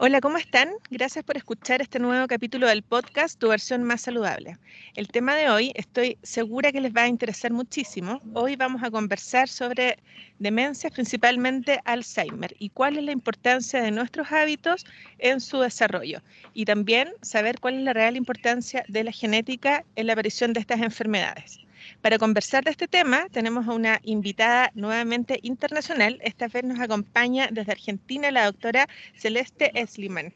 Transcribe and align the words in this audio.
Hola, 0.00 0.20
¿cómo 0.20 0.38
están? 0.38 0.70
Gracias 0.90 1.24
por 1.24 1.36
escuchar 1.36 1.82
este 1.82 1.98
nuevo 1.98 2.28
capítulo 2.28 2.68
del 2.68 2.84
podcast 2.84 3.36
Tu 3.36 3.48
versión 3.48 3.82
más 3.82 4.02
saludable. 4.02 4.56
El 4.94 5.08
tema 5.08 5.34
de 5.34 5.50
hoy 5.50 5.72
estoy 5.74 6.18
segura 6.22 6.70
que 6.70 6.80
les 6.80 6.94
va 6.94 7.02
a 7.02 7.08
interesar 7.08 7.50
muchísimo. 7.52 8.20
Hoy 8.32 8.54
vamos 8.54 8.84
a 8.84 8.92
conversar 8.92 9.48
sobre 9.48 9.98
demencias, 10.38 10.92
principalmente 10.92 11.80
Alzheimer, 11.84 12.54
y 12.60 12.68
cuál 12.68 12.96
es 12.96 13.02
la 13.02 13.10
importancia 13.10 13.82
de 13.82 13.90
nuestros 13.90 14.30
hábitos 14.30 14.86
en 15.18 15.40
su 15.40 15.58
desarrollo. 15.58 16.22
Y 16.54 16.64
también 16.64 17.08
saber 17.20 17.58
cuál 17.58 17.74
es 17.74 17.82
la 17.82 17.92
real 17.92 18.16
importancia 18.16 18.84
de 18.86 19.02
la 19.02 19.10
genética 19.10 19.84
en 19.96 20.06
la 20.06 20.12
aparición 20.12 20.52
de 20.52 20.60
estas 20.60 20.80
enfermedades. 20.80 21.58
Para 22.00 22.18
conversar 22.18 22.64
de 22.64 22.70
este 22.70 22.88
tema 22.88 23.26
tenemos 23.30 23.66
a 23.68 23.72
una 23.72 24.00
invitada 24.02 24.70
nuevamente 24.74 25.38
internacional. 25.42 26.18
Esta 26.22 26.48
vez 26.48 26.64
nos 26.64 26.80
acompaña 26.80 27.48
desde 27.50 27.72
Argentina 27.72 28.30
la 28.30 28.46
doctora 28.46 28.88
Celeste 29.14 29.70
Esliman. 29.74 30.34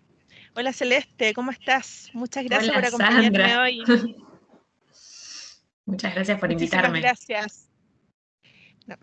Hola 0.54 0.72
Celeste, 0.72 1.32
¿cómo 1.32 1.50
estás? 1.50 2.10
Muchas 2.12 2.44
gracias 2.44 2.74
por 2.74 2.84
acompañarme 2.84 3.56
hoy. 3.56 3.82
Muchas 5.86 6.14
gracias 6.14 6.38
por 6.38 6.52
invitarme. 6.52 7.00
gracias. 7.00 7.68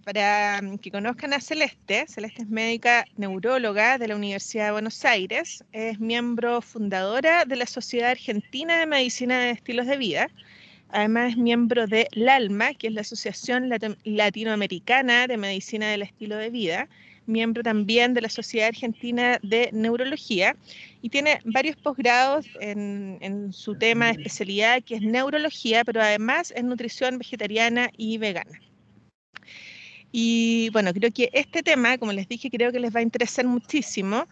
para 0.06 0.62
mm, 0.62 0.78
que 0.78 0.92
conozcan 0.92 1.34
a 1.34 1.42
Celeste, 1.42 2.06
Celeste 2.08 2.44
es 2.44 2.50
médica 2.50 3.06
neuróloga 3.18 3.98
de 3.98 4.08
la 4.08 4.16
Universidad 4.16 4.66
de 4.66 4.72
Buenos 4.74 5.04
Aires, 5.06 5.64
es 5.72 6.00
miembro 6.00 6.62
fundadora 6.62 7.46
de 7.46 7.56
la 7.56 7.66
Sociedad 7.66 8.12
Argentina 8.12 8.78
de 8.78 8.86
Medicina 8.86 9.40
de 9.40 9.52
Estilos 9.52 9.88
de 9.88 9.98
Vida 9.98 10.30
Además 10.92 11.32
es 11.32 11.38
miembro 11.38 11.86
de 11.86 12.08
LALMA, 12.14 12.74
que 12.74 12.88
es 12.88 12.94
la 12.94 13.02
Asociación 13.02 13.70
Latinoamericana 14.04 15.28
de 15.28 15.38
Medicina 15.38 15.88
del 15.90 16.02
Estilo 16.02 16.36
de 16.36 16.50
Vida, 16.50 16.90
miembro 17.28 17.62
también 17.62 18.16
de 18.16 18.22
la 18.22 18.30
Sociedad 18.30 18.70
Argentina 18.70 19.40
de 19.44 19.70
Neurología 19.72 20.56
y 21.04 21.10
tiene 21.10 21.40
varios 21.46 21.76
posgrados 21.76 22.48
en, 22.60 23.54
su 23.54 23.76
tema 23.76 24.08
de 24.08 24.14
especialidad, 24.14 24.84
que 24.84 24.96
es 24.96 25.02
neurología, 25.02 25.86
pero 25.86 26.02
además 26.02 26.52
es 26.56 26.64
nutrición 26.64 27.20
vegetariana 27.20 27.92
y 27.96 28.18
vegana. 28.18 28.60
Y 30.12 30.70
bueno, 30.72 30.92
creo 30.92 31.12
que 31.12 31.30
este 31.34 31.62
tema, 31.62 32.00
como 32.00 32.14
les 32.14 32.28
dije, 32.28 32.50
creo 32.50 32.72
que 32.72 32.80
les 32.80 32.94
va 32.94 33.00
a 33.00 33.04
interesar 33.04 33.46
muchísimo, 33.46 34.26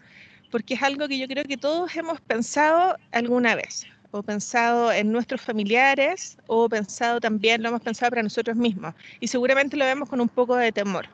porque 0.50 0.74
es 0.74 0.82
algo 0.82 1.06
que 1.06 1.18
yo 1.18 1.28
creo 1.28 1.44
que 1.44 1.56
todos 1.56 1.94
hemos 1.94 2.20
pensado 2.20 2.96
alguna 3.12 3.54
vez 3.54 3.86
o 4.10 4.22
pensado 4.22 4.90
en 4.92 5.12
nuestros 5.12 5.40
familiares 5.40 6.38
o 6.46 6.68
pensado 6.68 7.20
también, 7.20 7.62
lo 7.62 7.68
hemos 7.68 7.82
pensado 7.82 8.10
para 8.10 8.22
nosotros 8.22 8.56
mismos. 8.56 8.94
Y 9.20 9.28
seguramente 9.28 9.76
lo 9.76 9.84
vemos 9.84 10.08
con 10.08 10.20
un 10.20 10.28
poco 10.28 10.56
de 10.56 10.72
temor, 10.72 11.06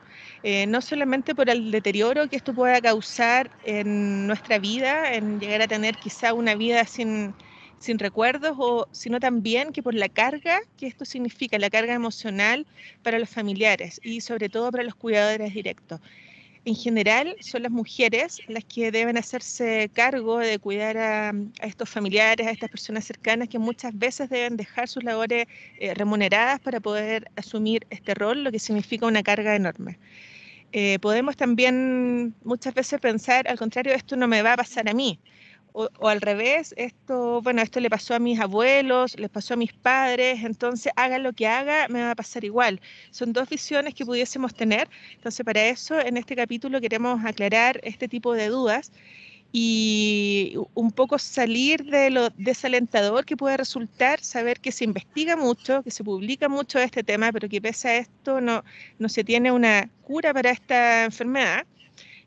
eh, 0.43 0.65
no 0.67 0.81
solamente 0.81 1.35
por 1.35 1.49
el 1.49 1.71
deterioro 1.71 2.29
que 2.29 2.37
esto 2.37 2.53
pueda 2.53 2.79
causar 2.81 3.51
en 3.65 4.27
nuestra 4.27 4.59
vida, 4.59 5.13
en 5.13 5.39
llegar 5.39 5.61
a 5.61 5.67
tener 5.67 5.97
quizá 5.97 6.33
una 6.33 6.55
vida 6.55 6.85
sin, 6.85 7.33
sin 7.79 7.99
recuerdos, 7.99 8.55
o, 8.57 8.87
sino 8.91 9.19
también 9.19 9.71
que 9.73 9.83
por 9.83 9.93
la 9.93 10.09
carga 10.09 10.61
que 10.77 10.87
esto 10.87 11.05
significa, 11.05 11.57
la 11.59 11.69
carga 11.69 11.93
emocional 11.93 12.65
para 13.03 13.19
los 13.19 13.29
familiares 13.29 13.99
y 14.03 14.21
sobre 14.21 14.49
todo 14.49 14.71
para 14.71 14.83
los 14.83 14.95
cuidadores 14.95 15.53
directos 15.53 15.99
en 16.65 16.75
general 16.75 17.35
son 17.39 17.63
las 17.63 17.71
mujeres 17.71 18.41
las 18.47 18.63
que 18.65 18.91
deben 18.91 19.17
hacerse 19.17 19.89
cargo 19.93 20.39
de 20.39 20.57
cuidar 20.59 20.97
a, 20.97 21.33
estos 21.61 21.89
familiares, 21.89 22.47
a 22.47 22.51
estas 22.51 22.69
personas 22.69 23.05
cercanas 23.05 23.49
que 23.49 23.59
muchas 23.59 23.97
veces 23.97 24.29
deben 24.29 24.57
dejar 24.57 24.87
sus 24.87 25.03
labores 25.03 25.47
eh, 25.79 25.93
remuneradas 25.93 26.59
para 26.59 26.79
poder 26.79 27.31
asumir 27.35 27.85
este 27.91 28.15
rol, 28.15 28.43
lo 28.43 28.51
que 28.51 28.59
significa 28.59 29.05
una 29.05 29.23
carga 29.23 29.55
enorme. 29.55 29.99
Eh, 30.71 30.99
podemos 30.99 31.37
también 31.37 32.35
muchas 32.43 32.73
veces 32.73 32.99
pensar, 32.99 33.47
al 33.47 33.57
contrario, 33.57 33.93
esto 33.93 34.15
no 34.15 34.27
me 34.27 34.41
va 34.41 34.53
a 34.53 34.57
pasar 34.57 34.89
a 34.89 34.93
mí 34.93 35.19
o, 35.75 36.07
al 36.07 36.21
revés, 36.21 36.73
esto, 36.77 37.41
bueno, 37.41 37.61
esto 37.61 37.79
le 37.81 37.89
pasó 37.89 38.15
a 38.15 38.19
mis 38.19 38.39
abuelos, 38.39 39.19
les 39.19 39.29
pasó 39.29 39.55
a 39.55 39.57
mis 39.57 39.73
padres, 39.73 40.43
entonces 40.43 40.93
haga 40.95 41.19
lo 41.19 41.33
que 41.33 41.47
haga, 41.47 41.87
me 41.89 42.01
va 42.01 42.11
a 42.11 42.15
pasar 42.15 42.45
igual. 42.45 42.79
Son 43.11 43.33
dos 43.33 43.49
visiones 43.49 43.93
que 43.93 44.05
pudiésemos 44.05 44.53
tener. 44.53 44.89
Entonces, 45.15 45.45
para 45.45 45.65
eso, 45.67 45.99
en 45.99 46.15
este 46.17 46.35
capítulo 46.35 46.79
queremos 46.79 47.23
aclarar 47.25 47.81
este 47.83 48.07
tipo 48.07 48.33
de 48.33 48.47
dudas 48.47 48.91
y 49.51 50.55
un 50.73 50.91
poco 50.91 51.19
salir 51.19 51.83
de 51.85 52.09
lo 52.09 52.29
desalentador 52.37 53.25
que 53.25 53.37
puede 53.37 53.57
resultar 53.57 54.19
saber 54.21 54.59
que 54.61 54.71
se 54.71 54.85
investiga 54.85 55.35
mucho, 55.35 55.83
que 55.83 55.91
se 55.91 56.03
publica 56.03 56.47
mucho 56.49 56.79
este 56.79 57.03
tema, 57.03 57.31
pero 57.33 57.49
que 57.49 57.61
pese 57.61 57.89
a 57.89 57.97
esto 57.97 58.41
no, 58.41 58.63
no 58.97 59.09
se 59.09 59.23
tiene 59.23 59.51
una 59.51 59.89
cura 60.03 60.33
para 60.33 60.51
esta 60.51 61.03
enfermedad. 61.05 61.65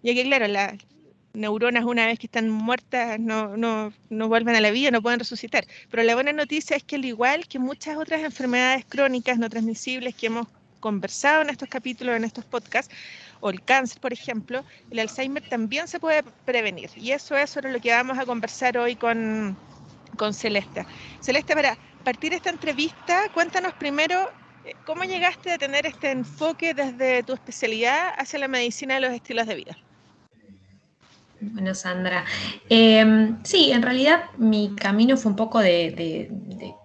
Ya 0.02 0.14
que, 0.14 0.22
claro, 0.24 0.46
la, 0.48 0.76
neuronas 1.38 1.84
una 1.84 2.06
vez 2.06 2.18
que 2.18 2.26
están 2.26 2.50
muertas 2.50 3.18
no, 3.18 3.56
no, 3.56 3.92
no, 4.10 4.28
vuelven 4.28 4.56
a 4.56 4.60
la 4.60 4.70
vida, 4.70 4.90
no 4.90 5.02
pueden 5.02 5.18
resucitar. 5.18 5.66
Pero 5.90 6.02
la 6.02 6.14
buena 6.14 6.32
noticia 6.32 6.76
es 6.76 6.84
que 6.84 6.96
al 6.96 7.04
igual 7.04 7.46
que 7.48 7.58
muchas 7.58 7.96
otras 7.96 8.22
enfermedades 8.22 8.84
crónicas 8.88 9.38
no 9.38 9.48
transmisibles 9.48 10.14
que 10.14 10.26
hemos 10.26 10.46
conversado 10.80 11.42
en 11.42 11.50
estos 11.50 11.68
capítulos, 11.68 12.16
en 12.16 12.24
estos 12.24 12.44
podcasts, 12.44 12.94
o 13.40 13.50
el 13.50 13.62
cáncer, 13.62 14.00
por 14.00 14.12
ejemplo, 14.12 14.64
el 14.90 14.98
Alzheimer 14.98 15.48
también 15.48 15.88
se 15.88 16.00
puede 16.00 16.22
prevenir. 16.44 16.90
Y 16.96 17.12
eso 17.12 17.36
es 17.36 17.50
sobre 17.50 17.72
lo 17.72 17.80
que 17.80 17.92
vamos 17.92 18.18
a 18.18 18.26
conversar 18.26 18.76
hoy 18.78 18.96
con, 18.96 19.56
con 20.16 20.34
Celeste. 20.34 20.86
Celeste, 21.20 21.54
para 21.54 21.78
partir 22.04 22.32
esta 22.32 22.50
entrevista, 22.50 23.28
cuéntanos 23.32 23.74
primero 23.74 24.30
eh, 24.64 24.74
cómo 24.84 25.04
llegaste 25.04 25.52
a 25.52 25.58
tener 25.58 25.86
este 25.86 26.10
enfoque 26.10 26.74
desde 26.74 27.22
tu 27.22 27.32
especialidad 27.32 28.12
hacia 28.16 28.38
la 28.38 28.48
medicina 28.48 28.94
de 28.94 29.00
los 29.00 29.12
estilos 29.12 29.46
de 29.46 29.54
vida. 29.54 29.78
Bueno, 31.40 31.72
Sandra. 31.74 32.24
Em, 32.68 33.38
sí, 33.44 33.70
en 33.70 33.82
realidad 33.82 34.24
mi 34.38 34.74
camino 34.74 35.16
fue 35.16 35.30
un 35.30 35.36
poco 35.36 35.60
de, 35.60 36.30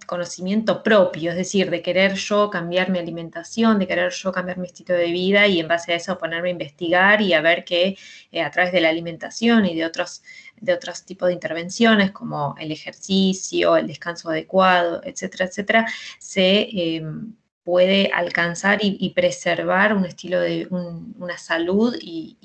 conocimiento 0.05 0.83
propio, 0.83 1.31
es 1.31 1.37
decir, 1.37 1.71
de 1.71 1.81
querer 1.81 2.13
yo 2.15 2.49
cambiar 2.49 2.89
mi 2.91 2.99
alimentación, 2.99 3.79
de 3.79 3.87
querer 3.87 4.11
yo 4.11 4.31
cambiar 4.31 4.57
mi 4.59 4.67
estilo 4.67 4.93
de 4.95 5.11
vida 5.11 5.47
y 5.47 5.59
en 5.59 5.67
base 5.67 5.93
a 5.93 5.95
eso 5.95 6.17
ponerme 6.19 6.49
a 6.49 6.51
investigar 6.51 7.21
y 7.21 7.33
a 7.33 7.41
ver 7.41 7.63
que 7.63 7.97
eh, 8.31 8.41
a 8.41 8.51
través 8.51 8.71
de 8.73 8.81
la 8.81 8.89
alimentación 8.89 9.65
y 9.65 9.75
de 9.75 9.85
otros, 9.85 10.21
de 10.59 10.73
otros 10.73 11.03
tipos 11.05 11.29
de 11.29 11.33
intervenciones 11.33 12.11
como 12.11 12.53
el 12.59 12.71
ejercicio, 12.71 13.77
el 13.77 13.87
descanso 13.87 14.29
adecuado, 14.29 15.01
etcétera, 15.03 15.45
etcétera, 15.45 15.87
se 16.19 16.67
em, 16.97 17.33
puede 17.63 18.11
alcanzar 18.13 18.79
y, 18.81 19.09
preservar 19.15 19.95
un 19.95 20.05
estilo 20.05 20.39
de 20.41 20.67
una 20.69 21.37
salud 21.37 21.95
y 22.01 22.37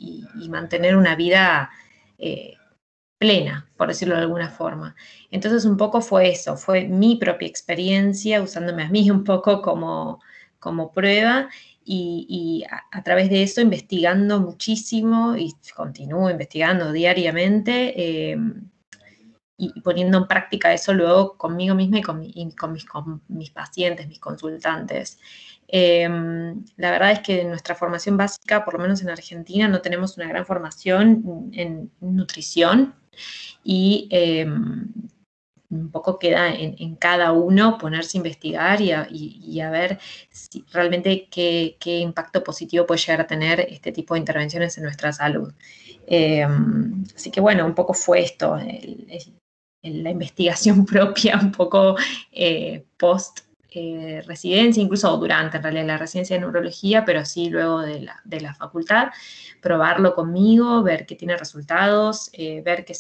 mantener 0.48 0.96
una 0.96 1.16
vida 1.16 1.70
eh, 2.19 2.55
plena, 3.19 3.69
por 3.77 3.89
decirlo 3.89 4.15
de 4.15 4.23
alguna 4.23 4.51
forma. 4.51 4.95
Entonces 5.31 5.65
un 5.65 5.77
poco 5.77 6.01
fue 6.01 6.31
eso, 6.31 6.56
fue 6.56 6.87
mi 6.87 7.17
propia 7.17 7.49
experiencia, 7.49 8.43
usándome 8.43 8.84
a 8.84 8.89
mí 8.89 9.11
un 9.11 9.25
poco 9.25 9.61
como, 9.62 10.21
como 10.59 10.93
prueba 10.93 11.49
y, 11.84 12.65
a, 12.93 13.03
través 13.03 13.31
de 13.31 13.43
eso 13.43 13.61
investigando 13.61 14.41
muchísimo 14.41 15.37
y 15.37 15.55
continúo 15.75 16.31
investigando 16.31 16.93
diariamente 16.93 18.31
em, 18.32 18.69
y 19.58 19.81
poniendo 19.81 20.19
en 20.19 20.28
práctica 20.28 20.72
eso 20.72 20.94
luego 20.94 21.37
conmigo 21.37 21.75
misma 21.75 21.99
y 21.99 22.02
con, 22.02 22.20
mis, 23.28 23.50
pacientes, 23.50 24.06
mis 24.06 24.20
consultantes. 24.20 25.19
Em, 25.66 26.64
la 26.76 26.93
verdad 26.93 27.10
es 27.10 27.20
que 27.20 27.44
nuestra 27.44 27.75
formación 27.75 28.16
básica, 28.16 28.64
por 28.64 28.75
lo 28.75 28.81
menos 28.81 29.02
en 29.02 29.10
Argentina, 29.10 29.69
no 29.69 29.82
tenemos 29.82 30.16
una 30.16 30.28
gran 30.28 30.46
formación 30.46 31.50
en 31.52 31.90
nutrición 32.00 32.94
y 33.64 34.08
em, 34.10 34.93
un 35.70 35.90
poco 35.90 36.19
queda 36.19 36.54
en, 36.54 36.94
cada 36.96 37.32
uno 37.32 37.78
ponerse 37.78 38.16
a 38.16 38.20
investigar 38.20 38.81
y 38.81 38.93
a, 39.61 39.70
ver 39.70 39.99
si, 40.31 40.64
realmente 40.72 41.28
qué, 41.31 41.76
impacto 41.99 42.43
positivo 42.43 42.87
puede 42.87 43.00
llegar 43.00 43.20
a 43.22 43.26
tener 43.26 43.61
este 43.61 43.93
tipo 43.93 44.14
de 44.14 44.20
intervenciones 44.20 44.78
en 44.78 44.84
nuestra 44.84 45.12
salud. 45.12 45.52
Em, 46.06 47.04
así 47.14 47.31
que 47.31 47.40
bueno, 47.40 47.66
un 47.66 47.75
poco 47.75 47.93
fue 47.93 48.20
esto, 48.20 48.56
la 49.90 50.11
investigación 50.11 50.85
propia, 50.87 51.38
un 51.40 51.52
poco 51.52 51.96
eh, 52.32 52.85
post 52.96 53.40
eh, 53.70 54.23
residencia, 54.26 54.82
incluso 54.82 55.14
durante 55.19 55.58
en 55.58 55.62
realidad 55.62 55.87
la 55.87 55.99
residencia 55.99 56.37
de 56.37 56.40
neurología, 56.40 57.05
pero 57.05 57.25
sí 57.26 57.50
luego 57.50 57.81
de 57.81 58.00
la, 58.00 58.55
facultad, 58.55 59.08
probarlo 59.61 60.14
conmigo, 60.14 60.82
ver 60.82 61.05
que 61.05 61.17
tiene 61.17 61.37
resultados, 61.37 62.31
eh, 62.32 62.62
ver 62.64 62.85
que 62.87 62.94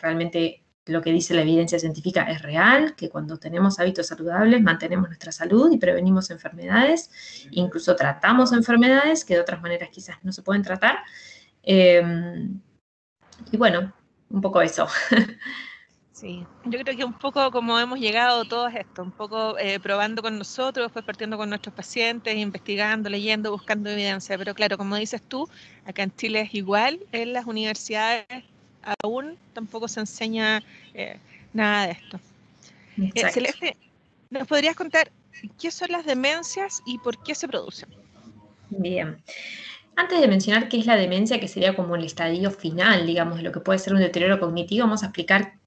realmente 0.00 0.62
lo 0.86 1.02
que 1.02 1.12
dice 1.12 1.34
la 1.34 1.42
evidencia 1.42 1.78
científica 1.78 2.22
es 2.22 2.40
real, 2.40 2.94
que 2.96 3.10
cuando 3.10 3.36
tenemos 3.36 3.78
hábitos 3.78 4.06
saludables 4.06 4.62
mantenemos 4.62 5.08
nuestra 5.08 5.30
salud 5.30 5.70
y 5.70 5.76
prevenimos 5.76 6.30
enfermedades, 6.30 7.10
incluso 7.50 7.94
tratamos 7.94 8.52
enfermedades 8.52 9.24
que 9.26 9.34
de 9.34 9.40
otras 9.40 9.60
maneras 9.60 9.90
quizás 9.92 10.16
no 10.22 10.32
se 10.32 10.42
pueden 10.42 10.62
tratar. 10.62 11.00
Em, 11.62 12.60
y 13.52 13.56
bueno, 13.58 13.92
un 14.30 14.40
poco 14.40 14.62
eso. 14.62 14.88
Sí, 16.18 16.44
yo 16.64 16.80
creo 16.80 16.96
que 16.96 17.04
un 17.04 17.12
poco 17.12 17.48
como 17.52 17.78
hemos 17.78 18.00
llegado 18.00 18.44
todos 18.44 18.74
esto, 18.74 19.04
un 19.04 19.12
poco 19.12 19.56
eh, 19.56 19.78
probando 19.78 20.20
con 20.20 20.36
nosotros, 20.36 20.86
después 20.86 21.04
partiendo 21.04 21.36
con 21.36 21.48
nuestros 21.48 21.72
pacientes, 21.72 22.36
investigando, 22.36 23.08
leyendo, 23.08 23.52
buscando 23.52 23.88
evidencia. 23.88 24.36
Pero 24.36 24.52
claro, 24.52 24.76
como 24.76 24.96
dices 24.96 25.22
tú, 25.22 25.48
acá 25.86 26.02
en 26.02 26.12
Chile 26.16 26.40
es 26.40 26.54
igual, 26.54 26.98
en 27.12 27.32
las 27.32 27.46
universidades 27.46 28.26
aún 29.00 29.36
tampoco 29.52 29.86
se 29.86 30.00
enseña 30.00 30.60
eh, 30.92 31.18
nada 31.52 31.86
de 31.86 31.92
esto. 31.92 32.18
Eh, 33.14 33.30
Celeste, 33.30 33.76
¿nos 34.30 34.48
podrías 34.48 34.74
contar 34.74 35.12
qué 35.60 35.70
son 35.70 35.92
las 35.92 36.04
demencias 36.04 36.82
y 36.84 36.98
por 36.98 37.22
qué 37.22 37.36
se 37.36 37.46
producen? 37.46 37.90
Bien. 38.70 39.22
Antes 39.94 40.20
de 40.20 40.26
mencionar 40.26 40.68
qué 40.68 40.78
es 40.80 40.86
la 40.86 40.96
demencia, 40.96 41.38
que 41.38 41.46
sería 41.46 41.76
como 41.76 41.94
el 41.94 42.02
estadio 42.02 42.50
final, 42.50 43.06
digamos, 43.06 43.36
de 43.36 43.44
lo 43.44 43.52
que 43.52 43.60
puede 43.60 43.78
ser 43.78 43.94
un 43.94 44.00
deterioro 44.00 44.40
cognitivo, 44.40 44.84
vamos 44.84 45.04
a 45.04 45.06
explicar 45.06 45.57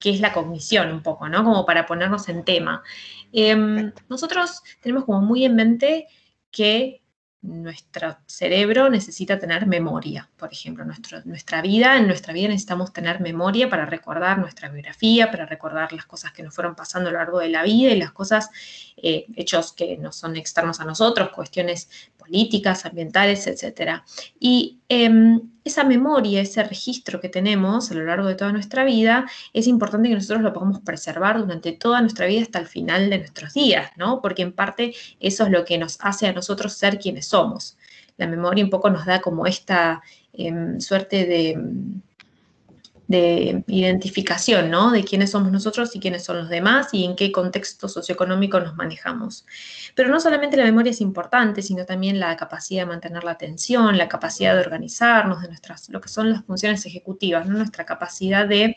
qué 0.00 0.10
es 0.10 0.20
la 0.20 0.32
cognición 0.32 0.90
un 0.90 1.02
poco, 1.02 1.28
¿no? 1.28 1.44
Como 1.44 1.64
para 1.64 1.86
ponernos 1.86 2.28
en 2.28 2.44
tema. 2.44 2.82
Em, 3.32 3.92
nosotros 4.08 4.62
tenemos 4.80 5.04
como 5.04 5.20
muy 5.20 5.44
en 5.44 5.54
mente 5.54 6.08
que 6.50 7.00
nuestro 7.42 8.18
cerebro 8.26 8.90
necesita 8.90 9.38
tener 9.38 9.66
memoria, 9.66 10.28
por 10.36 10.52
ejemplo, 10.52 10.84
nuestra 10.84 11.62
vida, 11.62 11.96
en 11.96 12.06
nuestra 12.06 12.34
vida 12.34 12.48
necesitamos 12.48 12.92
tener 12.92 13.20
memoria 13.20 13.70
para 13.70 13.86
recordar 13.86 14.38
nuestra 14.38 14.68
biografía, 14.68 15.30
para 15.30 15.46
recordar 15.46 15.92
las 15.94 16.04
cosas 16.04 16.32
que 16.32 16.42
nos 16.42 16.54
fueron 16.54 16.74
pasando 16.74 17.08
a 17.08 17.12
lo 17.12 17.18
largo 17.18 17.38
de 17.38 17.48
la 17.48 17.62
vida 17.62 17.92
y 17.92 17.98
las 17.98 18.12
cosas, 18.12 18.50
eh, 18.98 19.26
hechos 19.36 19.72
que 19.72 19.96
no 19.96 20.12
son 20.12 20.36
externos 20.36 20.80
a 20.80 20.84
nosotros, 20.84 21.30
cuestiones 21.30 21.88
políticas, 22.30 22.86
ambientales, 22.86 23.46
etc. 23.46 24.02
Y 24.38 24.78
em, 24.88 25.40
esa 25.64 25.84
memoria, 25.84 26.40
ese 26.40 26.62
registro 26.62 27.20
que 27.20 27.28
tenemos 27.28 27.90
a 27.90 27.94
lo 27.94 28.04
largo 28.04 28.28
de 28.28 28.36
toda 28.36 28.52
nuestra 28.52 28.84
vida, 28.84 29.26
es 29.52 29.66
importante 29.66 30.08
que 30.08 30.14
nosotros 30.14 30.42
lo 30.42 30.52
podamos 30.52 30.80
preservar 30.80 31.38
durante 31.38 31.72
toda 31.72 32.00
nuestra 32.00 32.26
vida 32.26 32.42
hasta 32.42 32.60
el 32.60 32.66
final 32.66 33.10
de 33.10 33.18
nuestros 33.18 33.52
días, 33.52 33.90
¿no? 33.96 34.20
Porque 34.22 34.42
en 34.42 34.52
parte 34.52 34.94
eso 35.18 35.44
es 35.44 35.50
lo 35.50 35.64
que 35.64 35.76
nos 35.76 35.98
hace 36.00 36.28
a 36.28 36.32
nosotros 36.32 36.72
ser 36.72 36.98
quienes 36.98 37.26
somos. 37.26 37.76
La 38.16 38.26
memoria 38.28 38.64
un 38.64 38.70
poco 38.70 38.90
nos 38.90 39.06
da 39.06 39.20
como 39.20 39.46
esta 39.46 40.02
em, 40.32 40.80
suerte 40.80 41.26
de 41.26 41.58
de 43.10 43.64
identificación, 43.66 44.70
¿no? 44.70 44.92
De 44.92 45.02
quiénes 45.02 45.32
somos 45.32 45.50
nosotros 45.50 45.96
y 45.96 45.98
quiénes 45.98 46.22
son 46.22 46.38
los 46.38 46.48
demás 46.48 46.90
y 46.92 47.04
en 47.04 47.16
qué 47.16 47.32
contexto 47.32 47.88
socioeconómico 47.88 48.60
nos 48.60 48.76
manejamos. 48.76 49.44
Pero 49.96 50.10
no 50.10 50.20
solamente 50.20 50.56
la 50.56 50.62
memoria 50.62 50.90
es 50.90 51.00
importante, 51.00 51.60
sino 51.60 51.84
también 51.84 52.20
la 52.20 52.36
capacidad 52.36 52.82
de 52.82 52.86
mantener 52.86 53.24
la 53.24 53.32
atención, 53.32 53.98
la 53.98 54.08
capacidad 54.08 54.54
de 54.54 54.60
organizarnos, 54.60 55.42
de 55.42 55.48
nuestras, 55.48 55.88
lo 55.88 56.00
que 56.00 56.08
son 56.08 56.30
las 56.30 56.44
funciones 56.44 56.86
ejecutivas, 56.86 57.48
¿no? 57.48 57.58
Nuestra 57.58 57.84
capacidad 57.84 58.46
de 58.46 58.76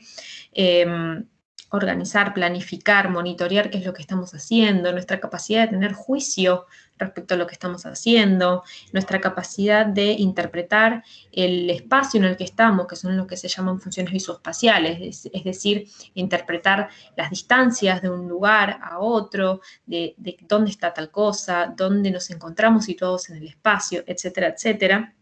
em, 0.51 1.27
organizar, 1.73 2.35
planificar, 2.35 3.09
monitorear 3.09 3.71
qué 3.71 3.79
es 3.79 3.85
lo 3.85 3.93
que 3.93 4.03
estamos 4.03 4.31
haciendo, 4.35 4.91
nuestra 4.91 5.19
capacidad 5.19 5.63
de 5.63 5.69
tener 5.69 5.93
juicio 5.93 6.67
respecto 6.99 7.33
a 7.33 7.37
lo 7.37 7.47
que 7.47 7.53
estamos 7.53 7.87
haciendo, 7.87 8.63
nuestra 8.91 9.19
capacidad 9.19 9.83
de 9.87 10.11
interpretar 10.11 11.03
el 11.31 11.67
espacio 11.71 12.19
en 12.19 12.25
el 12.25 12.37
que 12.37 12.43
estamos, 12.43 12.85
que 12.85 12.95
son 12.95 13.17
lo 13.17 13.25
que 13.25 13.37
se 13.37 13.47
llaman 13.47 13.81
funciones 13.81 14.13
visoespaciales, 14.13 15.27
es, 15.33 15.43
decir, 15.43 15.87
interpretar 16.13 16.89
las 17.17 17.31
distancias 17.31 18.03
de 18.03 18.09
un 18.11 18.29
lugar 18.29 18.79
a 18.83 18.99
otro, 18.99 19.61
de, 19.87 20.13
de 20.17 20.37
dónde 20.47 20.69
está 20.69 20.93
tal 20.93 21.09
cosa, 21.09 21.73
dónde 21.75 22.11
nos 22.11 22.29
encontramos 22.29 22.85
situados 22.85 23.31
en 23.31 23.37
el 23.37 23.47
espacio, 23.47 24.03
etcétera, 24.05 24.49
etcétera. 24.49 25.15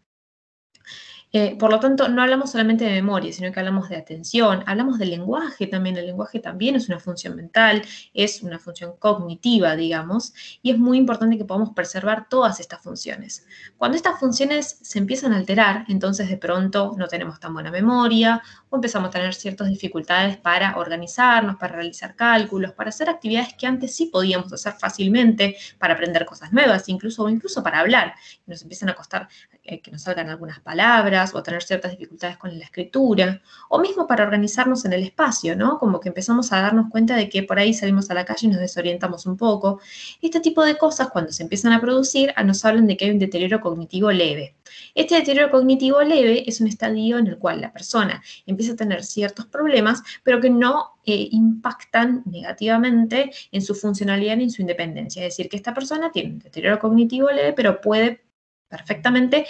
Eh, 1.34 1.56
por 1.58 1.70
lo 1.70 1.80
tanto, 1.80 2.08
no 2.10 2.20
hablamos 2.20 2.50
solamente 2.50 2.84
de 2.84 2.90
memoria, 2.90 3.32
sino 3.32 3.50
que 3.50 3.58
hablamos 3.58 3.88
de 3.88 3.96
atención, 3.96 4.62
hablamos 4.66 4.98
del 4.98 5.08
lenguaje 5.10 5.66
también. 5.66 5.96
El 5.96 6.04
lenguaje 6.04 6.40
también 6.40 6.76
es 6.76 6.90
una 6.90 7.00
función 7.00 7.34
mental, 7.36 7.82
es 8.12 8.42
una 8.42 8.58
función 8.58 8.96
cognitiva, 8.98 9.74
digamos, 9.74 10.34
y 10.60 10.72
es 10.72 10.78
muy 10.78 10.98
importante 10.98 11.38
que 11.38 11.46
podamos 11.46 11.70
preservar 11.70 12.28
todas 12.28 12.60
estas 12.60 12.82
funciones. 12.82 13.46
Cuando 13.78 13.96
estas 13.96 14.20
funciones 14.20 14.78
se 14.82 14.98
empiezan 14.98 15.32
a 15.32 15.36
alterar, 15.36 15.86
entonces 15.88 16.28
de 16.28 16.36
pronto 16.36 16.94
no 16.98 17.08
tenemos 17.08 17.40
tan 17.40 17.54
buena 17.54 17.70
memoria 17.70 18.42
o 18.68 18.76
empezamos 18.76 19.08
a 19.08 19.12
tener 19.12 19.32
ciertas 19.32 19.70
dificultades 19.70 20.36
para 20.36 20.76
organizarnos, 20.76 21.56
para 21.56 21.76
realizar 21.76 22.14
cálculos, 22.14 22.72
para 22.72 22.90
hacer 22.90 23.08
actividades 23.08 23.54
que 23.54 23.66
antes 23.66 23.96
sí 23.96 24.06
podíamos 24.12 24.52
hacer 24.52 24.74
fácilmente, 24.74 25.56
para 25.78 25.94
aprender 25.94 26.26
cosas 26.26 26.52
nuevas, 26.52 26.90
incluso 26.90 27.24
o 27.24 27.30
incluso 27.30 27.62
para 27.62 27.80
hablar. 27.80 28.14
Nos 28.46 28.60
empiezan 28.60 28.90
a 28.90 28.94
costar 28.94 29.28
eh, 29.62 29.80
que 29.80 29.90
nos 29.90 30.02
salgan 30.02 30.28
algunas 30.28 30.60
palabras 30.60 31.21
o 31.34 31.42
tener 31.42 31.62
ciertas 31.62 31.92
dificultades 31.92 32.36
con 32.36 32.58
la 32.58 32.64
escritura, 32.64 33.40
o 33.68 33.78
mismo 33.78 34.06
para 34.06 34.24
organizarnos 34.24 34.84
en 34.84 34.92
el 34.92 35.02
espacio, 35.02 35.56
¿no? 35.56 35.78
Como 35.78 36.00
que 36.00 36.08
empezamos 36.08 36.52
a 36.52 36.60
darnos 36.60 36.90
cuenta 36.90 37.16
de 37.16 37.28
que 37.28 37.42
por 37.42 37.58
ahí 37.58 37.72
salimos 37.72 38.10
a 38.10 38.14
la 38.14 38.24
calle 38.24 38.46
y 38.46 38.50
nos 38.50 38.60
desorientamos 38.60 39.26
un 39.26 39.36
poco. 39.36 39.80
Este 40.20 40.40
tipo 40.40 40.64
de 40.64 40.76
cosas, 40.76 41.08
cuando 41.10 41.32
se 41.32 41.42
empiezan 41.42 41.72
a 41.72 41.80
producir, 41.80 42.34
nos 42.44 42.64
hablan 42.64 42.86
de 42.86 42.96
que 42.96 43.06
hay 43.06 43.10
un 43.12 43.18
deterioro 43.18 43.60
cognitivo 43.60 44.10
leve. 44.10 44.56
Este 44.94 45.14
deterioro 45.14 45.50
cognitivo 45.50 46.02
leve 46.02 46.44
es 46.48 46.60
un 46.60 46.66
estadio 46.66 47.18
en 47.18 47.26
el 47.26 47.38
cual 47.38 47.60
la 47.60 47.72
persona 47.72 48.22
empieza 48.46 48.72
a 48.72 48.76
tener 48.76 49.04
ciertos 49.04 49.46
problemas, 49.46 50.02
pero 50.22 50.40
que 50.40 50.50
no 50.50 50.92
eh, 51.04 51.28
impactan 51.30 52.22
negativamente 52.26 53.32
en 53.50 53.62
su 53.62 53.74
funcionalidad 53.74 54.36
ni 54.36 54.44
en 54.44 54.50
su 54.50 54.62
independencia. 54.62 55.22
Es 55.22 55.34
decir, 55.34 55.48
que 55.48 55.56
esta 55.56 55.74
persona 55.74 56.10
tiene 56.10 56.34
un 56.34 56.38
deterioro 56.38 56.78
cognitivo 56.78 57.30
leve, 57.30 57.52
pero 57.52 57.80
puede 57.80 58.24
perfectamente 58.68 59.46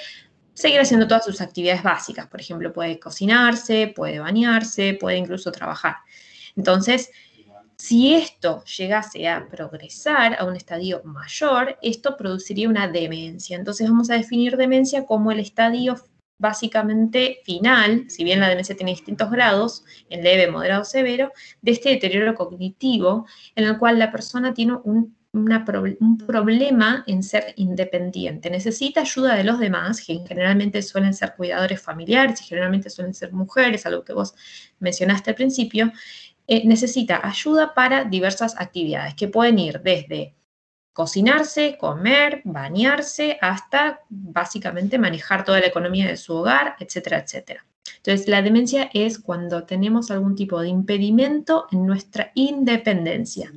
seguir 0.54 0.80
haciendo 0.80 1.06
todas 1.06 1.24
sus 1.24 1.40
actividades 1.40 1.82
básicas. 1.82 2.26
Por 2.26 2.40
ejemplo, 2.40 2.72
puede 2.72 2.98
cocinarse, 2.98 3.92
puede 3.94 4.18
bañarse, 4.18 4.96
puede 5.00 5.18
incluso 5.18 5.52
trabajar. 5.52 5.96
Entonces, 6.56 7.10
si 7.76 8.14
esto 8.14 8.62
llegase 8.64 9.28
a 9.28 9.48
progresar 9.48 10.36
a 10.38 10.44
un 10.44 10.54
estadio 10.54 11.02
mayor, 11.04 11.76
esto 11.82 12.16
produciría 12.16 12.68
una 12.68 12.86
demencia. 12.86 13.56
Entonces 13.56 13.88
vamos 13.88 14.08
a 14.10 14.14
definir 14.14 14.56
demencia 14.56 15.04
como 15.04 15.32
el 15.32 15.40
estadio 15.40 15.96
básicamente 16.38 17.38
final, 17.44 18.04
si 18.08 18.24
bien 18.24 18.40
la 18.40 18.48
demencia 18.48 18.76
tiene 18.76 18.92
distintos 18.92 19.30
grados, 19.30 19.84
en 20.10 20.22
leve, 20.22 20.50
moderado, 20.50 20.84
severo, 20.84 21.32
de 21.60 21.72
este 21.72 21.90
deterioro 21.90 22.34
cognitivo 22.34 23.26
en 23.54 23.64
el 23.64 23.78
cual 23.78 23.98
la 23.98 24.10
persona 24.10 24.52
tiene 24.52 24.74
un 24.84 25.16
un 25.32 26.18
problema 26.26 27.04
en 27.06 27.22
ser 27.22 27.54
independiente. 27.56 28.50
Necesita 28.50 29.00
ayuda 29.00 29.34
de 29.34 29.44
los 29.44 29.58
demás, 29.58 30.04
que 30.04 30.22
generalmente 30.26 30.82
suelen 30.82 31.14
ser 31.14 31.34
cuidadores 31.34 31.80
familiares 31.80 32.40
y 32.42 32.44
generalmente 32.44 32.90
suelen 32.90 33.14
ser 33.14 33.32
mujeres, 33.32 33.86
algo 33.86 34.04
que 34.04 34.12
vos 34.12 34.34
mencionaste 34.78 35.30
al 35.30 35.36
principio. 35.36 35.90
Eh, 36.46 36.66
necesita 36.66 37.26
ayuda 37.26 37.72
para 37.72 38.04
diversas 38.04 38.54
actividades 38.58 39.14
que 39.14 39.28
pueden 39.28 39.58
ir 39.58 39.80
desde 39.80 40.34
cocinarse, 40.92 41.78
comer, 41.78 42.42
bañarse, 42.44 43.38
hasta 43.40 44.00
básicamente 44.10 44.98
manejar 44.98 45.44
toda 45.44 45.60
la 45.60 45.66
economía 45.66 46.08
de 46.08 46.18
su 46.18 46.34
hogar, 46.34 46.76
etcétera, 46.78 47.20
etcétera. 47.20 47.64
Entonces, 47.96 48.28
la 48.28 48.42
demencia 48.42 48.90
es 48.92 49.18
cuando 49.18 49.64
tenemos 49.64 50.10
algún 50.10 50.34
tipo 50.34 50.60
de 50.60 50.68
impedimento 50.68 51.66
en 51.70 51.86
nuestra 51.86 52.32
independencia. 52.34 53.50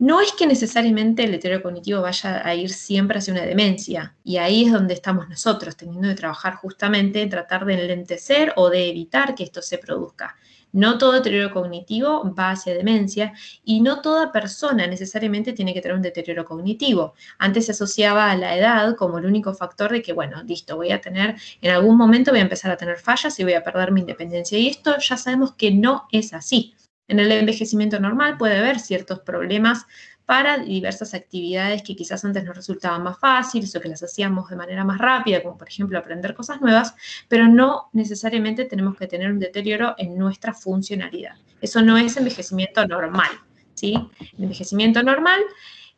No 0.00 0.20
es 0.20 0.30
que 0.32 0.46
necesariamente 0.46 1.24
el 1.24 1.32
deterioro 1.32 1.62
cognitivo 1.62 2.02
vaya 2.02 2.46
a 2.46 2.54
ir 2.54 2.70
siempre 2.70 3.18
hacia 3.18 3.32
una 3.32 3.44
demencia, 3.44 4.14
y 4.22 4.36
ahí 4.36 4.64
es 4.64 4.72
donde 4.72 4.94
estamos 4.94 5.28
nosotros, 5.28 5.76
teniendo 5.76 6.08
que 6.08 6.14
trabajar 6.14 6.54
justamente 6.54 7.20
en 7.20 7.30
tratar 7.30 7.64
de 7.64 7.74
enlentecer 7.74 8.52
o 8.54 8.70
de 8.70 8.90
evitar 8.90 9.34
que 9.34 9.42
esto 9.42 9.60
se 9.60 9.78
produzca. 9.78 10.36
No 10.70 10.98
todo 10.98 11.12
deterioro 11.12 11.52
cognitivo 11.52 12.32
va 12.38 12.50
hacia 12.50 12.74
demencia 12.74 13.32
y 13.64 13.80
no 13.80 14.00
toda 14.00 14.30
persona 14.30 14.86
necesariamente 14.86 15.52
tiene 15.52 15.74
que 15.74 15.80
tener 15.80 15.96
un 15.96 16.02
deterioro 16.02 16.44
cognitivo. 16.44 17.14
Antes 17.38 17.66
se 17.66 17.72
asociaba 17.72 18.30
a 18.30 18.36
la 18.36 18.56
edad 18.56 18.94
como 18.94 19.18
el 19.18 19.26
único 19.26 19.54
factor 19.54 19.90
de 19.90 20.02
que, 20.02 20.12
bueno, 20.12 20.42
listo, 20.44 20.76
voy 20.76 20.92
a 20.92 21.00
tener, 21.00 21.36
en 21.60 21.70
algún 21.72 21.96
momento 21.96 22.30
voy 22.30 22.40
a 22.40 22.42
empezar 22.42 22.70
a 22.70 22.76
tener 22.76 22.98
fallas 22.98 23.38
y 23.40 23.44
voy 23.44 23.54
a 23.54 23.64
perder 23.64 23.90
mi 23.92 24.00
independencia. 24.02 24.58
Y 24.58 24.68
esto 24.68 24.96
ya 24.98 25.16
sabemos 25.16 25.54
que 25.54 25.72
no 25.72 26.06
es 26.12 26.34
así. 26.34 26.74
En 27.08 27.18
el 27.18 27.32
envejecimiento 27.32 27.98
normal 27.98 28.36
puede 28.36 28.58
haber 28.58 28.78
ciertos 28.78 29.20
problemas 29.20 29.86
para 30.26 30.58
diversas 30.58 31.14
actividades 31.14 31.82
que 31.82 31.96
quizás 31.96 32.22
antes 32.22 32.44
nos 32.44 32.54
resultaban 32.54 33.02
más 33.02 33.18
fáciles 33.18 33.74
o 33.74 33.80
que 33.80 33.88
las 33.88 34.02
hacíamos 34.02 34.50
de 34.50 34.56
manera 34.56 34.84
más 34.84 34.98
rápida, 34.98 35.42
como 35.42 35.56
por 35.56 35.68
ejemplo 35.68 35.98
aprender 35.98 36.34
cosas 36.34 36.60
nuevas, 36.60 36.94
pero 37.28 37.48
no 37.48 37.88
necesariamente 37.94 38.66
tenemos 38.66 38.94
que 38.96 39.06
tener 39.06 39.30
un 39.30 39.38
deterioro 39.38 39.94
en 39.96 40.18
nuestra 40.18 40.52
funcionalidad. 40.52 41.36
Eso 41.62 41.80
no 41.80 41.96
es 41.96 42.18
envejecimiento 42.18 42.86
normal, 42.86 43.30
¿sí? 43.72 43.94
El 44.36 44.44
envejecimiento 44.44 45.02
normal 45.02 45.40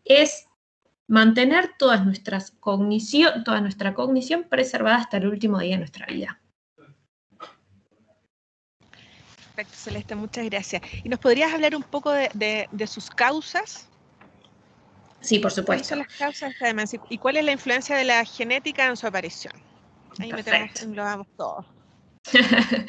es 0.04 0.46
mantener 1.08 1.72
todas 1.76 2.06
nuestras 2.06 2.52
cognición, 2.52 3.42
toda 3.42 3.60
nuestra 3.60 3.94
cognición 3.94 4.44
preservada 4.48 4.98
hasta 4.98 5.16
el 5.16 5.26
último 5.26 5.58
día 5.58 5.72
de 5.72 5.78
nuestra 5.78 6.06
vida. 6.06 6.40
Perfecto, 9.60 9.78
Celeste, 9.78 10.14
muchas 10.14 10.46
gracias. 10.46 10.80
¿Y 11.04 11.08
nos 11.10 11.18
podrías 11.18 11.52
hablar 11.52 11.76
un 11.76 11.82
poco 11.82 12.12
de, 12.12 12.68
sus 12.86 13.10
causas? 13.10 13.90
Sí, 15.20 15.38
por 15.38 15.50
supuesto. 15.50 15.66
¿Cuáles 15.66 15.86
son 15.86 15.98
las 15.98 16.16
causas 16.16 16.54
demencia 16.58 16.98
y 17.10 17.18
cuál 17.18 17.36
es 17.36 17.44
la 17.44 17.52
influencia 17.52 17.94
de 17.94 18.04
la 18.04 18.24
genética 18.24 18.86
en 18.86 18.96
su 18.96 19.06
aparición? 19.06 19.52
Ahí 20.18 20.32
metemos, 20.32 20.82
englobamos 20.82 21.26
todo. 21.36 21.66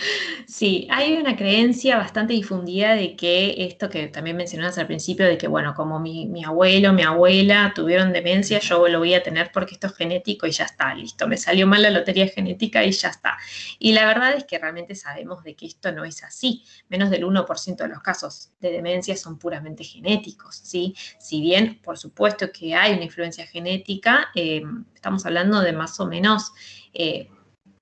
Sí, 0.48 0.88
hay 0.92 1.14
una 1.14 1.38
creencia 1.38 1.98
bastante 1.98 2.34
difundida 2.34 2.94
de 2.94 3.16
que 3.16 3.66
esto 3.66 3.90
que 3.90 4.08
también 4.08 4.36
mencionabas 4.36 4.78
al 4.78 4.88
principio, 4.88 5.26
de 5.26 5.38
que, 5.38 5.48
bueno, 5.48 5.74
como 5.74 6.00
mi, 6.00 6.44
abuelo, 6.44 6.92
mi 6.94 7.04
abuela 7.04 7.72
tuvieron 7.74 8.12
demencia, 8.12 8.60
yo 8.60 8.88
lo 8.88 9.00
voy 9.00 9.14
a 9.14 9.24
tener 9.24 9.52
porque 9.54 9.76
esto 9.76 9.88
es 9.88 9.96
genético 9.96 10.48
y 10.48 10.52
ya 10.52 10.66
está, 10.66 10.94
listo, 10.94 11.28
me 11.28 11.38
salió 11.38 11.68
mal 11.68 11.82
la 11.82 11.90
lotería 11.90 12.28
genética 12.28 12.84
y 12.84 12.92
ya 12.92 13.10
está. 13.10 13.38
Y 13.80 13.94
la 13.94 14.06
verdad 14.06 14.34
es 14.34 14.44
que 14.44 14.60
realmente 14.60 14.94
sabemos 14.96 15.44
de 15.44 15.56
que 15.56 15.68
esto 15.68 15.92
no 15.92 16.04
es 16.04 16.24
así. 16.24 16.64
Menos 16.90 17.10
del 17.10 17.24
1% 17.24 17.76
de 17.78 17.88
los 17.88 18.02
casos 18.02 18.52
de 18.60 18.72
demencia 18.72 19.16
son 19.16 19.40
puramente 19.40 19.84
genéticos, 19.84 20.58
¿sí? 20.58 20.96
Si 21.18 21.40
bien, 21.42 21.80
por 21.82 21.98
supuesto 21.98 22.52
que 22.52 22.76
hay 22.76 22.94
una 22.94 23.06
influencia 23.06 23.48
genética, 23.48 24.30
eh, 24.36 24.64
estamos 24.94 25.26
hablando 25.26 25.62
de 25.62 25.74
más 25.74 26.00
o 26.00 26.08
menos... 26.08 26.52
Eh, 26.94 27.30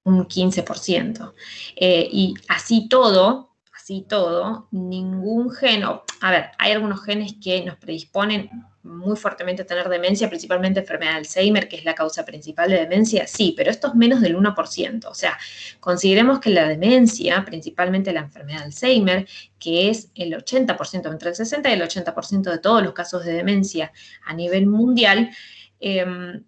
un 0.03 0.27
15%. 0.27 1.33
Eh, 1.75 2.07
y 2.11 2.33
así 2.47 2.87
todo, 2.89 3.55
así 3.73 4.05
todo, 4.07 4.67
ningún 4.71 5.51
gen, 5.51 5.83
a 5.83 6.31
ver, 6.31 6.51
hay 6.57 6.71
algunos 6.71 7.03
genes 7.03 7.35
que 7.41 7.63
nos 7.63 7.77
predisponen 7.77 8.49
muy 8.83 9.17
fuertemente 9.17 9.63
a 9.63 9.65
tener 9.65 9.89
demencia, 9.89 10.29
principalmente 10.29 10.79
enfermedad 10.79 11.11
de 11.11 11.17
Alzheimer, 11.17 11.67
que 11.67 11.75
es 11.75 11.85
la 11.85 11.95
causa 11.95 12.25
principal 12.25 12.69
de 12.69 12.77
demencia, 12.77 13.27
sí, 13.27 13.53
pero 13.55 13.69
esto 13.69 13.87
es 13.87 13.95
menos 13.95 14.21
del 14.21 14.37
1%. 14.37 15.05
O 15.05 15.13
sea, 15.13 15.37
consideremos 15.79 16.39
que 16.39 16.49
la 16.49 16.67
demencia, 16.67 17.43
principalmente 17.45 18.13
la 18.13 18.21
enfermedad 18.21 18.59
de 18.59 18.65
Alzheimer, 18.65 19.27
que 19.59 19.89
es 19.89 20.11
el 20.15 20.33
80%, 20.33 21.11
entre 21.11 21.29
el 21.29 21.35
60 21.35 21.69
y 21.69 21.73
el 21.73 21.81
80% 21.81 22.49
de 22.49 22.57
todos 22.59 22.81
los 22.83 22.93
casos 22.93 23.25
de 23.25 23.33
demencia 23.33 23.91
a 24.25 24.33
nivel 24.33 24.67
mundial, 24.67 25.29
eh, 25.81 26.41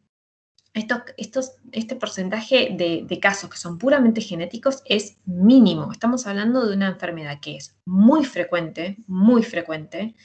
este 0.74 1.96
porcentaje 1.96 2.76
de, 2.78 3.20
casos 3.20 3.50
que 3.50 3.58
son 3.58 3.78
puramente 3.78 4.22
genéticos 4.22 4.82
es 4.86 5.18
mínimo. 5.26 5.92
Estamos 5.92 6.28
hablando 6.28 6.66
de 6.66 6.76
una 6.76 6.88
enfermedad 6.88 7.40
que 7.42 7.58
es 7.58 7.76
muy 7.86 8.24
frecuente, 8.24 8.98
muy 9.08 9.44
frecuente. 9.44 10.16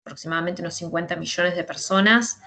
Aproximadamente 0.00 0.62
unos 0.62 0.74
50 0.74 1.16
millones 1.16 1.56
de 1.56 1.64
personas 1.64 2.40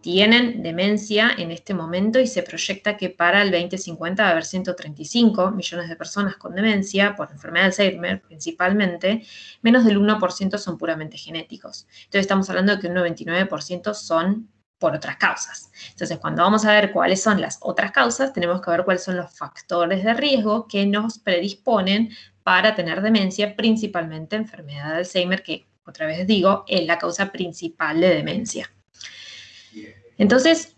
tienen 0.00 0.62
demencia 0.62 1.30
en 1.36 1.50
este 1.50 1.74
momento 1.74 2.20
y 2.20 2.26
se 2.26 2.42
proyecta 2.42 2.96
que 2.96 3.10
para 3.10 3.42
el 3.42 3.50
2050 3.50 4.22
va 4.22 4.28
a 4.28 4.32
haber 4.32 4.44
135 4.44 5.50
millones 5.52 5.88
de 5.88 5.96
personas 5.96 6.36
con 6.36 6.54
demencia 6.54 7.16
por 7.16 7.30
enfermedad 7.30 7.64
de 7.64 7.84
Alzheimer 7.84 8.22
principalmente, 8.22 9.24
menos 9.62 9.84
del 9.84 9.98
1% 9.98 10.58
son 10.58 10.78
puramente 10.78 11.16
genéticos. 11.16 11.86
Entonces 12.04 12.20
estamos 12.22 12.48
hablando 12.48 12.74
de 12.74 12.80
que 12.80 12.88
un 12.88 12.94
99% 12.94 13.94
son 13.94 14.48
por 14.78 14.94
otras 14.94 15.16
causas. 15.16 15.70
Entonces, 15.90 16.18
cuando 16.18 16.42
vamos 16.42 16.64
a 16.64 16.72
ver 16.72 16.92
cuáles 16.92 17.22
son 17.22 17.40
las 17.40 17.58
otras 17.60 17.92
causas, 17.92 18.32
tenemos 18.32 18.60
que 18.60 18.70
ver 18.70 18.84
cuáles 18.84 19.02
son 19.02 19.16
los 19.16 19.36
factores 19.36 20.04
de 20.04 20.14
riesgo 20.14 20.66
que 20.68 20.86
nos 20.86 21.18
predisponen 21.18 22.10
para 22.42 22.74
tener 22.74 23.02
demencia, 23.02 23.56
principalmente 23.56 24.36
enfermedad 24.36 24.92
de 24.92 24.98
Alzheimer, 24.98 25.42
que 25.42 25.66
otra 25.84 26.06
vez 26.06 26.26
digo, 26.26 26.64
es 26.68 26.86
la 26.86 26.98
causa 26.98 27.32
principal 27.32 28.00
de 28.00 28.14
demencia. 28.14 28.70
Entonces, 30.16 30.76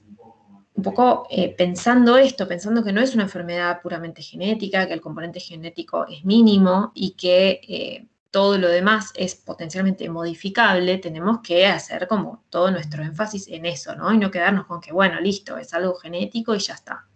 un 0.75 0.83
poco 0.83 1.27
eh, 1.31 1.55
pensando 1.57 2.17
esto, 2.17 2.49
pensando 2.49 2.83
que 2.83 2.93
no 2.93 3.01
es 3.01 3.15
una 3.15 3.25
enfermedad 3.25 3.83
puramente 3.83 4.23
genética, 4.23 4.87
que 4.87 4.95
el 4.95 5.01
componente 5.01 5.41
genético 5.41 6.07
es 6.07 6.25
mínimo 6.25 6.93
y 6.95 7.13
que 7.13 7.61
eh, 7.69 8.07
todo 8.31 8.59
lo 8.59 8.69
demás 8.69 9.11
es 9.15 9.35
potencialmente 9.35 10.09
modificable, 10.09 10.99
tenemos 10.99 11.41
que 11.41 11.67
hacer 11.67 12.07
como 12.07 12.45
todo 12.49 12.71
nuestro 12.71 13.03
énfasis 13.03 13.49
en 13.49 13.67
eso, 13.67 13.97
¿no? 13.97 14.13
Y 14.13 14.19
no 14.19 14.31
quedarnos 14.31 14.67
con 14.67 14.81
que, 14.81 14.93
bueno, 14.93 15.21
listo, 15.21 15.57
es 15.57 15.75
algo 15.75 15.95
genético 15.97 16.55
y 16.55 16.59
ya 16.59 16.75
está. 16.75 17.07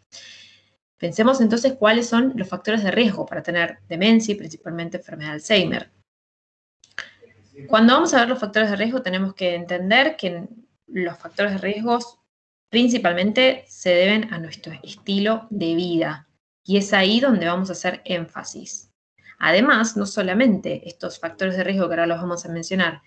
Pensemos 0.98 1.40
entonces 1.40 1.74
cuáles 1.74 2.08
son 2.08 2.32
los 2.36 2.48
factores 2.48 2.82
de 2.82 2.90
riesgo 2.90 3.26
para 3.26 3.42
tener 3.42 3.78
demencia 3.88 4.32
y 4.32 4.38
principalmente 4.38 4.96
enfermedad 4.96 5.30
de 5.30 5.34
Alzheimer. 5.34 5.90
Cuando 7.68 7.94
vamos 7.94 8.14
a 8.14 8.20
ver 8.20 8.28
los 8.28 8.40
factores 8.40 8.70
de 8.70 8.76
riesgo, 8.76 9.02
tenemos 9.02 9.34
que 9.34 9.54
entender 9.54 10.16
que 10.16 10.48
los 10.86 11.18
factores 11.18 11.52
de 11.52 11.58
riesgo 11.58 11.98
principalmente 12.68 13.64
se 13.68 13.90
deben 13.90 14.32
a 14.32 14.38
nuestro 14.38 14.72
estilo 14.82 15.46
de 15.50 15.74
vida. 15.74 16.28
Y 16.64 16.78
es 16.78 16.92
ahí 16.92 17.20
donde 17.20 17.46
vamos 17.46 17.68
a 17.68 17.72
hacer 17.72 18.02
énfasis. 18.04 18.90
Además, 19.38 19.96
no 19.96 20.06
solamente 20.06 20.88
estos 20.88 21.18
factores 21.18 21.56
de 21.56 21.64
riesgo 21.64 21.88
que 21.88 21.94
ahora 21.94 22.06
los 22.06 22.20
vamos 22.20 22.44
a 22.44 22.48
mencionar 22.48 23.02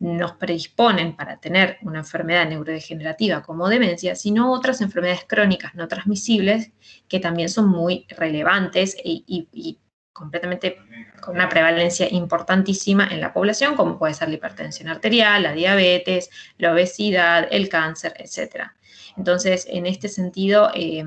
nos 0.00 0.32
predisponen 0.32 1.16
para 1.16 1.40
tener 1.40 1.78
una 1.82 2.00
enfermedad 2.00 2.48
neurodegenerativa 2.48 3.42
como 3.42 3.68
demencia, 3.68 4.14
sino 4.14 4.52
otras 4.52 4.80
enfermedades 4.80 5.24
crónicas 5.26 5.74
no 5.74 5.88
transmisibles 5.88 6.70
que 7.08 7.18
también 7.18 7.48
son 7.48 7.68
muy 7.68 8.06
relevantes 8.08 8.96
y, 9.02 9.78
completamente 10.12 10.78
con 11.20 11.36
una 11.36 11.48
prevalencia 11.48 12.08
importantísima 12.10 13.06
en 13.06 13.20
la 13.20 13.32
población, 13.32 13.76
como 13.76 13.98
puede 13.98 14.14
ser 14.14 14.28
la 14.28 14.34
hipertensión 14.34 14.88
arterial, 14.88 15.44
la 15.44 15.52
diabetes, 15.52 16.30
la 16.58 16.72
obesidad, 16.72 17.46
el 17.50 17.68
cáncer, 17.68 18.14
etc. 18.18 18.72
Entonces, 19.16 19.66
en 19.70 19.86
este 19.86 20.08
sentido, 20.08 20.70
eh, 20.74 21.04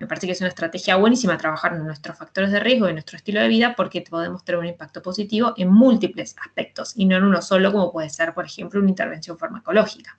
me 0.00 0.06
parece 0.06 0.26
que 0.26 0.32
es 0.32 0.40
una 0.40 0.48
estrategia 0.48 0.96
buenísima 0.96 1.38
trabajar 1.38 1.74
en 1.74 1.84
nuestros 1.84 2.18
factores 2.18 2.50
de 2.50 2.60
riesgo 2.60 2.86
y 2.86 2.90
en 2.90 2.96
nuestro 2.96 3.16
estilo 3.16 3.40
de 3.40 3.48
vida 3.48 3.74
porque 3.76 4.02
podemos 4.02 4.44
tener 4.44 4.58
un 4.58 4.66
impacto 4.66 5.02
positivo 5.02 5.54
en 5.56 5.72
múltiples 5.72 6.34
aspectos 6.44 6.92
y 6.96 7.06
no 7.06 7.16
en 7.16 7.24
uno 7.24 7.42
solo 7.42 7.72
como 7.72 7.92
puede 7.92 8.10
ser, 8.10 8.34
por 8.34 8.44
ejemplo, 8.44 8.80
una 8.80 8.90
intervención 8.90 9.38
farmacológica. 9.38 10.18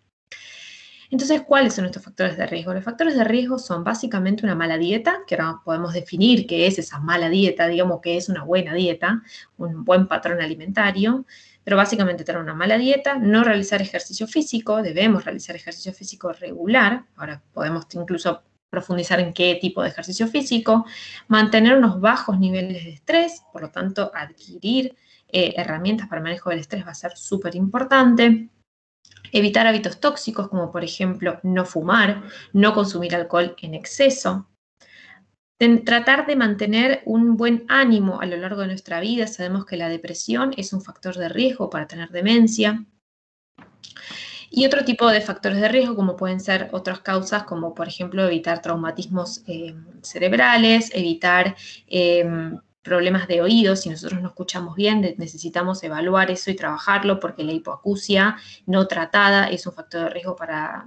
Entonces, 1.11 1.43
¿cuáles 1.43 1.75
son 1.75 1.85
estos 1.85 2.03
factores 2.03 2.35
de 2.35 2.47
riesgo? 2.47 2.73
Los 2.73 2.83
factores 2.83 3.15
de 3.15 3.23
riesgo 3.23 3.59
son 3.59 3.83
básicamente 3.83 4.43
una 4.43 4.55
mala 4.55 4.77
dieta, 4.77 5.19
que 5.27 5.35
ahora 5.35 5.61
podemos 5.63 5.93
definir 5.93 6.47
qué 6.47 6.65
es 6.65 6.79
esa 6.79 6.99
mala 6.99 7.29
dieta, 7.29 7.67
digamos 7.67 8.01
que 8.01 8.17
es 8.17 8.27
una 8.27 8.43
buena 8.43 8.73
dieta, 8.73 9.21
un 9.57 9.85
buen 9.85 10.07
patrón 10.07 10.41
alimentario, 10.41 11.25
pero 11.63 11.77
básicamente 11.77 12.23
tener 12.23 12.41
una 12.41 12.55
mala 12.55 12.77
dieta, 12.77 13.15
no 13.19 13.43
realizar 13.43 13.81
ejercicio 13.81 14.27
físico, 14.27 14.81
debemos 14.81 15.25
realizar 15.25 15.55
ejercicio 15.55 15.93
físico 15.93 16.33
regular, 16.33 17.05
ahora 17.15 17.41
podemos 17.53 17.85
incluso 17.93 18.41
profundizar 18.75 19.19
en 19.21 19.33
qué 19.33 19.57
tipo 19.61 19.81
de 19.81 19.89
ejercicio 19.89 20.27
físico, 20.27 20.85
mantener 21.29 21.77
unos 21.77 22.01
bajos 22.01 22.37
niveles 22.37 22.83
de 22.83 22.91
estrés, 22.91 23.41
por 23.53 23.61
lo 23.61 23.69
tanto, 23.69 24.11
adquirir 24.13 24.95
eh, 25.29 25.53
herramientas 25.55 26.07
para 26.07 26.19
el 26.19 26.23
manejo 26.23 26.49
del 26.49 26.59
estrés 26.59 26.85
va 26.85 26.91
a 26.91 27.03
ser 27.03 27.15
súper 27.15 27.55
importante. 27.55 28.49
Evitar 29.31 29.65
hábitos 29.65 29.99
tóxicos 29.99 30.49
como 30.49 30.71
por 30.71 30.83
ejemplo 30.83 31.39
no 31.43 31.65
fumar, 31.65 32.23
no 32.53 32.73
consumir 32.73 33.15
alcohol 33.15 33.55
en 33.61 33.73
exceso. 33.73 34.47
tratar 35.85 36.27
de 36.27 36.35
mantener 36.35 37.01
un 37.05 37.37
buen 37.37 37.63
ánimo 37.69 38.19
a 38.19 38.25
lo 38.25 38.35
largo 38.37 38.61
de 38.61 38.67
nuestra 38.67 38.99
vida. 38.99 39.25
Sabemos 39.25 39.65
que 39.65 39.77
la 39.77 39.89
depresión 39.89 40.53
es 40.57 40.73
un 40.73 40.81
factor 40.81 41.15
de 41.15 41.29
riesgo 41.29 41.69
para 41.69 41.87
tener 41.87 42.09
demencia. 42.09 42.85
Y 44.49 44.65
otro 44.65 44.83
tipo 44.83 45.09
de 45.09 45.21
factores 45.21 45.59
de 45.59 45.67
riesgo, 45.67 45.95
como 45.95 46.15
pueden 46.15 46.39
ser 46.39 46.69
otras 46.71 46.99
causas, 46.99 47.43
como 47.43 47.73
por 47.73 47.87
ejemplo 47.87 48.25
evitar 48.25 48.61
traumatismos 48.61 49.43
eh, 49.47 49.75
cerebrales, 50.01 50.91
evitar 50.93 51.55
em, 51.87 52.57
problemas 52.81 53.27
de 53.27 53.41
oídos, 53.41 53.81
si 53.81 53.89
nosotros 53.89 54.21
no 54.21 54.29
escuchamos 54.29 54.75
bien, 54.75 55.01
necesitamos 55.17 55.83
evaluar 55.83 56.29
eso 56.29 56.51
y 56.51 56.55
trabajarlo 56.55 57.19
porque 57.19 57.43
la 57.43 57.51
hipoacusia 57.51 58.37
no 58.67 58.87
tratada 58.87 59.49
es 59.49 59.65
un 59.65 59.73
factor 59.73 60.03
de 60.03 60.09
riesgo 60.11 60.35
para, 60.35 60.85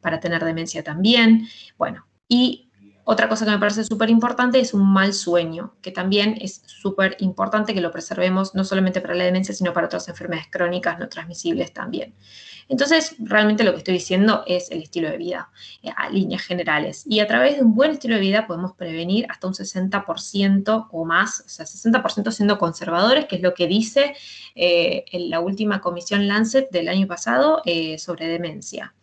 para 0.00 0.20
tener 0.20 0.44
demencia 0.44 0.84
también. 0.84 1.48
Bueno, 1.78 2.06
y 2.28 2.69
otra 3.04 3.28
cosa 3.28 3.44
que 3.44 3.50
me 3.50 3.58
parece 3.58 3.84
súper 3.84 4.10
importante 4.10 4.60
es 4.60 4.74
un 4.74 4.92
mal 4.92 5.12
sueño, 5.14 5.74
que 5.80 5.90
también 5.90 6.36
es 6.40 6.62
súper 6.66 7.16
importante 7.20 7.74
que 7.74 7.80
lo 7.80 7.90
preservemos 7.90 8.54
no 8.54 8.64
solamente 8.64 9.00
para 9.00 9.14
la 9.14 9.24
demencia, 9.24 9.54
sino 9.54 9.72
para 9.72 9.86
otras 9.86 10.08
enfermedades 10.08 10.48
crónicas 10.50 10.98
no 10.98 11.08
transmisibles 11.08 11.72
también. 11.72 12.14
Entonces, 12.68 13.16
realmente 13.18 13.64
lo 13.64 13.72
que 13.72 13.78
estoy 13.78 13.94
diciendo 13.94 14.44
es 14.46 14.70
el 14.70 14.82
estilo 14.82 15.10
de 15.10 15.18
vida 15.18 15.50
eh, 15.82 15.90
a 15.96 16.08
líneas 16.08 16.42
generales. 16.42 17.02
Y 17.04 17.18
a 17.18 17.26
través 17.26 17.56
de 17.56 17.64
un 17.64 17.74
buen 17.74 17.90
estilo 17.90 18.14
de 18.14 18.20
vida 18.20 18.46
podemos 18.46 18.74
prevenir 18.74 19.26
hasta 19.28 19.48
un 19.48 19.54
60% 19.54 20.88
o 20.92 21.04
más, 21.04 21.40
o 21.40 21.48
sea, 21.48 21.66
60% 21.66 22.30
siendo 22.30 22.58
conservadores, 22.58 23.26
que 23.26 23.36
es 23.36 23.42
lo 23.42 23.54
que 23.54 23.66
dice 23.66 24.14
eh, 24.54 25.04
la 25.12 25.40
última 25.40 25.80
comisión 25.80 26.28
Lancet 26.28 26.70
del 26.70 26.88
año 26.88 27.08
pasado 27.08 27.60
eh, 27.64 27.98
sobre 27.98 28.28
demencia. 28.28 28.94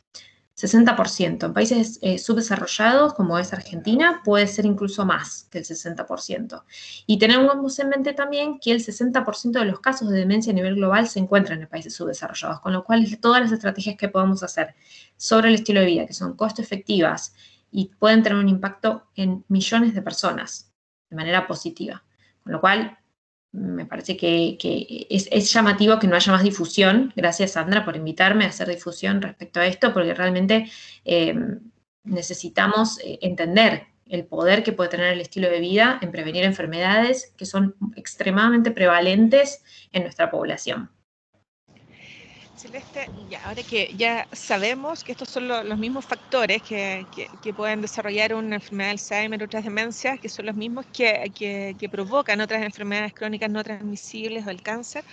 60%. 0.60 1.46
En 1.46 1.54
países 1.54 2.00
eh, 2.02 2.18
subdesarrollados, 2.18 3.14
como 3.14 3.38
es 3.38 3.54
Argentina, 3.54 4.22
puede 4.26 4.48
ser 4.48 4.66
incluso 4.66 5.06
más 5.06 5.48
que 5.52 5.60
el 5.60 5.66
60%. 5.66 6.64
Y 7.06 7.20
tenemos 7.20 7.80
en 7.80 7.90
mente 7.90 8.14
también 8.14 8.60
que 8.60 8.72
el 8.72 8.84
60% 8.84 9.52
de 9.52 9.66
los 9.66 9.80
casos 9.80 10.10
de 10.10 10.18
demencia 10.18 10.52
a 10.52 10.56
nivel 10.56 10.76
global 10.76 11.08
se 11.08 11.20
encuentran 11.20 11.62
en 11.62 11.68
países 11.68 11.94
subdesarrollados, 11.94 12.60
con 12.62 12.74
lo 12.74 12.84
cual 12.84 13.20
todas 13.20 13.42
las 13.42 13.52
estrategias 13.52 13.98
que 13.98 14.10
podamos 14.10 14.42
hacer 14.42 14.74
sobre 15.16 15.50
el 15.50 15.56
estilo 15.56 15.82
de 15.82 15.86
vida, 15.86 16.08
que 16.08 16.14
son 16.14 16.36
costo 16.36 16.62
efectivas 16.62 17.36
y 17.70 17.92
pueden 18.00 18.24
tener 18.24 18.40
un 18.40 18.50
impacto 18.50 19.08
en 19.16 19.46
millones 19.50 19.94
de 19.94 20.02
personas 20.02 20.74
de 21.10 21.16
manera 21.16 21.46
positiva. 21.46 22.04
Con 22.44 22.54
lo 22.54 22.62
cual, 22.62 22.98
me 23.52 23.86
parece 23.86 24.18
que, 24.18 24.58
es, 25.10 25.54
llamativo 25.54 26.00
que 26.00 26.08
no 26.08 26.16
haya 26.16 26.32
más 26.32 26.44
difusión. 26.44 27.14
Gracias, 27.16 27.52
Sandra, 27.52 27.86
por 27.86 27.96
invitarme 27.96 28.46
a 28.46 28.50
hacer 28.50 28.68
difusión 28.68 29.22
respecto 29.22 29.60
a 29.60 29.66
esto, 29.66 29.94
porque 29.94 30.14
realmente 30.14 30.70
eh, 31.06 31.36
necesitamos 32.04 33.00
eh, 33.00 33.20
entender 33.22 33.88
el 34.06 34.26
poder 34.26 34.64
que 34.64 34.72
puede 34.72 34.90
tener 34.90 35.14
el 35.14 35.22
estilo 35.22 35.50
de 35.50 35.60
vida 35.60 36.00
en 36.02 36.12
prevenir 36.12 36.44
enfermedades 36.44 37.34
que 37.38 37.46
son 37.46 37.76
extremadamente 37.96 38.72
prevalentes 38.72 39.64
en 39.92 40.04
nuestra 40.04 40.32
población. 40.32 40.90
Celeste, 42.58 43.08
ya, 43.30 43.44
ahora 43.48 43.62
que 43.62 43.94
ya 43.96 44.28
sabemos 44.32 45.04
que 45.04 45.12
estos 45.12 45.30
son 45.30 45.48
los 45.48 45.78
mismos 45.78 46.06
factores 46.06 46.64
que, 46.64 47.06
pueden 47.56 47.82
desarrollar 47.82 48.34
una 48.34 48.56
enfermedad 48.56 48.90
de 48.90 48.92
Alzheimer, 48.94 49.44
otras 49.44 49.64
demencias, 49.64 50.20
que 50.20 50.28
son 50.28 50.48
los 50.48 50.56
mismos 50.56 50.88
que, 50.88 51.90
provocan 51.92 52.42
otras 52.42 52.64
enfermedades 52.64 53.14
crónicas 53.14 53.52
no 53.52 53.64
transmisibles 53.64 54.48
o 54.48 54.50
el 54.50 54.64
cáncer, 54.64 55.04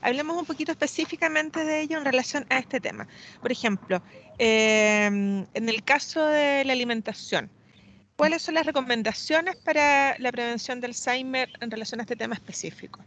hablemos 0.00 0.36
un 0.36 0.46
poquito 0.46 0.70
específicamente 0.70 1.64
de 1.64 1.80
ello 1.80 1.98
en 1.98 2.04
relación 2.04 2.46
a 2.48 2.58
este 2.58 2.80
tema. 2.80 3.08
Por 3.40 3.50
ejemplo, 3.50 4.00
em, 4.38 5.44
en 5.54 5.68
el 5.68 5.82
caso 5.82 6.24
de 6.24 6.64
la 6.64 6.72
alimentación, 6.72 7.50
¿cuáles 8.16 8.42
son 8.42 8.54
las 8.54 8.64
recomendaciones 8.64 9.56
para 9.56 10.16
la 10.18 10.30
prevención 10.30 10.80
del 10.80 10.92
Alzheimer 10.92 11.50
en 11.60 11.70
relación 11.70 12.00
a 12.00 12.04
este 12.04 12.14
tema 12.14 12.34
específico? 12.36 13.00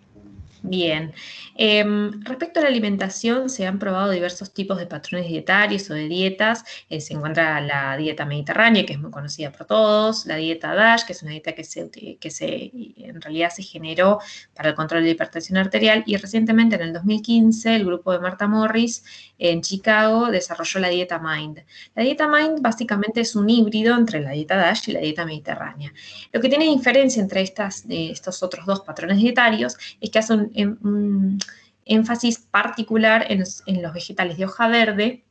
Bien. 0.68 1.14
Em, 1.56 2.24
respecto 2.24 2.60
a 2.60 2.64
la 2.64 2.70
alimentación, 2.70 3.50
se 3.50 3.68
han 3.68 3.78
probado 3.78 4.10
diversos 4.12 4.52
tipos 4.52 4.78
de 4.80 4.88
patrones 4.88 5.28
dietarios 5.28 5.90
o 5.92 5.94
de 5.94 6.08
dietas. 6.08 6.64
Eh, 6.90 7.00
se 7.02 7.14
encuentra 7.14 7.62
la 7.62 7.96
dieta 7.98 8.26
mediterránea, 8.26 8.86
que 8.86 8.94
es 8.94 9.00
muy 9.00 9.12
conocida 9.12 9.52
por 9.52 9.68
todos, 9.68 10.26
la 10.26 10.38
dieta 10.38 10.74
DASH, 10.74 11.06
que 11.06 11.14
es 11.14 11.22
una 11.22 11.32
dieta 11.32 11.54
que, 11.54 11.64
se, 11.64 11.90
que 12.20 12.32
se, 12.32 12.72
en 12.98 13.22
realidad 13.22 13.52
se 13.52 13.62
generó 13.62 14.20
para 14.56 14.70
el 14.70 14.76
control 14.76 15.02
de 15.02 15.10
la 15.10 15.12
hipertensión 15.14 15.58
arterial, 15.58 16.04
y 16.08 16.18
recientemente, 16.18 16.76
en 16.76 16.82
el 16.82 16.94
2015, 16.94 17.76
el 17.76 17.86
grupo 17.86 18.12
de 18.12 18.20
Marta 18.20 18.48
Morris 18.48 19.04
en 19.38 19.62
Chicago 19.62 20.32
desarrolló 20.32 20.80
la 20.80 20.90
dieta 20.90 21.20
Mind. 21.20 21.64
La 21.94 22.04
dieta 22.04 22.28
Mind 22.28 22.62
básicamente 22.62 23.22
es 23.22 23.36
un 23.36 23.50
híbrido 23.50 23.96
entre 23.96 24.20
la 24.22 24.32
dieta 24.32 24.56
DASH 24.56 24.90
y 24.90 24.94
la 24.94 25.00
dieta 25.00 25.26
mediterránea. 25.26 25.94
Lo 26.32 26.42
que 26.42 26.50
tiene 26.50 26.66
diferencia 26.66 27.22
entre 27.22 27.42
estas, 27.42 27.88
de 27.88 28.10
estos 28.10 28.42
otros 28.42 28.66
dos 28.66 28.82
patrones 28.82 29.18
dietarios 29.18 29.78
es 30.02 30.10
que 30.10 30.20
hace 30.20 30.34
un 30.56 30.80
un 30.84 31.40
énfasis 31.86 32.40
particular 32.40 33.26
en, 33.30 33.40
los 33.40 33.94
vegetales 33.94 34.38
de 34.38 34.46
hoja 34.46 34.68
verde 34.68 35.22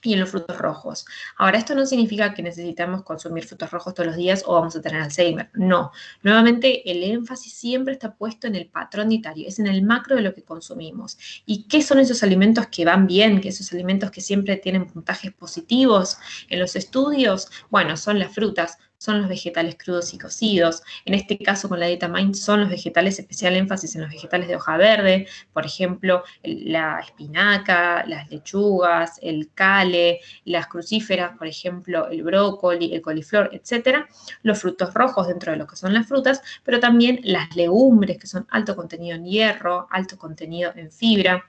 y 0.00 0.12
en 0.12 0.20
los 0.20 0.30
frutos 0.30 0.56
rojos. 0.56 1.04
Ahora, 1.36 1.58
esto 1.58 1.74
no 1.74 1.84
significa 1.84 2.32
que 2.32 2.40
necesitamos 2.40 3.02
consumir 3.02 3.44
frutos 3.44 3.68
rojos 3.72 3.94
todos 3.94 4.06
los 4.06 4.16
días 4.16 4.44
o 4.46 4.54
vamos 4.54 4.76
a 4.76 4.80
tener 4.80 5.02
Alzheimer. 5.02 5.50
No. 5.54 5.90
Nuevamente, 6.22 6.88
el 6.88 7.02
énfasis 7.02 7.52
siempre 7.52 7.94
está 7.94 8.14
puesto 8.14 8.46
en 8.46 8.54
el 8.54 8.68
patrón 8.68 9.08
dietario, 9.08 9.48
es 9.48 9.58
en 9.58 9.66
el 9.66 9.82
macro 9.82 10.14
de 10.14 10.22
lo 10.22 10.34
que 10.34 10.44
consumimos. 10.44 11.18
¿Y 11.46 11.64
qué 11.64 11.82
son 11.82 11.98
esos 11.98 12.22
alimentos 12.22 12.68
que 12.68 12.84
van 12.84 13.08
bien, 13.08 13.40
que 13.40 13.48
esos 13.48 13.72
alimentos 13.72 14.12
que 14.12 14.20
siempre 14.20 14.56
tienen 14.56 14.86
puntajes 14.86 15.32
positivos 15.32 16.18
en 16.48 16.60
los 16.60 16.76
estudios? 16.76 17.50
Bueno, 17.68 17.96
son 17.96 18.20
las 18.20 18.32
frutas, 18.32 18.78
son 18.98 19.20
los 19.20 19.28
vegetales 19.28 19.76
crudos 19.76 20.12
y 20.12 20.18
cocidos. 20.18 20.82
En 21.04 21.14
este 21.14 21.38
caso, 21.38 21.68
con 21.68 21.80
la 21.80 21.86
dieta 21.86 22.08
Mind, 22.08 22.34
son 22.34 22.60
los 22.60 22.68
vegetales, 22.68 23.18
especial 23.18 23.56
énfasis 23.56 23.94
en 23.94 24.02
los 24.02 24.10
vegetales 24.10 24.48
de 24.48 24.56
hoja 24.56 24.76
verde, 24.76 25.26
por 25.52 25.64
ejemplo, 25.64 26.24
la 26.42 27.00
espinaca, 27.00 28.04
las 28.06 28.28
lechugas, 28.30 29.18
el 29.22 29.50
cale, 29.54 30.20
las 30.44 30.66
crucíferas, 30.66 31.36
por 31.38 31.46
ejemplo, 31.46 32.08
el 32.08 32.22
brócoli, 32.22 32.94
el 32.94 33.00
coliflor, 33.00 33.50
etcétera. 33.52 34.08
Los 34.42 34.60
frutos 34.60 34.92
rojos 34.94 35.28
dentro 35.28 35.52
de 35.52 35.58
lo 35.58 35.66
que 35.66 35.76
son 35.76 35.94
las 35.94 36.06
frutas, 36.06 36.42
pero 36.64 36.80
también 36.80 37.20
las 37.22 37.54
legumbres, 37.56 38.18
que 38.18 38.26
son 38.26 38.46
alto 38.50 38.76
contenido 38.76 39.16
en 39.16 39.24
hierro, 39.24 39.86
alto 39.90 40.18
contenido 40.18 40.72
en 40.74 40.90
fibra 40.90 41.48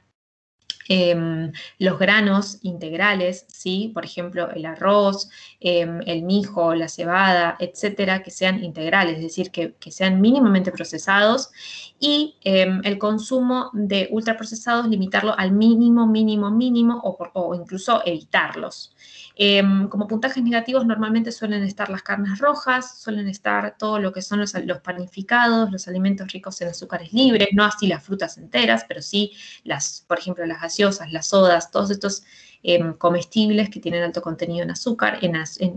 Em, 0.91 1.51
los 1.77 1.99
granos 1.99 2.57
integrales, 2.63 3.45
¿sí? 3.47 3.91
por 3.93 4.05
ejemplo, 4.05 4.49
el 4.49 4.65
arroz, 4.65 5.29
em, 5.59 6.01
el 6.07 6.23
mijo, 6.23 6.73
la 6.73 6.87
cebada, 6.89 7.57
etcétera, 7.59 8.23
que 8.23 8.31
sean 8.31 8.63
integrales, 8.63 9.17
es 9.17 9.21
decir, 9.21 9.51
que, 9.51 9.75
sean 9.91 10.19
mínimamente 10.19 10.71
procesados 10.71 11.51
y 11.99 12.37
em, 12.43 12.81
el 12.85 12.97
consumo 12.97 13.69
de 13.73 14.07
ultraprocesados 14.11 14.87
limitarlo 14.87 15.37
al 15.37 15.51
mínimo, 15.51 16.07
mínimo, 16.07 16.49
mínimo 16.49 17.01
o, 17.03 17.55
incluso 17.55 18.01
evitarlos. 18.05 18.95
Em, 19.35 19.87
como 19.89 20.07
puntajes 20.07 20.43
negativos 20.43 20.85
normalmente 20.85 21.31
suelen 21.31 21.63
estar 21.63 21.89
las 21.89 22.03
carnes 22.03 22.39
rojas, 22.39 22.99
suelen 22.99 23.27
estar 23.27 23.77
todo 23.77 23.99
lo 23.99 24.11
que 24.11 24.21
son 24.21 24.39
los, 24.39 24.53
panificados, 24.83 25.71
los 25.71 25.87
alimentos 25.87 26.31
ricos 26.31 26.59
en 26.61 26.69
azúcares 26.69 27.13
libres, 27.13 27.49
no 27.53 27.63
así 27.65 27.87
las 27.87 28.03
frutas 28.03 28.37
enteras, 28.37 28.85
pero 28.87 29.01
sí 29.01 29.31
las, 29.63 30.03
por 30.07 30.19
ejemplo, 30.19 30.45
las 30.45 30.61
gaseosas, 30.61 31.11
las 31.11 31.27
sodas, 31.27 31.71
todos 31.71 31.91
estos 31.91 32.23
em, 32.63 32.93
comestibles 32.93 33.69
que 33.69 33.79
tienen 33.79 34.03
alto 34.03 34.21
contenido 34.21 34.63
en 34.63 34.71
azúcar, 34.71 35.19
en, 35.21 35.35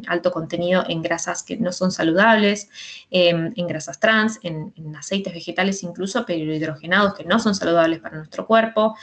alto 0.08 0.30
contenido 0.30 0.84
en 0.88 1.02
grasas 1.02 1.42
que 1.42 1.56
no 1.56 1.72
son 1.72 1.90
saludables, 1.92 2.68
em, 3.10 3.52
en 3.56 3.66
grasas 3.66 4.00
trans, 4.00 4.38
en, 4.42 4.72
aceites 4.96 5.32
vegetales 5.32 5.82
incluso, 5.82 6.24
pero 6.26 6.52
hidrogenados 6.52 7.14
que 7.14 7.24
no 7.24 7.38
son 7.38 7.54
saludables 7.54 8.00
para 8.00 8.16
nuestro 8.16 8.46
cuerpo 8.46 8.94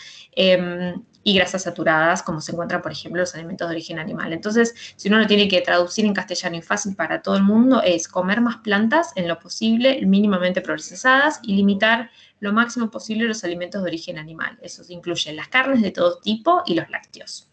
y 1.24 1.34
grasas 1.34 1.64
saturadas, 1.64 2.24
como 2.24 2.42
se 2.42 2.52
encuentran, 2.54 2.82
por 2.82 2.92
ejemplo, 2.92 3.22
los 3.22 3.36
alimentos 3.36 3.68
de 3.68 3.76
origen 3.76 4.00
animal. 4.00 4.34
Entonces, 4.34 4.74
si 4.96 5.10
uno 5.10 5.20
lo 5.20 5.28
tiene 5.28 5.48
que 5.48 5.62
traducir 5.62 6.06
en 6.06 6.14
castellano 6.14 6.58
y 6.58 6.62
fácil 6.62 6.96
para 6.96 7.22
todo 7.22 7.36
el 7.36 7.44
mundo, 7.44 7.82
es 7.84 8.08
comer 8.08 8.42
más 8.42 8.58
plantas 8.58 9.12
en 9.16 9.28
lo 9.28 9.40
posible, 9.40 10.06
mínimamente 10.06 10.62
procesadas 10.62 11.40
y 11.44 11.56
limitar 11.56 12.10
lo 12.40 12.54
máximo 12.54 12.90
posible 12.90 13.28
los 13.28 13.44
alimentos 13.44 13.82
de 13.84 13.90
origen 13.90 14.18
animal. 14.18 14.58
Eso 14.62 14.84
incluye 14.90 15.34
las 15.34 15.50
carnes 15.50 15.82
de 15.82 15.92
todo 15.92 16.20
tipo 16.20 16.64
y 16.66 16.76
los 16.76 16.90
lácteos. 16.90 17.49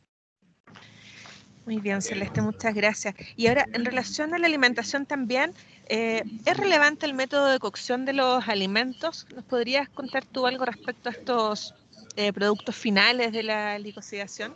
Muy 1.67 1.81
bien, 1.81 2.01
Celeste, 2.01 2.41
muchas 2.43 2.73
gracias. 2.75 3.17
Y 3.35 3.49
ahora, 3.49 3.67
en 3.73 3.85
relación 3.85 4.33
a 4.33 4.39
la 4.39 4.47
alimentación 4.47 5.05
también, 5.05 5.53
eh, 5.89 6.23
¿es 6.45 6.57
relevante 6.57 7.07
el 7.07 7.15
método 7.15 7.47
de 7.47 7.59
cocción 7.59 8.05
de 8.05 8.13
los 8.13 8.49
alimentos? 8.49 9.27
¿Nos 9.35 9.45
podrías 9.45 9.89
contar 9.89 10.25
tú 10.25 10.47
algo 10.47 10.65
respecto 10.65 11.09
a 11.09 11.13
estos 11.13 11.75
eh, 12.15 12.33
productos 12.33 12.77
finales 12.77 13.33
de 13.33 13.43
la 13.43 13.81
licosidación? 13.81 14.55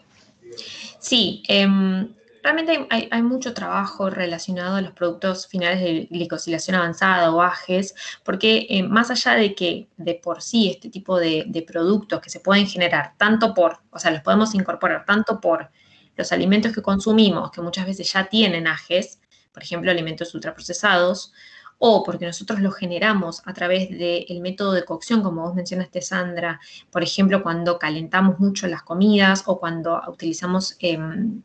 Sí, 1.01 1.43
em, 1.49 2.15
realmente 2.45 2.87
hay, 2.89 3.23
mucho 3.23 3.55
trabajo 3.55 4.09
relacionado 4.09 4.77
a 4.77 4.81
los 4.81 4.93
productos 4.93 5.49
finales 5.49 5.81
de 5.81 6.07
glicosilación 6.13 6.77
avanzada 6.77 7.35
o 7.35 7.43
AGES, 7.43 7.93
porque 8.23 8.69
eh, 8.71 8.85
más 8.85 9.11
allá 9.11 9.35
de 9.35 9.57
que 9.57 9.89
de 9.97 10.15
por 10.15 10.43
sí 10.43 10.71
este 10.71 10.89
tipo 10.91 11.19
de, 11.19 11.43
de, 11.49 11.63
productos 11.63 12.21
que 12.21 12.31
se 12.31 12.39
pueden 12.39 12.69
generar 12.69 13.15
tanto 13.17 13.53
por, 13.53 13.81
o 13.91 13.99
sea, 13.99 14.13
los 14.13 14.23
podemos 14.23 14.55
incorporar 14.55 15.05
tanto 15.05 15.41
por 15.41 15.71
los 16.21 16.33
alimentos 16.33 16.73
que 16.73 16.83
consumimos, 16.83 17.51
que 17.51 17.63
muchas 17.63 17.87
veces 17.87 18.13
ya 18.13 18.29
tienen 18.29 18.67
AGES, 18.67 19.21
por 19.53 19.63
ejemplo, 19.63 19.91
alimentos 19.91 20.35
ultraprocesados, 20.35 21.33
o 21.79 22.05
porque 22.05 22.27
nosotros 22.27 22.61
lo 22.61 22.71
generamos 22.71 23.43
a 23.47 23.55
través 23.55 23.89
del 23.89 24.41
método 24.41 24.73
de 24.73 24.85
cocción, 24.85 25.23
como 25.23 25.43
vos 25.43 25.55
mencionaste, 25.55 26.03
Sandra, 26.03 26.61
por 26.91 27.03
ejemplo, 27.03 27.43
cuando 27.43 27.79
calentamos 27.79 28.39
mucho 28.39 28.67
las 28.67 28.83
comidas 28.83 29.45
o 29.47 29.59
cuando 29.59 30.01
utilizamos 30.07 30.77
em, 30.81 31.43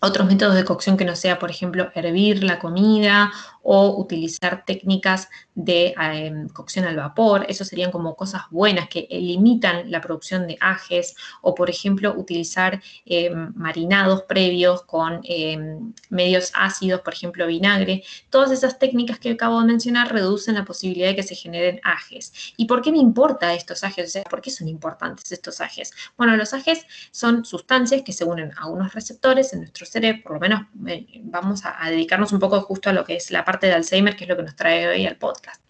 otros 0.00 0.26
métodos 0.26 0.56
de 0.56 0.64
cocción 0.64 0.96
que 0.96 1.04
no 1.04 1.14
sea, 1.14 1.38
por 1.38 1.50
ejemplo, 1.50 1.90
hervir 1.94 2.42
la 2.42 2.58
comida 2.58 3.32
o 3.62 3.96
utilizar 3.98 4.64
técnicas 4.64 5.28
de 5.54 5.94
em, 6.00 6.48
cocción 6.48 6.84
al 6.86 6.96
vapor. 6.96 7.46
Eso 7.48 7.64
serían 7.64 7.90
como 7.90 8.16
cosas 8.16 8.42
buenas 8.50 8.88
que 8.88 9.06
limitan 9.10 9.90
la 9.90 10.00
producción 10.00 10.46
de 10.46 10.56
ajes 10.60 11.14
o, 11.42 11.54
por 11.54 11.70
ejemplo, 11.70 12.14
utilizar 12.16 12.82
em, 13.04 13.52
marinados 13.54 14.22
previos 14.22 14.82
con 14.82 15.20
em, 15.24 15.92
medios 16.08 16.50
ácidos, 16.54 17.00
por 17.02 17.12
ejemplo, 17.12 17.46
vinagre. 17.46 18.02
Todas 18.30 18.50
esas 18.50 18.78
técnicas 18.78 19.18
que 19.18 19.30
acabo 19.32 19.60
de 19.60 19.66
mencionar 19.66 20.12
reducen 20.12 20.54
la 20.54 20.64
posibilidad 20.64 21.08
de 21.08 21.16
que 21.16 21.22
se 21.22 21.34
generen 21.34 21.80
ajes. 21.84 22.32
¿Y 22.56 22.66
por 22.66 22.82
qué 22.82 22.92
me 22.92 22.98
importa 22.98 23.54
estos 23.54 23.84
ajes? 23.84 24.08
O 24.08 24.10
sea, 24.10 24.22
¿por 24.24 24.40
qué 24.40 24.50
son 24.50 24.68
importantes 24.68 25.30
estos 25.32 25.60
ajes? 25.60 25.92
Bueno, 26.16 26.36
los 26.36 26.54
ajes 26.54 26.86
son 27.10 27.44
sustancias 27.44 28.02
que 28.02 28.12
se 28.12 28.24
unen 28.24 28.52
a 28.56 28.66
unos 28.66 28.94
receptores 28.94 29.52
en 29.52 29.60
nuestro 29.60 29.86
cerebro, 29.86 30.22
por 30.22 30.32
lo 30.34 30.40
menos 30.40 30.62
eh, 30.86 31.20
vamos 31.24 31.64
a, 31.64 31.82
a 31.82 31.90
dedicarnos 31.90 32.32
un 32.32 32.38
poco 32.38 32.60
justo 32.62 32.90
a 32.90 32.92
lo 32.92 33.04
que 33.04 33.16
es 33.16 33.30
la 33.30 33.44
parte 33.50 33.66
de 33.66 33.72
Alzheimer, 33.72 34.14
que 34.14 34.24
es 34.24 34.30
lo 34.30 34.36
que 34.36 34.44
nos 34.44 34.54
trae 34.54 34.86
hoy 34.86 35.06
al 35.06 35.16
podcast. 35.16 35.60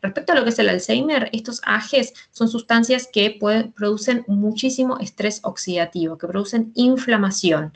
Respecto 0.00 0.32
a 0.32 0.36
lo 0.36 0.44
que 0.44 0.48
es 0.48 0.58
el 0.58 0.70
Alzheimer, 0.70 1.28
estos 1.34 1.60
AGEs 1.64 2.14
son 2.30 2.48
sustancias 2.48 3.06
que 3.12 3.38
producen 3.76 4.24
muchísimo 4.26 4.98
estrés 4.98 5.40
oxidativo, 5.42 6.16
que 6.16 6.26
producen 6.26 6.72
inflamación. 6.74 7.74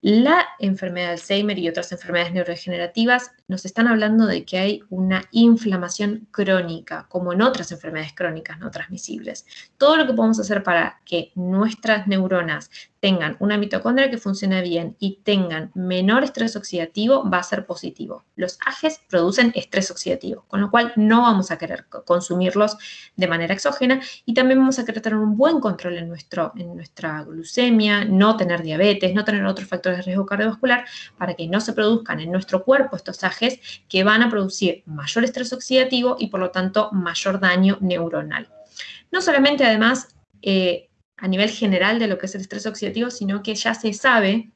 La 0.00 0.46
enfermedad 0.58 1.08
de 1.08 1.12
Alzheimer 1.12 1.58
y 1.58 1.68
otras 1.68 1.92
enfermedades 1.92 2.32
neurodegenerativas 2.32 3.32
nos 3.46 3.64
están 3.64 3.86
hablando 3.86 4.26
de 4.26 4.44
que 4.44 4.58
hay 4.58 4.80
una 4.90 5.24
inflamación 5.30 6.26
crónica, 6.32 7.06
como 7.08 7.32
en 7.32 7.42
otras 7.42 7.70
enfermedades 7.70 8.14
crónicas 8.14 8.58
no 8.58 8.70
transmisibles. 8.70 9.46
Todo 9.76 9.96
lo 9.96 10.06
que 10.06 10.14
podemos 10.14 10.40
hacer 10.40 10.64
para 10.64 11.00
que 11.04 11.30
nuestras 11.36 12.08
neuronas 12.08 12.70
tengan 13.00 13.36
una 13.38 13.56
mitocondria 13.56 14.10
que 14.10 14.18
funcione 14.18 14.60
bien 14.62 14.96
y 14.98 15.20
tengan 15.22 15.70
menor 15.74 16.24
estrés 16.24 16.56
oxidativo, 16.56 17.28
va 17.28 17.38
a 17.38 17.42
ser 17.42 17.64
positivo. 17.64 18.24
Los 18.34 18.58
AGEs 18.64 19.00
producen 19.08 19.52
estrés 19.54 19.90
oxidativo, 19.90 20.44
con 20.48 20.60
lo 20.60 20.70
cual 20.70 20.92
no 20.96 21.22
vamos 21.22 21.50
a 21.50 21.58
querer 21.58 21.86
consumirlos 22.04 22.76
de 23.16 23.28
manera 23.28 23.54
exógena 23.54 24.00
y 24.24 24.34
también 24.34 24.58
vamos 24.58 24.78
a 24.78 24.84
querer 24.84 25.00
tener 25.00 25.18
un 25.18 25.36
buen 25.36 25.60
control 25.60 25.96
en, 25.98 26.08
nuestro, 26.08 26.52
en 26.56 26.74
nuestra 26.74 27.22
glucemia, 27.22 28.04
no 28.04 28.36
tener 28.36 28.62
diabetes, 28.62 29.14
no 29.14 29.24
tener 29.24 29.44
otros 29.44 29.68
factores 29.68 29.98
de 29.98 30.02
riesgo 30.04 30.26
cardiovascular 30.26 30.84
para 31.16 31.34
que 31.34 31.46
no 31.46 31.60
se 31.60 31.72
produzcan 31.72 32.20
en 32.20 32.32
nuestro 32.32 32.64
cuerpo 32.64 32.96
estos 32.96 33.22
AGEs 33.22 33.60
que 33.88 34.02
van 34.04 34.22
a 34.22 34.30
producir 34.30 34.82
mayor 34.86 35.24
estrés 35.24 35.52
oxidativo 35.52 36.16
y 36.18 36.28
por 36.28 36.40
lo 36.40 36.50
tanto 36.50 36.90
mayor 36.92 37.38
daño 37.38 37.78
neuronal. 37.80 38.48
No 39.10 39.22
solamente 39.22 39.64
además 39.64 40.14
eh, 40.42 40.87
a 41.18 41.28
nivel 41.28 41.50
general 41.50 41.98
de 41.98 42.06
lo 42.06 42.18
que 42.18 42.26
es 42.26 42.34
el 42.34 42.40
estrés 42.40 42.66
oxidativo, 42.66 43.10
sino 43.10 43.42
que 43.42 43.54
ya 43.54 43.74
se 43.74 43.92
sabe 43.92 44.50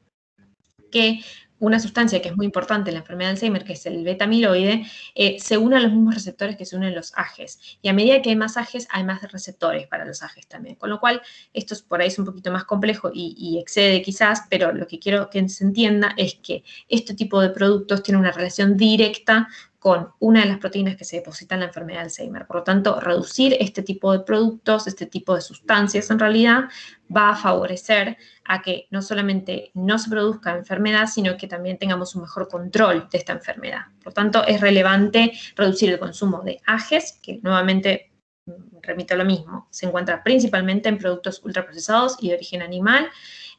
que 0.90 1.20
una 1.62 1.78
sustancia 1.78 2.20
que 2.20 2.28
es 2.28 2.36
muy 2.36 2.44
importante 2.44 2.90
en 2.90 2.94
la 2.94 3.00
enfermedad 3.00 3.30
de 3.30 3.34
Alzheimer, 3.34 3.62
que 3.62 3.74
es 3.74 3.86
el 3.86 4.02
beta-amiloide, 4.02 4.84
eh, 5.14 5.38
se 5.38 5.58
une 5.58 5.76
a 5.76 5.80
los 5.80 5.92
mismos 5.92 6.16
receptores 6.16 6.56
que 6.56 6.66
se 6.66 6.76
unen 6.76 6.92
los 6.92 7.12
AGEs. 7.14 7.78
Y 7.80 7.88
a 7.88 7.92
medida 7.92 8.20
que 8.20 8.30
hay 8.30 8.36
más 8.36 8.56
AGEs, 8.56 8.88
hay 8.90 9.04
más 9.04 9.22
receptores 9.30 9.86
para 9.86 10.04
los 10.04 10.24
AGEs 10.24 10.48
también. 10.48 10.74
Con 10.74 10.90
lo 10.90 10.98
cual, 10.98 11.22
esto 11.52 11.74
es, 11.74 11.82
por 11.82 12.00
ahí 12.00 12.08
es 12.08 12.18
un 12.18 12.24
poquito 12.24 12.50
más 12.50 12.64
complejo 12.64 13.12
y, 13.14 13.36
y, 13.38 13.60
excede 13.60 14.02
quizás, 14.02 14.42
pero 14.50 14.72
lo 14.72 14.88
que 14.88 14.98
quiero 14.98 15.30
que 15.30 15.48
se 15.48 15.62
entienda 15.62 16.14
es 16.16 16.34
que 16.34 16.64
este 16.88 17.14
tipo 17.14 17.40
de 17.40 17.50
productos 17.50 18.02
tienen 18.02 18.22
una 18.22 18.32
relación 18.32 18.76
directa 18.76 19.48
con 19.82 20.12
una 20.20 20.42
de 20.42 20.46
las 20.46 20.58
proteínas 20.58 20.94
que 20.94 21.04
se 21.04 21.16
depositan 21.16 21.56
en 21.56 21.60
la 21.62 21.66
enfermedad 21.66 21.98
de 21.98 22.04
Alzheimer. 22.04 22.46
Por 22.46 22.58
lo 22.58 22.62
tanto, 22.62 23.00
reducir 23.00 23.56
este 23.58 23.82
tipo 23.82 24.12
de 24.12 24.20
productos, 24.20 24.86
este 24.86 25.06
tipo 25.06 25.34
de 25.34 25.40
sustancias 25.40 26.08
en 26.12 26.20
realidad, 26.20 26.68
va 27.14 27.30
a 27.30 27.36
favorecer 27.36 28.16
a 28.44 28.62
que 28.62 28.86
no 28.90 29.02
solamente 29.02 29.72
no 29.74 29.98
se 29.98 30.08
produzca 30.08 30.56
enfermedad, 30.56 31.08
sino 31.08 31.36
que 31.36 31.48
también 31.48 31.78
tengamos 31.78 32.14
un 32.14 32.22
mejor 32.22 32.46
control 32.46 33.08
de 33.10 33.18
esta 33.18 33.32
enfermedad. 33.32 33.86
Por 33.98 34.12
lo 34.12 34.12
tanto, 34.12 34.46
es 34.46 34.60
relevante 34.60 35.32
reducir 35.56 35.90
el 35.90 35.98
consumo 35.98 36.42
de 36.42 36.60
AGES, 36.64 37.18
que 37.20 37.40
nuevamente 37.42 38.12
mm, 38.46 38.82
remito 38.82 39.14
a 39.14 39.16
lo 39.16 39.24
mismo, 39.24 39.66
se 39.70 39.86
encuentra 39.86 40.22
principalmente 40.22 40.90
en 40.90 40.98
productos 40.98 41.42
ultraprocesados 41.44 42.18
y 42.20 42.28
de 42.28 42.34
origen 42.34 42.62
animal 42.62 43.08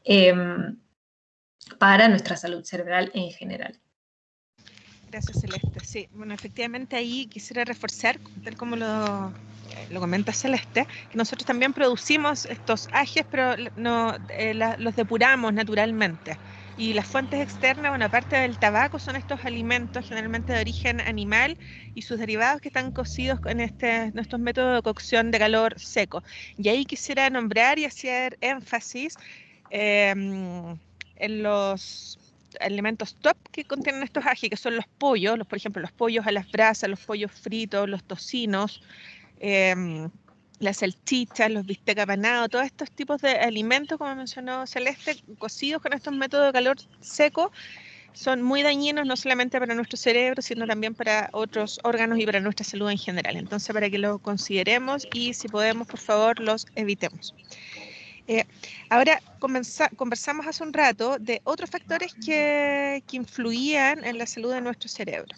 em, 0.06 0.78
para 1.78 2.08
nuestra 2.08 2.38
salud 2.38 2.64
cerebral 2.64 3.12
en 3.14 3.30
general. 3.32 3.83
Gracias, 5.14 5.42
Celeste. 5.42 5.80
Sí, 5.84 6.08
bueno, 6.12 6.34
efectivamente 6.34 6.96
ahí 6.96 7.28
quisiera 7.28 7.64
reforzar, 7.64 8.20
tal 8.44 8.56
como 8.58 8.76
lo, 8.76 9.32
lo 9.92 10.00
comenta 10.00 10.34
Celeste, 10.34 10.88
que 11.08 11.18
nosotros 11.20 11.46
también 11.46 11.72
producimos 11.72 12.46
estos 12.46 12.88
ajes, 12.92 13.24
pero 13.30 13.54
no, 13.76 14.16
eh, 14.30 14.56
los 14.80 14.96
depuramos 14.96 15.54
naturalmente. 15.54 16.40
Y 16.76 16.94
las 16.94 17.08
fuentes 17.08 17.42
externas, 17.42 17.92
bueno, 17.92 18.06
aparte 18.06 18.38
del 18.38 18.58
tabaco, 18.58 18.98
son 18.98 19.16
estos 19.16 19.46
alimentos 19.46 20.08
generalmente 20.08 20.52
de 20.54 20.62
origen 20.62 21.00
animal 21.00 21.60
y 21.94 22.02
sus 22.02 22.18
derivados 22.18 22.60
que 22.60 22.70
están 22.70 22.92
cocidos 22.92 23.40
en 23.46 23.60
este, 23.60 24.12
nuestros 24.14 24.42
métodos 24.42 24.78
de 24.78 24.82
cocción 24.82 25.30
de 25.30 25.38
calor 25.38 25.76
seco. 25.80 26.24
Y 26.58 26.70
ahí 26.70 26.86
quisiera 26.86 27.30
nombrar 27.30 27.78
y 27.78 27.86
hacer 27.86 28.36
énfasis 28.42 29.20
em, 29.70 30.80
en 31.16 31.44
los 31.44 32.18
elementos 32.60 33.16
top 33.16 33.38
que 33.52 33.66
contienen 33.66 34.04
estos 34.04 34.26
ají, 34.26 34.50
que 34.50 34.58
son 34.58 34.76
los 34.76 34.86
pollos, 34.98 35.38
los, 35.38 35.48
por 35.48 35.58
ejemplo, 35.58 35.82
los 35.82 35.92
pollos 35.92 36.26
a 36.28 36.32
las 36.32 36.52
brasas, 36.52 36.90
los 36.90 37.00
pollos 37.00 37.32
fritos, 37.32 37.90
los 37.90 38.04
tocinos, 38.04 38.82
em, 39.40 40.10
las 40.60 40.78
salchichas, 40.78 41.52
los 41.52 41.66
bistec 41.66 42.00
apanados, 42.00 42.50
todos 42.50 42.66
estos 42.66 42.92
tipos 42.92 43.22
de 43.22 43.32
alimentos, 43.32 43.98
como 43.98 44.16
mencionó 44.16 44.66
Celeste, 44.66 45.18
cocidos 45.38 45.82
con 45.82 45.94
estos 45.94 46.14
métodos 46.14 46.48
de 46.48 46.54
calor 46.54 46.78
seco, 47.02 47.52
son 48.14 48.42
muy 48.42 48.62
dañinos 48.62 49.06
no 49.06 49.18
solamente 49.18 49.60
para 49.60 49.74
nuestro 49.74 49.98
cerebro, 49.98 50.42
sino 50.42 50.68
también 50.68 50.94
para 50.94 51.30
otros 51.34 51.80
órganos 51.84 52.20
y 52.20 52.26
para 52.26 52.40
nuestra 52.40 52.64
salud 52.64 52.90
en 52.90 52.98
general. 52.98 53.36
Entonces, 53.36 53.74
para 53.74 53.90
que 53.90 53.98
lo 53.98 54.20
consideremos 54.20 55.08
y 55.14 55.34
si 55.34 55.48
podemos, 55.48 55.88
por 55.88 56.00
favor, 56.00 56.40
los 56.40 56.68
evitemos. 56.76 57.34
Eh, 58.28 58.46
ahora, 58.90 59.20
conversamos 59.40 60.48
hace 60.48 60.64
un 60.64 60.72
rato 60.72 61.18
de 61.20 61.42
otros 61.44 61.70
factores 61.70 62.14
que, 62.26 63.04
influían 63.12 64.04
en 64.04 64.18
la 64.18 64.26
salud 64.26 64.54
de 64.54 64.62
nuestro 64.62 64.90
cerebro. 64.90 65.36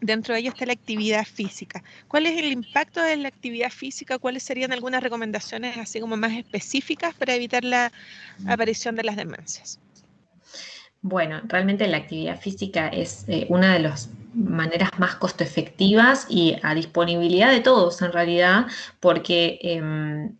Dentro 0.00 0.34
de 0.34 0.40
ellos 0.40 0.54
está 0.54 0.66
la 0.66 0.72
actividad 0.72 1.24
física. 1.24 1.82
¿Cuál 2.08 2.26
es 2.26 2.38
el 2.38 2.52
impacto 2.52 3.02
de 3.02 3.16
la 3.16 3.28
actividad 3.28 3.70
física? 3.70 4.18
¿Cuáles 4.18 4.42
serían 4.42 4.72
algunas 4.72 5.02
recomendaciones 5.02 5.76
así 5.78 6.00
como 6.00 6.16
más 6.16 6.32
específicas 6.32 7.14
para 7.14 7.34
evitar 7.34 7.64
la 7.64 7.92
aparición 8.46 8.94
de 8.94 9.04
las 9.04 9.16
demencias? 9.16 9.78
Bueno, 11.02 11.40
realmente 11.44 11.86
la 11.86 11.98
actividad 11.98 12.40
física 12.40 12.88
es 12.88 13.24
eh, 13.28 13.46
una 13.48 13.74
de 13.74 13.80
las 13.80 14.10
maneras 14.34 14.90
más 14.98 15.14
costo 15.16 15.44
efectivas 15.44 16.26
y 16.28 16.56
a 16.62 16.74
disponibilidad 16.74 17.50
de 17.50 17.60
todos 17.60 18.02
en 18.02 18.12
realidad, 18.12 18.66
porque 19.00 19.58
em, 19.62 20.36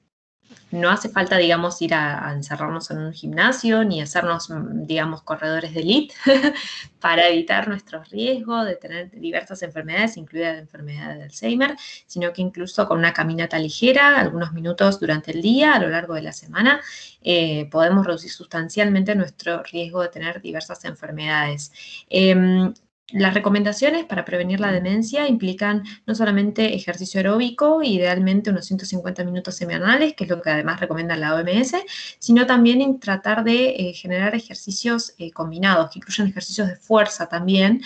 no 0.77 0.91
hace 0.91 1.09
falta, 1.09 1.37
digamos, 1.39 1.81
ir 1.83 1.95
a, 1.95 2.33
encerrarnos 2.33 2.91
en 2.91 2.99
un 2.99 3.13
gimnasio 3.13 3.85
ni 3.85 4.01
hacernos, 4.01 4.51
mm, 4.51 4.85
digamos, 4.85 5.23
corredores 5.23 5.75
de 5.75 5.81
elite 5.81 6.15
para 7.01 7.29
evitar 7.29 7.69
nuestros 7.69 8.09
riesgos 8.11 8.67
de 8.67 8.77
tener 8.77 9.11
diversas 9.11 9.63
enfermedades, 9.63 10.17
incluida 10.17 10.53
la 10.53 10.59
enfermedad 10.59 11.17
de 11.17 11.25
Alzheimer, 11.25 11.77
sino 12.07 12.33
que 12.33 12.43
incluso 12.43 12.87
con 12.87 12.99
una 12.99 13.13
caminata 13.13 13.59
ligera, 13.59 14.19
algunos 14.19 14.53
minutos 14.53 15.01
durante 15.01 15.33
el 15.33 15.43
día, 15.43 15.75
a 15.75 15.81
lo 15.81 15.89
largo 15.89 16.15
de 16.15 16.23
la 16.23 16.33
semana, 16.33 16.81
eh, 17.23 17.69
podemos 17.71 18.07
reducir 18.07 18.31
sustancialmente 18.31 19.15
nuestro 19.15 19.63
riesgo 19.63 20.03
de 20.03 20.09
tener 20.09 20.41
diversas 20.41 20.85
enfermedades. 20.85 21.73
Em, 22.09 22.73
las 23.13 23.35
recomendaciones 23.35 24.05
para 24.05 24.25
prevenir 24.25 24.59
la 24.59 24.73
demencia 24.73 25.29
implican 25.29 25.85
no 26.07 26.15
solamente 26.17 26.75
ejercicio 26.75 27.21
aeróbico, 27.21 27.83
idealmente 27.83 28.51
unos 28.51 28.67
150 28.67 29.23
minutos 29.23 29.55
semanales, 29.55 30.15
que 30.15 30.25
es 30.25 30.31
lo 30.31 30.43
que 30.43 30.51
además 30.51 30.81
recomienda 30.81 31.17
la 31.17 31.37
OMS, 31.37 31.77
sino 32.19 32.47
también 32.47 32.99
tratar 32.99 33.45
de 33.45 33.69
eh, 33.69 33.93
generar 33.95 34.35
ejercicios 34.35 35.15
eh, 35.19 35.31
combinados, 35.31 35.91
que 35.91 36.01
incluyan 36.01 36.27
ejercicios 36.29 36.67
de 36.67 36.77
fuerza 36.77 37.29
también, 37.29 37.83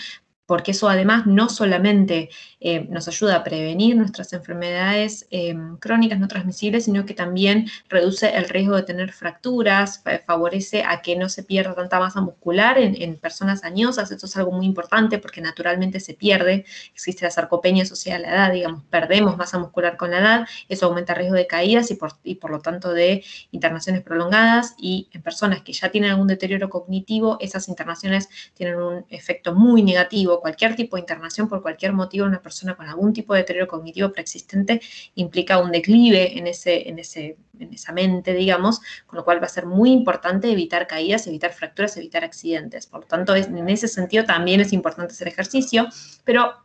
porque 0.51 0.71
eso 0.71 0.89
además 0.89 1.27
no 1.27 1.47
solamente 1.47 2.29
eh, 2.59 2.85
nos 2.89 3.07
ayuda 3.07 3.37
a 3.37 3.43
prevenir 3.45 3.95
nuestras 3.95 4.33
enfermedades 4.33 5.25
eh, 5.31 5.55
crónicas 5.79 6.19
no 6.19 6.27
transmisibles, 6.27 6.83
sino 6.83 7.05
que 7.05 7.13
también 7.13 7.69
reduce 7.87 8.35
el 8.35 8.49
riesgo 8.49 8.75
de 8.75 8.83
tener 8.83 9.13
fracturas, 9.13 10.03
favorece 10.25 10.83
a 10.83 11.01
que 11.01 11.15
no 11.15 11.29
se 11.29 11.43
pierda 11.43 11.73
tanta 11.73 12.01
masa 12.01 12.19
muscular 12.19 12.77
en, 12.77 13.15
personas 13.15 13.63
añosas. 13.63 14.11
Esto 14.11 14.25
es 14.25 14.35
algo 14.35 14.51
muy 14.51 14.65
importante 14.65 15.19
porque 15.19 15.39
naturalmente 15.39 16.01
se 16.01 16.15
pierde, 16.15 16.65
existe 16.93 17.23
la 17.23 17.31
sarcopenia 17.31 17.83
asociada 17.83 18.17
a 18.17 18.21
la 18.21 18.35
edad, 18.35 18.51
digamos, 18.51 18.83
perdemos 18.89 19.37
masa 19.37 19.57
muscular 19.57 19.95
con 19.95 20.11
la 20.11 20.19
edad, 20.19 20.47
eso 20.67 20.87
aumenta 20.87 21.13
el 21.13 21.19
riesgo 21.19 21.37
de 21.37 21.47
caídas 21.47 21.91
y 21.91 21.95
por, 21.95 22.17
y 22.25 22.35
por 22.35 22.51
lo 22.51 22.59
tanto 22.59 22.91
de 22.91 23.23
internaciones 23.51 24.01
prolongadas 24.01 24.75
y 24.77 25.07
en 25.13 25.21
personas 25.21 25.61
que 25.61 25.71
ya 25.71 25.89
tienen 25.89 26.11
algún 26.11 26.27
deterioro 26.27 26.69
cognitivo, 26.69 27.37
esas 27.39 27.69
internaciones 27.69 28.27
tienen 28.53 28.75
un 28.75 29.05
efecto 29.09 29.55
muy 29.55 29.81
negativo. 29.81 30.40
Cualquier 30.41 30.75
tipo 30.75 30.95
de 30.95 31.01
internación 31.01 31.47
por 31.47 31.61
cualquier 31.61 31.93
motivo 31.93 32.25
una 32.25 32.41
persona 32.41 32.75
con 32.75 32.87
algún 32.87 33.13
tipo 33.13 33.33
de 33.33 33.41
deterioro 33.41 33.67
cognitivo 33.67 34.11
preexistente 34.11 34.81
implica 35.13 35.59
un 35.59 35.71
declive 35.71 36.35
en, 36.35 36.47
ese, 36.47 36.89
en, 36.89 36.97
ese, 36.97 37.37
en 37.59 37.73
esa 37.73 37.93
mente, 37.93 38.33
digamos, 38.33 38.81
con 39.05 39.17
lo 39.17 39.23
cual 39.23 39.39
va 39.39 39.45
a 39.45 39.49
ser 39.49 39.67
muy 39.67 39.91
importante 39.91 40.51
evitar 40.51 40.87
caídas, 40.87 41.27
evitar 41.27 41.53
fracturas, 41.53 41.95
evitar 41.95 42.23
accidentes. 42.23 42.87
Por 42.87 43.01
lo 43.01 43.05
tanto, 43.05 43.35
en 43.35 43.69
ese 43.69 43.87
sentido 43.87 44.23
también 44.23 44.61
es 44.61 44.73
importante 44.73 45.13
hacer 45.13 45.27
ejercicio, 45.27 45.87
pero 46.23 46.55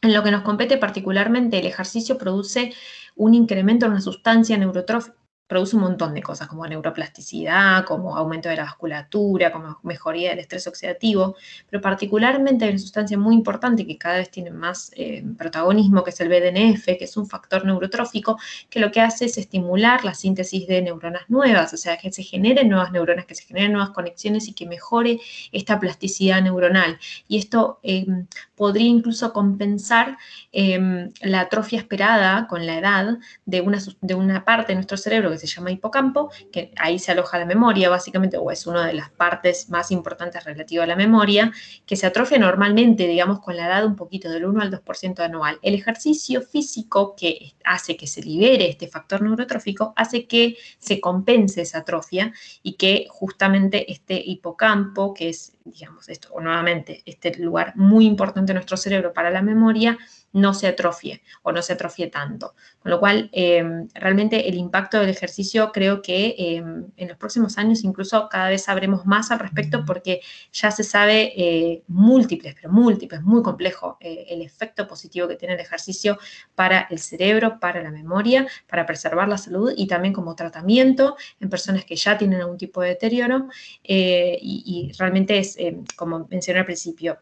en 0.00 0.12
lo 0.12 0.24
que 0.24 0.32
nos 0.32 0.42
compete 0.42 0.76
particularmente, 0.78 1.60
el 1.60 1.66
ejercicio 1.66 2.18
produce 2.18 2.74
un 3.14 3.34
incremento 3.34 3.86
en 3.86 3.92
una 3.92 4.00
sustancia 4.00 4.58
neurotrófica 4.58 5.21
produce 5.52 5.76
un 5.76 5.82
montón 5.82 6.14
de 6.14 6.22
cosas, 6.22 6.48
como 6.48 6.66
neuroplasticidad, 6.66 7.84
como 7.84 8.16
aumento 8.16 8.48
de 8.48 8.56
la 8.56 8.64
vasculatura, 8.64 9.52
como 9.52 9.78
mejoría 9.82 10.30
del 10.30 10.38
estrés 10.38 10.66
oxidativo, 10.66 11.36
pero 11.68 11.82
particularmente 11.82 12.64
hay 12.64 12.70
una 12.70 12.78
sustancia 12.78 13.18
muy 13.18 13.34
importante 13.34 13.86
que 13.86 13.98
cada 13.98 14.16
vez 14.16 14.30
tiene 14.30 14.50
más 14.50 14.90
eh, 14.96 15.22
protagonismo, 15.36 16.02
que 16.04 16.10
es 16.10 16.20
el 16.22 16.30
BDNF, 16.30 16.86
que 16.86 17.04
es 17.04 17.16
un 17.18 17.26
factor 17.26 17.66
neurotrófico, 17.66 18.38
que 18.70 18.80
lo 18.80 18.90
que 18.90 19.02
hace 19.02 19.26
es 19.26 19.36
estimular 19.36 20.06
la 20.06 20.14
síntesis 20.14 20.66
de 20.66 20.80
neuronas 20.80 21.28
nuevas, 21.28 21.74
o 21.74 21.76
sea, 21.76 21.98
que 21.98 22.10
se 22.10 22.22
generen 22.22 22.70
nuevas 22.70 22.90
neuronas, 22.90 23.26
que 23.26 23.34
se 23.34 23.44
generen 23.44 23.72
nuevas 23.72 23.90
conexiones 23.90 24.48
y 24.48 24.54
que 24.54 24.64
mejore 24.64 25.20
esta 25.52 25.78
plasticidad 25.78 26.40
neuronal. 26.40 26.98
Y 27.28 27.36
esto 27.36 27.78
em, 27.82 28.26
podría 28.62 28.86
incluso 28.86 29.32
compensar 29.32 30.16
em, 30.52 31.10
la 31.20 31.40
atrofia 31.40 31.80
esperada 31.80 32.46
con 32.46 32.64
la 32.64 32.78
edad 32.78 33.18
de 33.44 33.60
una, 33.60 33.80
de 34.00 34.14
una 34.14 34.44
parte 34.44 34.68
de 34.68 34.76
nuestro 34.76 34.96
cerebro 34.96 35.30
que 35.30 35.38
se 35.38 35.48
llama 35.48 35.72
hipocampo, 35.72 36.30
que 36.52 36.70
ahí 36.76 37.00
se 37.00 37.10
aloja 37.10 37.40
la 37.40 37.44
memoria 37.44 37.90
básicamente, 37.90 38.36
o 38.36 38.52
es 38.52 38.64
una 38.68 38.86
de 38.86 38.92
las 38.92 39.10
partes 39.10 39.68
más 39.68 39.90
importantes 39.90 40.44
relativa 40.44 40.84
a 40.84 40.86
la 40.86 40.94
memoria, 40.94 41.50
que 41.86 41.96
se 41.96 42.06
atrofia 42.06 42.38
normalmente, 42.38 43.08
digamos, 43.08 43.40
con 43.40 43.56
la 43.56 43.66
edad 43.66 43.84
un 43.84 43.96
poquito 43.96 44.30
del 44.30 44.44
1 44.44 44.62
al 44.62 44.70
2% 44.70 45.18
anual. 45.24 45.58
El 45.62 45.74
ejercicio 45.74 46.40
físico 46.40 47.16
que 47.16 47.54
hace 47.64 47.96
que 47.96 48.06
se 48.06 48.22
libere 48.22 48.68
este 48.68 48.86
factor 48.86 49.22
neurotrófico 49.22 49.92
hace 49.96 50.28
que 50.28 50.56
se 50.78 51.00
compense 51.00 51.62
esa 51.62 51.78
atrofia 51.78 52.32
y 52.62 52.74
que 52.74 53.06
justamente 53.10 53.90
este 53.90 54.22
hipocampo, 54.24 55.14
que 55.14 55.30
es, 55.30 55.54
digamos, 55.64 56.08
esto, 56.08 56.28
o 56.32 56.40
nuevamente, 56.40 57.02
este 57.06 57.36
lugar 57.38 57.72
muy 57.76 58.06
importante 58.06 58.52
en 58.52 58.56
nuestro 58.56 58.76
cerebro 58.76 59.12
para 59.12 59.30
la 59.30 59.42
memoria, 59.42 59.98
no 60.32 60.54
se 60.54 60.66
atrofie 60.66 61.22
o 61.42 61.52
no 61.52 61.62
se 61.62 61.74
atrofie 61.74 62.08
tanto. 62.08 62.54
Con 62.80 62.90
lo 62.90 63.00
cual, 63.00 63.30
em, 63.32 63.88
realmente 63.94 64.48
el 64.48 64.56
impacto 64.56 64.98
del 64.98 65.10
ejercicio 65.10 65.70
creo 65.72 66.02
que 66.02 66.34
em, 66.38 66.86
en 66.96 67.08
los 67.08 67.16
próximos 67.16 67.58
años 67.58 67.84
incluso 67.84 68.28
cada 68.28 68.48
vez 68.48 68.64
sabremos 68.64 69.06
más 69.06 69.30
al 69.30 69.38
respecto 69.38 69.84
porque 69.84 70.20
ya 70.52 70.70
se 70.70 70.84
sabe 70.84 71.32
eh, 71.36 71.82
múltiples, 71.88 72.54
pero 72.54 72.72
múltiples, 72.72 73.22
muy 73.22 73.42
complejo 73.42 73.96
eh, 74.00 74.26
el 74.28 74.42
efecto 74.42 74.86
positivo 74.86 75.28
que 75.28 75.36
tiene 75.36 75.54
el 75.54 75.60
ejercicio 75.60 76.18
para 76.54 76.86
el 76.90 76.98
cerebro, 76.98 77.58
para 77.60 77.82
la 77.82 77.90
memoria, 77.90 78.46
para 78.68 78.86
preservar 78.86 79.28
la 79.28 79.38
salud 79.38 79.72
y 79.76 79.86
también 79.86 80.14
como 80.14 80.34
tratamiento 80.34 81.16
en 81.40 81.50
personas 81.50 81.84
que 81.84 81.96
ya 81.96 82.16
tienen 82.18 82.40
algún 82.40 82.58
tipo 82.58 82.80
de 82.82 82.90
deterioro. 82.90 83.48
Eh, 83.84 84.38
y, 84.40 84.92
realmente 84.98 85.38
es, 85.38 85.56
em, 85.58 85.84
como 85.96 86.26
mencioné 86.30 86.60
al 86.60 86.66
principio, 86.66 87.18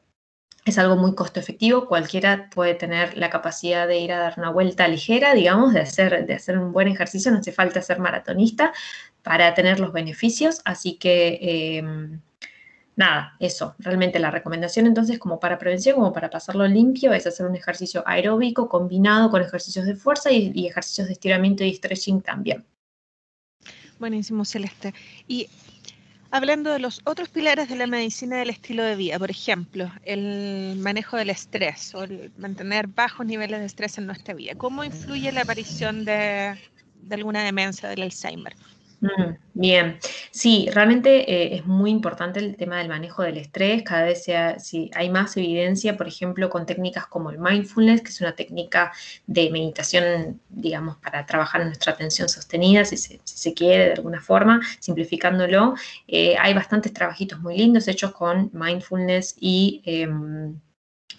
es 0.70 0.78
algo 0.78 0.96
muy 0.96 1.14
costo 1.14 1.38
efectivo, 1.40 1.86
cualquiera 1.86 2.48
puede 2.50 2.74
tener 2.74 3.16
la 3.16 3.30
capacidad 3.30 3.86
de 3.86 3.98
ir 3.98 4.12
a 4.12 4.18
dar 4.18 4.34
una 4.38 4.50
vuelta 4.50 4.88
ligera, 4.88 5.34
digamos, 5.34 5.74
de 5.74 5.80
hacer, 5.80 6.26
de 6.26 6.34
hacer 6.34 6.58
un 6.58 6.72
buen 6.72 6.88
ejercicio, 6.88 7.30
no 7.30 7.38
hace 7.38 7.52
falta 7.52 7.82
ser 7.82 7.98
maratonista 7.98 8.72
para 9.22 9.54
tener 9.54 9.80
los 9.80 9.92
beneficios, 9.92 10.62
así 10.64 10.94
que 10.96 11.78
em, 11.78 12.20
nada, 12.96 13.36
eso, 13.38 13.74
realmente 13.78 14.18
la 14.18 14.30
recomendación 14.30 14.86
entonces 14.86 15.18
como 15.18 15.38
para 15.38 15.58
prevención, 15.58 15.96
como 15.96 16.12
para 16.12 16.30
pasarlo 16.30 16.66
limpio, 16.66 17.12
es 17.12 17.26
hacer 17.26 17.46
un 17.46 17.56
ejercicio 17.56 18.02
aeróbico 18.06 18.68
combinado 18.68 19.30
con 19.30 19.42
ejercicios 19.42 19.86
de 19.86 19.94
fuerza 19.96 20.30
y, 20.30 20.52
y 20.54 20.66
ejercicios 20.66 21.06
de 21.06 21.12
estiramiento 21.14 21.64
y 21.64 21.74
stretching 21.74 22.22
también. 22.22 22.64
Buenísimo, 23.98 24.46
Celeste. 24.46 24.94
Y 25.28 25.48
Hablando 26.32 26.70
de 26.70 26.78
los 26.78 27.00
otros 27.04 27.28
pilares 27.28 27.68
de 27.68 27.74
la 27.74 27.88
medicina 27.88 28.38
del 28.38 28.50
estilo 28.50 28.84
de 28.84 28.94
vida, 28.94 29.18
por 29.18 29.30
ejemplo, 29.30 29.92
el 30.04 30.76
manejo 30.78 31.16
del 31.16 31.30
estrés 31.30 31.92
o 31.94 32.04
el 32.04 32.32
mantener 32.36 32.86
bajos 32.86 33.26
niveles 33.26 33.58
de 33.58 33.66
estrés 33.66 33.98
en 33.98 34.06
nuestra 34.06 34.34
vida, 34.34 34.54
¿cómo 34.56 34.84
influye 34.84 35.32
la 35.32 35.42
aparición 35.42 36.04
de, 36.04 36.56
de 36.94 37.14
alguna 37.16 37.42
demencia 37.42 37.88
del 37.88 38.02
Alzheimer? 38.02 38.54
Mm, 39.02 39.36
bien, 39.54 39.98
sí, 40.30 40.68
realmente 40.74 41.30
eh, 41.32 41.56
es 41.56 41.64
muy 41.66 41.90
importante 41.90 42.38
el 42.38 42.56
tema 42.56 42.76
del 42.78 42.88
manejo 42.88 43.22
del 43.22 43.38
estrés. 43.38 43.82
Cada 43.82 44.04
vez 44.04 44.24
sea, 44.24 44.58
si 44.58 44.90
hay 44.94 45.08
más 45.08 45.36
evidencia, 45.38 45.96
por 45.96 46.06
ejemplo, 46.06 46.50
con 46.50 46.66
técnicas 46.66 47.06
como 47.06 47.30
el 47.30 47.38
mindfulness, 47.38 48.02
que 48.02 48.10
es 48.10 48.20
una 48.20 48.34
técnica 48.34 48.92
de 49.26 49.48
meditación, 49.50 50.40
digamos, 50.50 50.98
para 50.98 51.24
trabajar 51.24 51.64
nuestra 51.64 51.92
atención 51.94 52.28
sostenida, 52.28 52.84
si 52.84 52.98
se, 52.98 53.54
quiere, 53.54 53.86
de 53.86 53.92
alguna 53.94 54.20
forma, 54.20 54.60
simplificándolo. 54.80 55.74
Eh, 56.06 56.36
hay 56.38 56.52
bastantes 56.52 56.92
trabajitos 56.92 57.40
muy 57.40 57.56
lindos 57.56 57.88
hechos 57.88 58.12
con 58.12 58.50
mindfulness 58.52 59.34
y 59.40 59.80
em, 59.86 60.60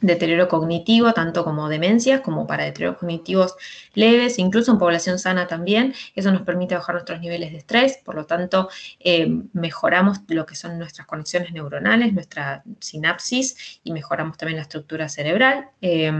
deterioro 0.01 0.47
cognitivo, 0.47 1.13
tanto 1.13 1.43
como 1.43 1.69
demencias, 1.69 2.21
como 2.21 2.47
para 2.47 2.65
deterioros 2.65 2.97
cognitivos 2.97 3.55
leves, 3.93 4.39
incluso 4.39 4.71
en 4.71 4.79
población 4.79 5.19
sana 5.19 5.47
también. 5.47 5.93
Eso 6.15 6.31
nos 6.31 6.41
permite 6.41 6.75
bajar 6.75 6.95
nuestros 6.95 7.21
niveles 7.21 7.51
de 7.51 7.59
estrés, 7.59 7.99
por 8.03 8.15
lo 8.15 8.25
tanto, 8.25 8.69
eh, 8.99 9.27
mejoramos 9.53 10.19
lo 10.27 10.45
que 10.45 10.55
son 10.55 10.77
nuestras 10.77 11.07
conexiones 11.07 11.53
neuronales, 11.53 12.13
nuestra 12.13 12.63
sinapsis 12.79 13.79
y 13.83 13.93
mejoramos 13.93 14.37
también 14.37 14.57
la 14.57 14.63
estructura 14.63 15.07
cerebral. 15.07 15.69
Eh, 15.81 16.11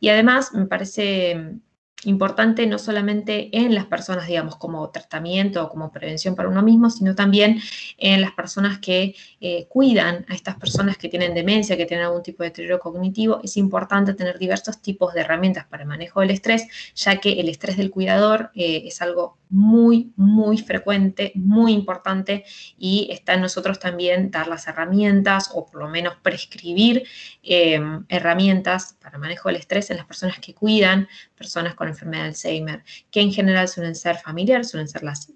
y 0.00 0.08
además, 0.08 0.52
me 0.54 0.66
parece 0.66 1.58
importante 2.06 2.66
no 2.66 2.78
solamente 2.78 3.56
en 3.56 3.74
las 3.74 3.86
personas, 3.86 4.26
digamos, 4.26 4.56
como 4.56 4.90
tratamiento 4.90 5.64
o 5.64 5.68
como 5.68 5.90
prevención 5.90 6.34
para 6.34 6.48
uno 6.48 6.62
mismo, 6.62 6.90
sino 6.90 7.14
también 7.14 7.60
en 7.98 8.20
las 8.20 8.32
personas 8.32 8.78
que 8.78 9.14
eh, 9.40 9.66
cuidan 9.68 10.24
a 10.28 10.34
estas 10.34 10.56
personas 10.56 10.96
que 10.96 11.08
tienen 11.08 11.34
demencia, 11.34 11.76
que 11.76 11.86
tienen 11.86 12.06
algún 12.06 12.22
tipo 12.22 12.42
de 12.42 12.50
deterioro 12.50 12.78
cognitivo. 12.78 13.40
Es 13.42 13.56
importante 13.56 14.14
tener 14.14 14.38
diversos 14.38 14.80
tipos 14.80 15.14
de 15.14 15.20
herramientas 15.20 15.66
para 15.66 15.82
el 15.82 15.88
manejo 15.88 16.20
del 16.20 16.30
estrés, 16.30 16.66
ya 16.94 17.16
que 17.20 17.40
el 17.40 17.48
estrés 17.48 17.76
del 17.76 17.90
cuidador 17.90 18.50
eh, 18.54 18.82
es 18.86 19.02
algo 19.02 19.38
muy, 19.54 20.12
muy 20.16 20.58
frecuente, 20.58 21.30
muy 21.36 21.72
importante 21.72 22.44
y 22.76 23.08
está 23.12 23.34
en 23.34 23.40
nosotros 23.40 23.78
también 23.78 24.32
dar 24.32 24.48
las 24.48 24.66
herramientas 24.66 25.50
o 25.54 25.64
por 25.64 25.80
lo 25.80 25.88
menos 25.88 26.16
prescribir 26.16 27.04
eh, 27.44 27.80
herramientas 28.08 28.96
para 29.00 29.16
manejo 29.16 29.48
del 29.48 29.56
estrés 29.56 29.90
en 29.90 29.98
las 29.98 30.06
personas 30.06 30.40
que 30.40 30.54
cuidan 30.54 31.08
personas 31.36 31.76
con 31.76 31.86
enfermedad 31.86 32.24
de 32.24 32.28
Alzheimer, 32.30 32.84
que 33.12 33.20
en 33.20 33.32
general 33.32 33.68
suelen 33.68 33.94
ser 33.94 34.16
familiares, 34.16 34.70
suelen 34.70 34.88
ser 34.88 35.04
las 35.04 35.32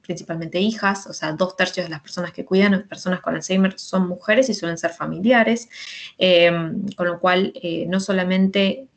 principalmente 0.00 0.58
hijas, 0.60 1.06
o 1.06 1.12
sea, 1.12 1.32
dos 1.32 1.56
tercios 1.56 1.86
de 1.86 1.90
las 1.90 2.00
personas 2.00 2.32
que 2.32 2.44
cuidan 2.44 2.74
a 2.74 2.82
personas 2.84 3.20
con 3.20 3.34
Alzheimer 3.34 3.78
son 3.78 4.08
mujeres 4.08 4.48
y 4.48 4.54
suelen 4.54 4.78
ser 4.78 4.92
familiares, 4.92 5.68
eh, 6.18 6.50
con 6.96 7.06
lo 7.06 7.20
cual 7.20 7.52
eh, 7.54 7.86
no 7.88 8.00
solamente 8.00 8.88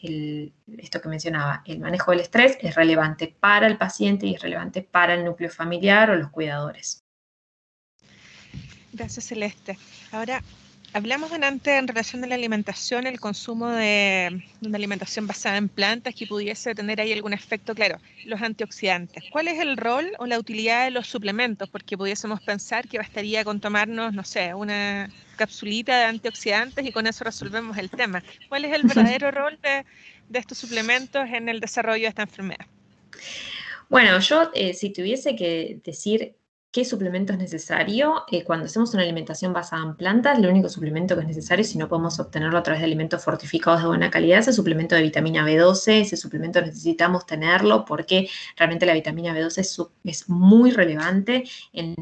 esto 0.77 1.01
que 1.01 1.09
mencionaba, 1.09 1.63
el 1.65 1.79
manejo 1.79 2.11
del 2.11 2.21
estrés 2.21 2.57
es 2.61 2.75
relevante 2.75 3.35
para 3.39 3.67
el 3.67 3.77
paciente 3.77 4.25
y 4.25 4.35
es 4.35 4.41
relevante 4.41 4.81
para 4.81 5.13
el 5.13 5.25
núcleo 5.25 5.49
familiar 5.49 6.09
o 6.09 6.15
los 6.15 6.29
cuidadores. 6.29 7.03
Gracias, 8.91 9.25
Celeste. 9.25 9.77
Ahora, 10.11 10.41
Hablamos 10.91 11.29
delante 11.29 11.77
en 11.77 11.87
relación 11.87 12.23
a 12.23 12.27
la 12.27 12.33
alimentación, 12.33 13.05
el 13.05 13.19
consumo 13.19 13.69
de 13.69 14.43
una 14.61 14.75
alimentación 14.75 15.27
basada 15.27 15.57
en 15.57 15.69
plantas 15.69 16.15
que 16.15 16.25
pudiese 16.25 16.73
tener 16.73 16.99
ahí 16.99 17.13
algún 17.13 17.33
efecto, 17.33 17.75
claro, 17.75 17.99
los 18.25 18.41
antioxidantes. 18.41 19.23
¿Cuál 19.31 19.49
es 19.49 19.59
el 19.59 19.77
rol 19.77 20.11
o 20.17 20.25
la 20.25 20.39
utilidad 20.39 20.85
de 20.85 20.91
los 20.91 21.05
suplementos? 21.05 21.69
Porque 21.69 21.95
pudiésemos 21.95 22.41
pensar 22.41 22.87
que 22.87 22.97
bastaría 22.97 23.43
con 23.43 23.59
tomarnos, 23.59 24.13
no 24.13 24.23
sé, 24.23 24.55
una 24.55 25.11
capsulita 25.35 25.95
de 25.95 26.05
antioxidantes 26.05 26.83
y 26.83 26.91
con 26.91 27.05
eso 27.05 27.23
resolvemos 27.23 27.77
el 27.77 27.91
tema. 27.91 28.23
¿Cuál 28.49 28.65
es 28.65 28.73
el 28.73 28.83
verdadero 28.83 29.29
rol 29.29 29.59
de, 29.61 29.85
estos 30.39 30.57
suplementos 30.57 31.23
en 31.31 31.49
el 31.49 31.59
desarrollo 31.59 32.01
de 32.01 32.09
esta 32.09 32.23
enfermedad? 32.23 32.65
Bueno, 33.89 34.19
yo 34.19 34.49
eh, 34.55 34.73
si 34.73 34.89
tuviese 34.89 35.35
que 35.35 35.79
decir 35.83 36.33
¿Qué 36.71 36.85
suplemento 36.85 37.33
es 37.33 37.39
necesario? 37.39 38.25
Eh, 38.31 38.43
cuando 38.43 38.67
hacemos 38.67 38.93
una 38.93 39.01
alimentación 39.01 39.53
basada 39.53 39.81
en 39.81 39.95
plantas, 39.95 40.37
el 40.37 40.45
único 40.45 40.69
suplemento 40.69 41.15
que 41.15 41.21
es 41.21 41.27
necesario, 41.27 41.65
si 41.65 41.79
no 41.79 41.87
podemos 41.87 42.19
obtenerlo 42.19 42.59
a 42.59 42.61
través 42.61 42.81
de 42.81 42.85
alimentos 42.85 43.23
fortificados 43.23 43.81
de 43.81 43.87
buena 43.87 44.11
calidad, 44.11 44.37
es 44.37 44.49
el 44.49 44.53
suplemento 44.53 44.93
de 44.93 45.01
vitamina 45.01 45.43
B12. 45.43 46.01
Ese 46.01 46.15
suplemento 46.15 46.61
necesitamos 46.61 47.25
tenerlo 47.25 47.85
porque 47.85 48.29
realmente 48.55 48.85
la 48.85 48.93
vitamina 48.93 49.33
B12 49.33 49.89
es, 50.03 50.29
muy 50.29 50.69
relevante 50.69 51.43
en, 51.73 51.95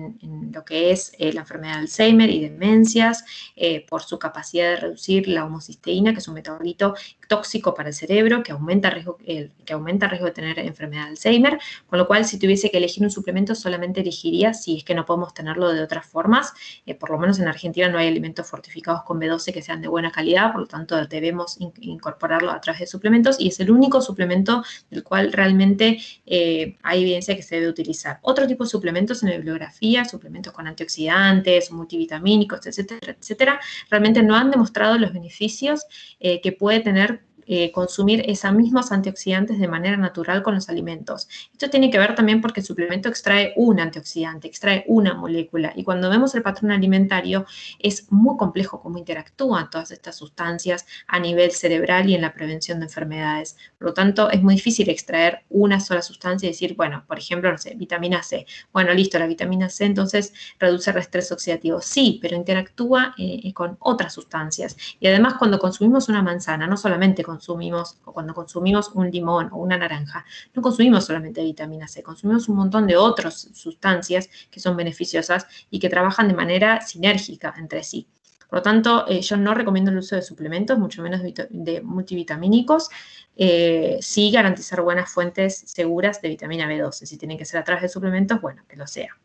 lo 0.51 0.65
que 0.65 0.91
es 0.91 1.13
eh, 1.17 1.32
la 1.32 1.41
enfermedad 1.41 1.75
de 1.75 1.80
Alzheimer 1.80 2.30
y 2.30 2.41
demencias, 2.41 3.23
eh, 3.56 3.86
por 3.88 4.03
su 4.03 4.19
capacidad 4.19 4.71
de 4.71 4.75
reducir 4.75 5.30
la 5.30 5.45
homocisteína, 5.45 6.12
que 6.12 6.19
es 6.19 6.27
un 6.27 6.34
metabolito 6.34 6.93
tóxico 7.30 7.73
para 7.73 7.88
el 7.88 7.95
cerebro, 7.95 8.43
que 8.43 8.51
aumenta, 8.51 8.89
riesgo, 8.89 9.17
que 9.17 9.73
aumenta 9.73 10.08
el 10.08 10.12
riesgo 10.12 10.25
de 10.25 10.34
tener 10.34 10.60
enfermedad 10.60 11.06
de 11.06 11.10
Alzheimer. 11.12 11.58
Con 11.88 11.99
lo 11.99 12.08
cual, 12.08 12.25
si 12.25 12.38
tuviese 12.38 12.69
que 12.69 12.80
elegir 12.80 13.03
un 13.03 13.12
suplemento, 13.12 13.56
solamente 13.56 14.01
elegiría 14.01 14.53
si 14.62 14.78
es 14.78 14.84
que 14.84 14.96
no 14.96 15.06
podemos 15.06 15.34
tenerlo 15.34 15.72
de 15.72 15.82
otras 15.82 16.06
formas. 16.06 16.54
Eh, 16.86 16.96
por 16.96 17.10
lo 17.12 17.17
menos 17.17 17.39
en 17.39 17.48
Argentina 17.48 17.89
no 17.89 17.98
hay 17.98 18.08
alimentos 18.08 18.48
fortificados 18.48 19.04
con 19.04 19.20
B12 19.20 19.54
que 19.54 19.62
sean 19.62 19.82
de 19.82 19.88
buena 19.88 20.12
calidad, 20.12 20.52
por 20.52 20.62
lo 20.62 20.67
tanto 20.67 21.06
debemos 21.08 21.58
incorporarlo 21.80 22.52
a 22.52 22.62
través 22.62 22.82
de 22.82 22.88
suplementos 22.88 23.39
y 23.39 23.50
es 23.50 23.60
el 23.60 23.72
único 23.72 24.02
suplemento 24.02 24.63
del 24.89 25.04
cual 25.04 25.32
realmente 25.32 26.00
eh, 26.26 26.78
hay 26.84 27.02
evidencia 27.02 27.36
que 27.36 27.43
se 27.43 27.56
debe 27.56 27.70
utilizar. 27.70 28.20
Otro 28.22 28.48
tipo 28.48 28.63
de 28.63 28.70
suplementos 28.70 29.24
en 29.24 29.30
la 29.30 29.36
bibliografía, 29.36 30.06
suplementos 30.06 30.54
con 30.54 30.67
antioxidantes, 30.67 31.72
multivitamínicos, 31.72 32.65
etcétera, 32.65 33.15
etcétera, 33.20 33.60
realmente 33.89 34.24
no 34.24 34.36
han 34.36 34.52
demostrado 34.52 34.98
los 34.98 35.13
beneficios 35.13 35.86
eh, 36.20 36.41
que 36.41 36.52
puede 36.52 36.80
tener 36.80 37.27
eh, 37.47 37.71
consumir 37.71 38.23
esos 38.27 38.53
mismos 38.53 38.91
antioxidantes 38.91 39.60
de 39.60 39.67
manera 39.67 39.97
natural 39.97 40.43
con 40.43 40.55
los 40.55 40.69
alimentos. 40.69 41.27
Esto 41.51 41.69
tiene 41.69 41.89
que 41.89 41.99
ver 41.99 42.15
también 42.15 42.41
porque 42.41 42.60
el 42.60 42.65
suplemento 42.65 43.10
extrae 43.10 43.53
un 43.55 43.79
antioxidante, 43.79 44.47
extrae 44.47 44.83
una 44.88 45.13
molécula 45.13 45.73
y 45.75 45.83
cuando 45.83 46.10
vemos 46.10 46.36
el 46.36 46.43
patrón 46.43 46.71
alimentario 46.71 47.45
es 47.79 48.12
muy 48.12 48.38
complejo 48.38 48.81
cómo 48.81 48.97
interactúan 48.97 49.69
todas 49.69 49.91
estas 49.91 50.15
sustancias 50.15 50.86
a 51.07 51.19
nivel 51.19 51.51
cerebral 51.51 52.10
y 52.10 52.15
en 52.15 52.21
la 52.21 52.33
prevención 52.33 52.79
de 52.79 52.86
enfermedades. 52.86 53.57
Por 53.77 53.89
lo 53.89 53.93
tanto, 53.93 54.29
es 54.29 54.41
muy 54.41 54.55
difícil 54.55 54.89
extraer 54.89 55.43
una 55.49 55.79
sola 55.79 56.01
sustancia 56.01 56.47
y 56.47 56.51
decir, 56.51 56.75
bueno, 56.75 57.03
por 57.07 57.17
ejemplo, 57.17 57.51
no 57.51 57.57
sé, 57.57 57.75
vitamina 57.75 58.23
C. 58.23 58.45
Bueno, 58.73 58.93
listo, 58.93 59.19
la 59.19 59.27
vitamina 59.27 59.69
C 59.69 59.86
entonces 59.86 60.33
reduce 60.60 60.91
el 60.91 60.97
estrés 60.97 61.31
oxidativo. 61.31 61.81
Sí, 61.81 62.19
pero 62.21 62.36
interactúa 62.36 63.13
eh, 63.17 63.53
con 63.53 63.77
otras 63.79 64.13
sustancias. 64.13 64.75
Y 64.99 65.07
además, 65.07 65.36
cuando 65.38 65.60
consumimos 65.60 66.10
una 66.10 66.21
manzana, 66.21 66.67
no 66.67 66.77
solamente 66.77 67.23
con 67.23 67.37
consumimos 67.38 67.97
o 68.04 68.13
cuando 68.13 68.34
consumimos 68.34 68.89
un 68.95 69.12
limón 69.12 69.50
o 69.52 69.58
una 69.58 69.78
naranja, 69.78 70.26
no 70.56 70.62
consumimos 70.62 71.06
solamente 71.06 71.43
vitamina 71.43 71.88
C, 71.88 72.02
consumimos 72.02 72.50
un 72.50 72.56
montón 72.56 72.88
de 72.88 72.97
otras 72.97 73.50
sustancias 73.54 74.28
que 74.50 74.60
son 74.60 74.76
beneficiosas 74.76 75.45
y 75.69 75.80
que 75.80 75.89
trabajan 75.89 76.28
de 76.28 76.34
manera 76.34 76.82
sinérgica 76.82 77.54
entre 77.58 77.84
sí. 77.84 78.08
Por 78.50 78.60
lo 78.60 78.63
tanto, 78.63 79.06
eh, 79.08 79.21
yo 79.21 79.36
no 79.36 79.54
recomiendo 79.54 79.91
el 79.91 79.97
uso 79.97 80.15
de 80.15 80.21
suplementos, 80.21 80.80
mucho 80.80 81.04
menos 81.04 81.21
de 81.21 81.82
multivitamínicos. 81.82 82.89
Eh, 83.36 83.97
sí 84.02 84.32
garantizar 84.32 84.82
buenas 84.82 85.12
fuentes 85.12 85.63
seguras 85.67 86.21
de 86.21 86.30
vitamina 86.30 86.65
B12. 86.65 87.06
Si 87.06 87.17
tienen 87.17 87.38
que 87.38 87.45
ser 87.45 87.60
a 87.60 87.63
través 87.65 87.84
de 87.84 87.89
suplementos, 87.89 88.39
bueno, 88.39 88.63
que 88.67 88.78
lo 88.78 88.88
sea. 88.88 89.17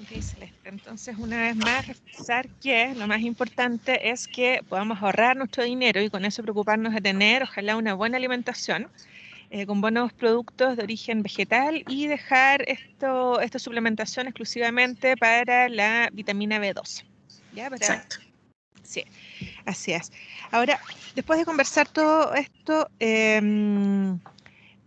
Ok, 0.00 0.20
Celeste. 0.22 0.59
Entonces, 0.70 1.16
una 1.18 1.42
vez 1.42 1.56
más, 1.56 1.86
reforzar 1.86 2.48
que 2.62 2.94
lo 2.94 3.08
más 3.08 3.20
importante 3.22 4.10
es 4.10 4.28
que 4.28 4.60
podamos 4.68 5.02
ahorrar 5.02 5.36
nuestro 5.36 5.64
dinero 5.64 6.00
y 6.00 6.10
con 6.10 6.24
eso 6.24 6.42
preocuparnos 6.42 6.94
de 6.94 7.00
tener, 7.00 7.42
ojalá, 7.42 7.76
una 7.76 7.94
buena 7.94 8.16
alimentación. 8.16 8.88
Eh, 9.52 9.66
con 9.66 9.80
buenos 9.80 10.12
productos 10.12 10.76
de 10.76 10.84
origen 10.84 11.24
vegetal 11.24 11.82
y 11.88 12.06
dejar 12.06 12.62
esto, 12.68 13.40
esta 13.40 13.58
suplementación 13.58 14.28
exclusivamente 14.28 15.16
para 15.16 15.68
la 15.68 16.08
vitamina 16.12 16.60
B12. 16.60 17.04
Exacto. 17.56 18.18
Sí, 18.84 19.04
así 19.64 19.92
es. 19.92 20.12
Ahora, 20.52 20.78
después 21.16 21.36
de 21.36 21.44
conversar 21.44 21.88
todo 21.88 22.32
esto, 22.34 22.88
em, 23.00 24.20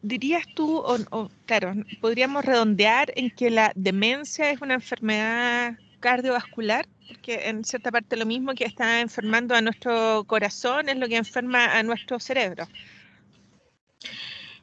dirías 0.03 0.43
tú, 0.53 0.77
o, 0.77 1.29
claro, 1.45 1.73
podríamos 2.01 2.45
redondear 2.45 3.11
en 3.15 3.31
que 3.31 3.49
la 3.49 3.71
demencia 3.75 4.51
es 4.51 4.61
una 4.61 4.75
enfermedad 4.75 5.73
cardiovascular, 5.99 6.85
porque 7.07 7.47
en 7.47 7.63
cierta 7.63 7.89
parte 7.89 8.17
lo 8.17 8.25
mismo 8.25 8.53
que 8.53 8.65
está 8.65 8.99
enfermando 8.99 9.55
a 9.55 9.61
nuestro 9.61 10.25
corazón 10.27 10.89
es 10.89 10.97
lo 10.97 11.07
que 11.07 11.17
enferma 11.17 11.77
a 11.77 11.81
nuestro 11.81 12.19
cerebro. 12.19 12.67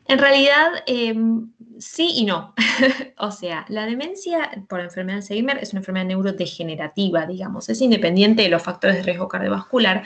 En 0.07 0.19
realidad, 0.19 0.69
em, 0.87 1.53
sí 1.79 2.13
y 2.17 2.25
no. 2.25 2.55
o 3.19 3.31
sea, 3.31 3.65
la 3.69 3.87
demencia 3.87 4.51
por 4.69 4.81
enfermedad 4.81 5.19
de 5.19 5.23
Alzheimer 5.23 5.59
es 5.59 5.73
una 5.73 5.81
enfermedad 5.81 6.07
neurodegenerativa, 6.07 7.27
digamos, 7.27 7.69
es 7.69 7.81
independiente 7.81 8.43
de 8.43 8.49
los 8.49 8.63
factores 8.63 8.97
de 8.97 9.03
riesgo 9.05 9.29
cardiovascular, 9.29 10.03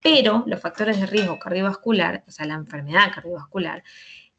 pero 0.00 0.44
los 0.46 0.60
factores 0.60 1.00
de 1.00 1.06
riesgo 1.06 1.38
cardiovascular, 1.38 2.22
o 2.28 2.30
sea, 2.30 2.46
la 2.46 2.54
enfermedad 2.54 3.10
cardiovascular, 3.12 3.82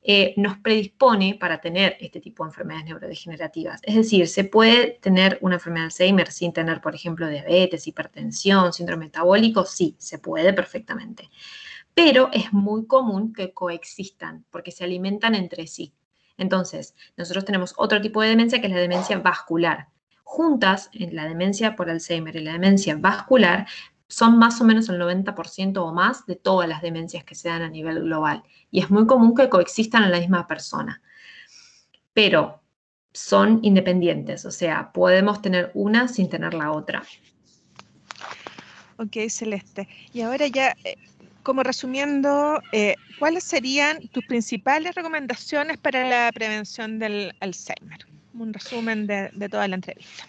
eh, 0.02 0.34
nos 0.38 0.58
predispone 0.60 1.38
para 1.40 1.60
tener 1.60 1.98
este 2.00 2.22
tipo 2.22 2.44
de 2.44 2.50
enfermedades 2.50 2.86
neurodegenerativas. 2.86 3.82
Es 3.84 3.96
decir, 3.96 4.28
se 4.28 4.44
puede 4.46 5.00
tener 5.02 5.38
una 5.42 5.56
enfermedad 5.56 5.84
de 5.84 5.88
Alzheimer 5.88 6.32
sin 6.32 6.54
tener, 6.54 6.82
por 6.82 6.96
ejemplo, 6.96 7.28
diabetes, 7.28 7.88
hipertensión, 7.88 8.72
síndrome 8.72 9.06
metabólico, 9.06 9.66
sí, 9.66 9.96
se 9.98 10.20
puede 10.20 10.54
perfectamente 10.54 11.30
pero 11.98 12.30
es 12.32 12.54
muy 12.54 12.86
común 12.86 13.34
que 13.34 13.56
coexistan 13.56 14.46
porque 14.52 14.72
se 14.72 14.84
alimentan 14.84 15.34
entre 15.34 15.66
sí. 15.66 15.96
Entonces, 16.38 16.94
nosotros 17.18 17.44
tenemos 17.44 17.74
otro 17.76 18.00
tipo 18.00 18.22
de 18.22 18.30
demencia 18.30 18.62
que 18.62 18.68
es 18.68 18.74
la 18.74 18.80
demencia 18.80 19.18
vascular. 19.18 19.88
Juntas, 20.22 20.92
en 20.94 21.16
la 21.16 21.28
demencia 21.28 21.76
por 21.76 21.90
Alzheimer 21.90 22.36
y 22.36 22.42
la 22.42 22.52
demencia 22.52 22.96
vascular, 23.00 23.66
son 24.08 24.38
más 24.38 24.62
o 24.62 24.64
menos 24.64 24.90
el 24.90 25.00
90% 25.00 25.78
o 25.78 25.94
más 25.94 26.26
de 26.26 26.36
todas 26.36 26.68
las 26.70 26.82
demencias 26.82 27.24
que 27.24 27.36
se 27.36 27.50
dan 27.50 27.62
a 27.62 27.70
nivel 27.70 28.02
global. 28.04 28.44
Y 28.72 28.80
es 28.80 28.90
muy 28.90 29.06
común 29.06 29.36
que 29.36 29.50
coexistan 29.50 30.04
en 30.04 30.12
la 30.12 30.20
misma 30.20 30.48
persona. 30.48 31.02
Pero 32.14 32.62
son 33.14 33.60
independientes, 33.64 34.46
o 34.46 34.52
sea, 34.52 34.92
podemos 34.92 35.42
tener 35.42 35.72
una 35.74 36.08
sin 36.08 36.30
tener 36.30 36.54
la 36.54 36.72
otra. 36.72 37.04
Ok, 38.98 39.18
Celeste. 39.30 39.88
Y 40.14 40.22
ahora 40.22 40.48
ya 40.48 40.76
eh, 40.84 40.96
como 41.48 41.64
resumiendo, 41.64 42.62
eh, 42.74 42.96
¿cuáles 43.20 43.46
serían 43.46 44.08
tus 44.10 44.26
principales 44.26 44.96
recomendaciones 44.96 45.78
para 45.78 46.08
la 46.08 46.32
prevención 46.34 47.00
del 47.00 47.34
Alzheimer? 47.40 48.06
Un 48.34 48.54
resumen 48.54 49.08
de, 49.08 49.32
toda 49.50 49.68
la 49.68 49.76
entrevista. 49.76 50.28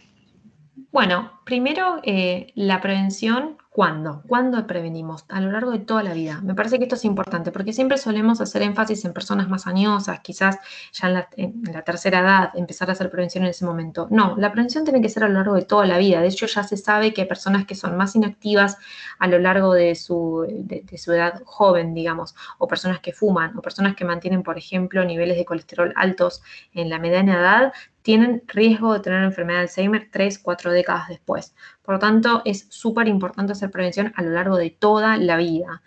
Bueno, 0.93 1.41
primero 1.45 2.01
eh, 2.05 2.53
la 2.55 2.81
prevención 2.81 3.59
¿Cuándo? 3.79 4.25
¿Cuándo 4.27 4.67
prevenimos? 4.67 5.25
A 5.29 5.41
lo 5.41 5.53
largo 5.53 5.71
de 5.71 5.79
toda 5.79 6.03
la 6.03 6.13
vida. 6.13 6.41
Me 6.43 6.57
parece 6.57 6.79
que 6.79 6.87
esto 6.87 6.97
es 6.97 7.05
importante 7.05 7.53
porque 7.53 7.73
siempre 7.73 7.97
solemos 7.97 8.41
hacer 8.41 8.63
énfasis 8.63 9.05
en 9.05 9.13
personas 9.13 9.49
más 9.49 9.69
añosas, 9.69 10.19
quizás 10.19 10.59
ya 10.93 11.29
en 11.37 11.63
la, 11.73 11.83
tercera 11.83 12.19
edad, 12.19 12.51
empezar 12.55 12.89
a 12.89 12.95
hacer 12.95 13.09
prevención 13.09 13.45
en 13.45 13.51
ese 13.51 13.65
momento. 13.65 14.09
No, 14.11 14.35
la 14.37 14.51
prevención 14.51 14.83
tiene 14.83 15.01
que 15.01 15.09
ser 15.09 15.23
a 15.23 15.29
lo 15.29 15.35
largo 15.35 15.55
de 15.55 15.63
toda 15.63 15.87
la 15.87 15.97
vida. 15.97 16.21
De 16.21 16.27
hecho, 16.27 16.47
ya 16.47 16.65
se 16.65 16.77
sabe 16.77 17.15
que 17.15 17.21
hay 17.21 17.29
personas 17.29 17.67
que 17.67 17.77
son 17.77 17.97
más 17.97 18.17
inactivas 18.17 18.79
a 19.21 19.29
lo 19.29 19.39
largo 19.39 19.73
de 19.73 19.95
su, 19.95 20.45
de 20.49 20.99
su 20.99 21.13
edad 21.13 21.41
joven, 21.45 21.95
digamos, 21.95 22.35
o 22.59 22.67
personas 22.67 22.99
que 22.99 23.13
fuman, 23.13 23.57
o 23.57 23.63
personas 23.63 23.95
que 23.95 24.05
mantienen, 24.05 24.43
por 24.43 24.59
ejemplo, 24.59 25.05
niveles 25.05 25.37
de 25.37 25.45
colesterol 25.45 25.93
altos 25.95 26.43
en 26.73 26.91
la 26.91 26.99
mediana 26.99 27.35
edad, 27.35 27.73
tienen 28.03 28.43
riesgo 28.47 28.95
de 28.95 29.01
tener 29.01 29.23
enfermedad 29.23 29.59
de 29.59 29.63
Alzheimer 29.63 30.09
tres, 30.11 30.39
cuatro 30.39 30.73
décadas 30.73 31.09
después. 31.09 31.55
Por 31.83 31.95
lo 31.95 31.99
tanto, 31.99 32.43
es 32.45 32.67
súper 32.71 33.09
importante 33.09 33.53
hacer 33.53 33.71
prevención 33.71 34.13
a 34.17 34.23
lo 34.23 34.31
largo 34.31 34.57
de 34.57 34.71
toda 34.71 35.17
la 35.17 35.37
vida. 35.37 35.83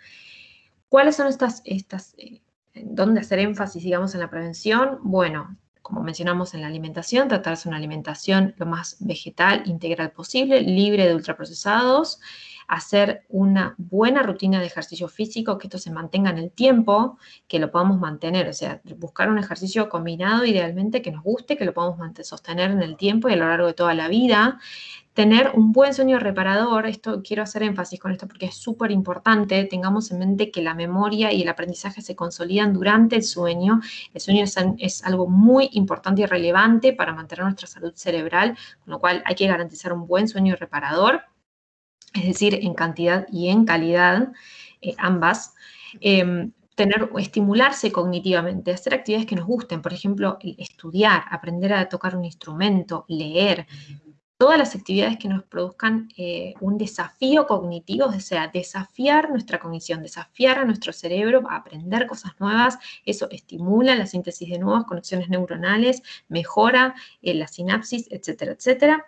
¿Cuáles 0.88 1.16
son 1.16 1.26
estas, 1.26 1.62
estas 1.64 2.14
eh, 2.18 2.40
dónde 2.74 3.20
hacer 3.20 3.38
énfasis, 3.38 3.82
digamos, 3.82 4.14
en 4.14 4.20
la 4.20 4.30
prevención? 4.30 4.98
Bueno, 5.02 5.56
como 5.82 6.02
mencionamos 6.02 6.54
en 6.54 6.60
la 6.62 6.68
alimentación, 6.68 7.28
tratarse 7.28 7.68
una 7.68 7.76
alimentación 7.76 8.54
lo 8.56 8.66
más 8.66 8.96
vegetal, 9.00 9.62
integral 9.66 10.12
posible, 10.12 10.62
libre 10.62 11.06
de 11.06 11.14
ultraprocesados, 11.14 12.20
hacer 12.72 13.26
una 13.28 13.74
buena 13.76 14.22
rutina 14.22 14.58
de 14.58 14.66
ejercicio 14.66 15.06
físico, 15.06 15.58
que 15.58 15.66
esto 15.66 15.76
se 15.76 15.90
mantenga 15.90 16.30
en 16.30 16.38
el 16.38 16.50
tiempo, 16.50 17.18
que 17.46 17.58
lo 17.58 17.70
podamos 17.70 18.00
mantener, 18.00 18.48
o 18.48 18.52
sea, 18.54 18.80
buscar 18.96 19.28
un 19.28 19.38
ejercicio 19.38 19.90
combinado 19.90 20.46
idealmente 20.46 21.02
que 21.02 21.12
nos 21.12 21.22
guste, 21.22 21.58
que 21.58 21.66
lo 21.66 21.74
podamos 21.74 21.98
sostener 22.22 22.70
en 22.70 22.80
el 22.80 22.96
tiempo 22.96 23.28
y 23.28 23.34
a 23.34 23.36
lo 23.36 23.46
largo 23.46 23.66
de 23.66 23.74
toda 23.74 23.92
la 23.92 24.08
vida. 24.08 24.58
Tener 25.12 25.50
un 25.54 25.72
buen 25.72 25.92
sueño 25.92 26.18
reparador, 26.18 26.86
esto 26.86 27.22
quiero 27.22 27.42
hacer 27.42 27.62
énfasis 27.62 28.00
con 28.00 28.10
esto 28.10 28.26
porque 28.26 28.46
es 28.46 28.54
súper 28.54 28.90
importante, 28.90 29.62
tengamos 29.64 30.10
en 30.10 30.20
mente 30.20 30.50
que 30.50 30.62
la 30.62 30.72
memoria 30.72 31.30
y 31.30 31.42
el 31.42 31.50
aprendizaje 31.50 32.00
se 32.00 32.16
consolidan 32.16 32.72
durante 32.72 33.16
el 33.16 33.22
sueño. 33.22 33.82
El 34.14 34.20
sueño 34.22 34.44
es, 34.44 34.56
es 34.78 35.04
algo 35.04 35.28
muy 35.28 35.68
importante 35.72 36.22
y 36.22 36.24
relevante 36.24 36.94
para 36.94 37.12
mantener 37.12 37.44
nuestra 37.44 37.66
salud 37.66 37.92
cerebral, 37.94 38.56
con 38.82 38.92
lo 38.92 38.98
cual 38.98 39.22
hay 39.26 39.34
que 39.34 39.46
garantizar 39.46 39.92
un 39.92 40.06
buen 40.06 40.26
sueño 40.26 40.56
reparador 40.56 41.20
es 42.14 42.24
decir, 42.24 42.58
en 42.62 42.74
cantidad 42.74 43.26
y 43.30 43.48
en 43.48 43.64
calidad, 43.64 44.32
eh, 44.80 44.94
ambas. 44.98 45.54
Em, 46.00 46.52
tener, 46.74 47.10
estimularse 47.18 47.92
cognitivamente, 47.92 48.72
hacer 48.72 48.94
actividades 48.94 49.26
que 49.26 49.36
nos 49.36 49.46
gusten, 49.46 49.82
por 49.82 49.92
ejemplo, 49.92 50.38
estudiar, 50.40 51.24
aprender 51.30 51.72
a 51.74 51.88
tocar 51.88 52.16
un 52.16 52.24
instrumento, 52.24 53.04
leer, 53.08 53.66
todas 54.42 54.58
las 54.58 54.74
actividades 54.74 55.18
que 55.18 55.28
nos 55.28 55.44
produzcan 55.44 56.08
eh, 56.16 56.54
un 56.60 56.76
desafío 56.76 57.46
cognitivo, 57.46 58.06
o 58.06 58.20
sea, 58.20 58.48
desafiar 58.48 59.30
nuestra 59.30 59.60
cognición, 59.60 60.02
desafiar 60.02 60.58
a 60.58 60.64
nuestro 60.64 60.92
cerebro 60.92 61.48
a 61.48 61.54
aprender 61.54 62.08
cosas 62.08 62.32
nuevas, 62.40 62.76
eso 63.04 63.28
estimula 63.30 63.94
la 63.94 64.06
síntesis 64.06 64.50
de 64.50 64.58
nuevas 64.58 64.84
conexiones 64.84 65.28
neuronales, 65.28 66.02
mejora 66.28 66.96
eh, 67.22 67.34
la 67.34 67.46
sinapsis, 67.46 68.08
etcétera, 68.10 68.52
etcétera 68.52 69.06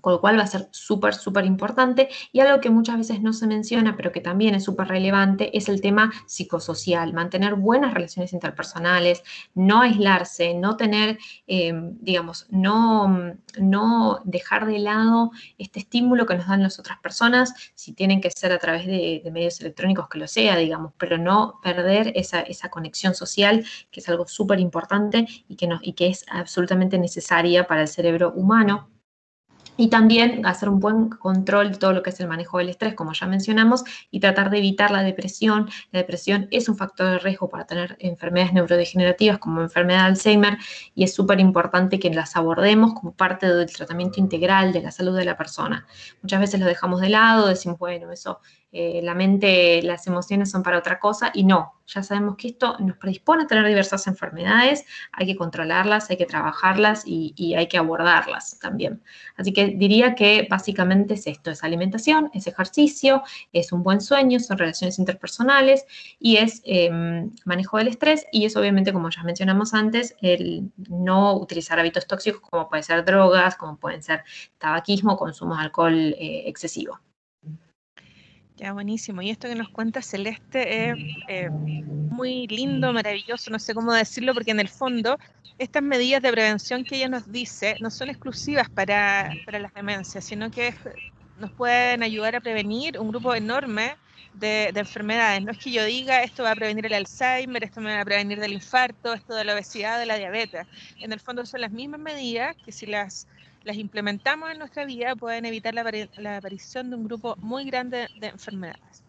con 0.00 0.12
lo 0.12 0.20
cual 0.20 0.38
va 0.38 0.42
a 0.42 0.46
ser 0.46 0.68
súper, 0.70 1.14
súper 1.14 1.44
importante. 1.44 2.08
Y 2.32 2.40
algo 2.40 2.60
que 2.60 2.70
muchas 2.70 2.98
veces 2.98 3.20
no 3.20 3.32
se 3.32 3.46
menciona, 3.46 3.96
pero 3.96 4.12
que 4.12 4.20
también 4.20 4.54
es 4.54 4.64
súper 4.64 4.88
relevante, 4.88 5.56
es 5.56 5.68
el 5.68 5.80
tema 5.80 6.12
psicosocial, 6.26 7.12
mantener 7.12 7.54
buenas 7.54 7.94
relaciones 7.94 8.32
interpersonales, 8.32 9.22
no 9.54 9.82
aislarse, 9.82 10.54
no 10.54 10.76
tener, 10.76 11.18
em, 11.46 11.96
digamos, 12.00 12.46
no, 12.50 13.34
no 13.58 14.20
dejar 14.24 14.66
de 14.66 14.78
lado 14.78 15.30
este 15.58 15.80
estímulo 15.80 16.26
que 16.26 16.36
nos 16.36 16.46
dan 16.48 16.62
las 16.62 16.78
otras 16.78 16.98
personas, 16.98 17.54
si 17.74 17.92
tienen 17.92 18.20
que 18.20 18.30
ser 18.30 18.52
a 18.52 18.58
través 18.58 18.86
de, 18.86 19.22
medios 19.30 19.60
electrónicos 19.60 20.08
que 20.08 20.18
lo 20.18 20.26
sea, 20.26 20.56
digamos, 20.56 20.92
pero 20.98 21.16
no 21.16 21.60
perder 21.62 22.12
esa, 22.16 22.44
conexión 22.70 23.14
social, 23.14 23.64
que 23.90 24.00
es 24.00 24.08
algo 24.08 24.26
súper 24.26 24.58
importante 24.60 25.26
y 25.48 25.56
y 25.82 25.92
que 25.92 26.08
es 26.08 26.24
absolutamente 26.30 26.98
necesaria 26.98 27.66
para 27.66 27.82
el 27.82 27.88
cerebro 27.88 28.32
humano 28.34 28.88
y 29.80 29.88
también 29.88 30.44
hacer 30.44 30.68
un 30.68 30.78
buen 30.78 31.08
control 31.08 31.72
de 31.72 31.78
todo 31.78 31.94
lo 31.94 32.02
que 32.02 32.10
es 32.10 32.20
el 32.20 32.28
manejo 32.28 32.58
del 32.58 32.68
estrés, 32.68 32.92
como 32.92 33.14
ya 33.14 33.26
mencionamos, 33.26 33.82
y 34.10 34.20
tratar 34.20 34.50
de 34.50 34.58
evitar 34.58 34.90
la 34.90 35.02
depresión. 35.02 35.70
La 35.90 36.00
depresión 36.00 36.48
es 36.50 36.68
un 36.68 36.76
factor 36.76 37.12
de 37.12 37.18
riesgo 37.18 37.48
para 37.48 37.64
tener 37.64 37.96
enfermedades 37.98 38.52
neurodegenerativas 38.52 39.38
como 39.38 39.62
enfermedad 39.62 40.00
de 40.00 40.08
Alzheimer 40.08 40.58
y 40.94 41.04
es 41.04 41.14
súper 41.14 41.40
importante 41.40 41.98
que 41.98 42.10
las 42.10 42.36
abordemos 42.36 42.92
como 42.92 43.14
parte 43.14 43.50
del 43.50 43.72
tratamiento 43.72 44.20
integral 44.20 44.74
de 44.74 44.82
la 44.82 44.90
salud 44.90 45.16
de 45.16 45.24
la 45.24 45.38
persona. 45.38 45.86
Muchas 46.20 46.40
veces 46.40 46.60
lo 46.60 46.66
dejamos 46.66 47.00
de 47.00 47.08
lado, 47.08 47.48
decimos, 47.48 47.78
bueno, 47.78 48.12
eso 48.12 48.40
eh, 48.72 49.00
la 49.02 49.14
mente, 49.14 49.82
las 49.82 50.06
emociones 50.06 50.50
son 50.50 50.62
para 50.62 50.78
otra 50.78 51.00
cosa 51.00 51.30
y 51.34 51.44
no, 51.44 51.80
ya 51.86 52.02
sabemos 52.04 52.36
que 52.36 52.48
esto 52.48 52.76
nos 52.78 52.96
predispone 52.98 53.42
a 53.42 53.46
tener 53.46 53.66
diversas 53.66 54.06
enfermedades, 54.06 54.84
hay 55.12 55.26
que 55.26 55.36
controlarlas, 55.36 56.08
hay 56.10 56.16
que 56.16 56.26
trabajarlas 56.26 57.02
y, 57.04 57.54
hay 57.56 57.66
que 57.66 57.78
abordarlas 57.78 58.58
también. 58.60 59.02
Así 59.36 59.52
que 59.52 59.68
diría 59.68 60.14
que 60.14 60.46
básicamente 60.48 61.14
es 61.14 61.26
esto, 61.26 61.50
es 61.50 61.64
alimentación, 61.64 62.30
es 62.32 62.46
ejercicio, 62.46 63.22
es 63.52 63.72
un 63.72 63.82
buen 63.82 64.00
sueño, 64.00 64.38
son 64.38 64.58
relaciones 64.58 64.98
interpersonales 64.98 65.84
y 66.20 66.36
es 66.36 66.62
em, 66.64 67.32
manejo 67.44 67.78
del 67.78 67.88
estrés 67.88 68.26
y 68.30 68.44
es 68.44 68.56
obviamente, 68.56 68.92
como 68.92 69.10
ya 69.10 69.24
mencionamos 69.24 69.74
antes, 69.74 70.14
el 70.22 70.70
no 70.88 71.36
utilizar 71.36 71.78
hábitos 71.80 72.06
tóxicos 72.06 72.40
como 72.42 72.68
pueden 72.68 72.84
ser 72.84 73.04
drogas, 73.04 73.56
como 73.56 73.76
pueden 73.78 74.02
ser 74.02 74.22
tabaquismo, 74.58 75.16
consumo 75.16 75.56
de 75.56 75.62
alcohol 75.62 75.94
eh, 75.94 76.44
excesivo. 76.46 77.00
Ya, 78.60 78.74
buenísimo. 78.74 79.22
Y 79.22 79.30
esto 79.30 79.48
que 79.48 79.54
nos 79.54 79.70
cuenta 79.70 80.02
Celeste 80.02 80.90
es 80.90 80.96
eh, 81.28 81.48
muy 81.48 82.46
lindo, 82.46 82.92
maravilloso, 82.92 83.50
no 83.50 83.58
sé 83.58 83.72
cómo 83.72 83.90
decirlo, 83.94 84.34
porque 84.34 84.50
en 84.50 84.60
el 84.60 84.68
fondo 84.68 85.18
estas 85.56 85.82
medidas 85.82 86.20
de 86.20 86.30
prevención 86.30 86.84
que 86.84 86.96
ella 86.96 87.08
nos 87.08 87.32
dice 87.32 87.76
no 87.80 87.90
son 87.90 88.10
exclusivas 88.10 88.68
para, 88.68 89.32
para 89.46 89.60
las 89.60 89.72
demencias, 89.72 90.26
sino 90.26 90.50
que 90.50 90.74
nos 91.38 91.50
pueden 91.52 92.02
ayudar 92.02 92.36
a 92.36 92.40
prevenir 92.40 92.98
un 92.98 93.08
grupo 93.08 93.34
enorme 93.34 93.96
de, 94.34 94.72
de, 94.74 94.80
enfermedades. 94.80 95.42
No 95.42 95.52
es 95.52 95.58
que 95.58 95.72
yo 95.72 95.82
diga 95.86 96.22
esto 96.22 96.42
va 96.42 96.50
a 96.50 96.54
prevenir 96.54 96.84
el 96.84 96.92
Alzheimer, 96.92 97.64
esto 97.64 97.80
me 97.80 97.94
va 97.94 98.02
a 98.02 98.04
prevenir 98.04 98.40
del 98.40 98.52
infarto, 98.52 99.14
esto 99.14 99.34
de 99.34 99.44
la 99.44 99.54
obesidad, 99.54 99.98
de 99.98 100.04
la 100.04 100.18
diabetes. 100.18 100.66
En 100.98 101.14
el 101.14 101.20
fondo 101.20 101.46
son 101.46 101.62
las 101.62 101.72
mismas 101.72 102.00
medidas 102.00 102.54
que 102.62 102.72
si 102.72 102.84
las 102.84 103.26
las 103.64 103.76
implementamos 103.76 104.50
en 104.50 104.58
nuestra 104.58 104.84
vida, 104.84 105.14
pueden 105.16 105.44
evitar 105.44 105.74
la, 105.74 106.36
aparición 106.36 106.90
de 106.90 106.96
un 106.96 107.04
grupo 107.04 107.36
muy 107.40 107.64
grande 107.64 108.08
de 108.18 108.28
enfermedades. 108.28 109.02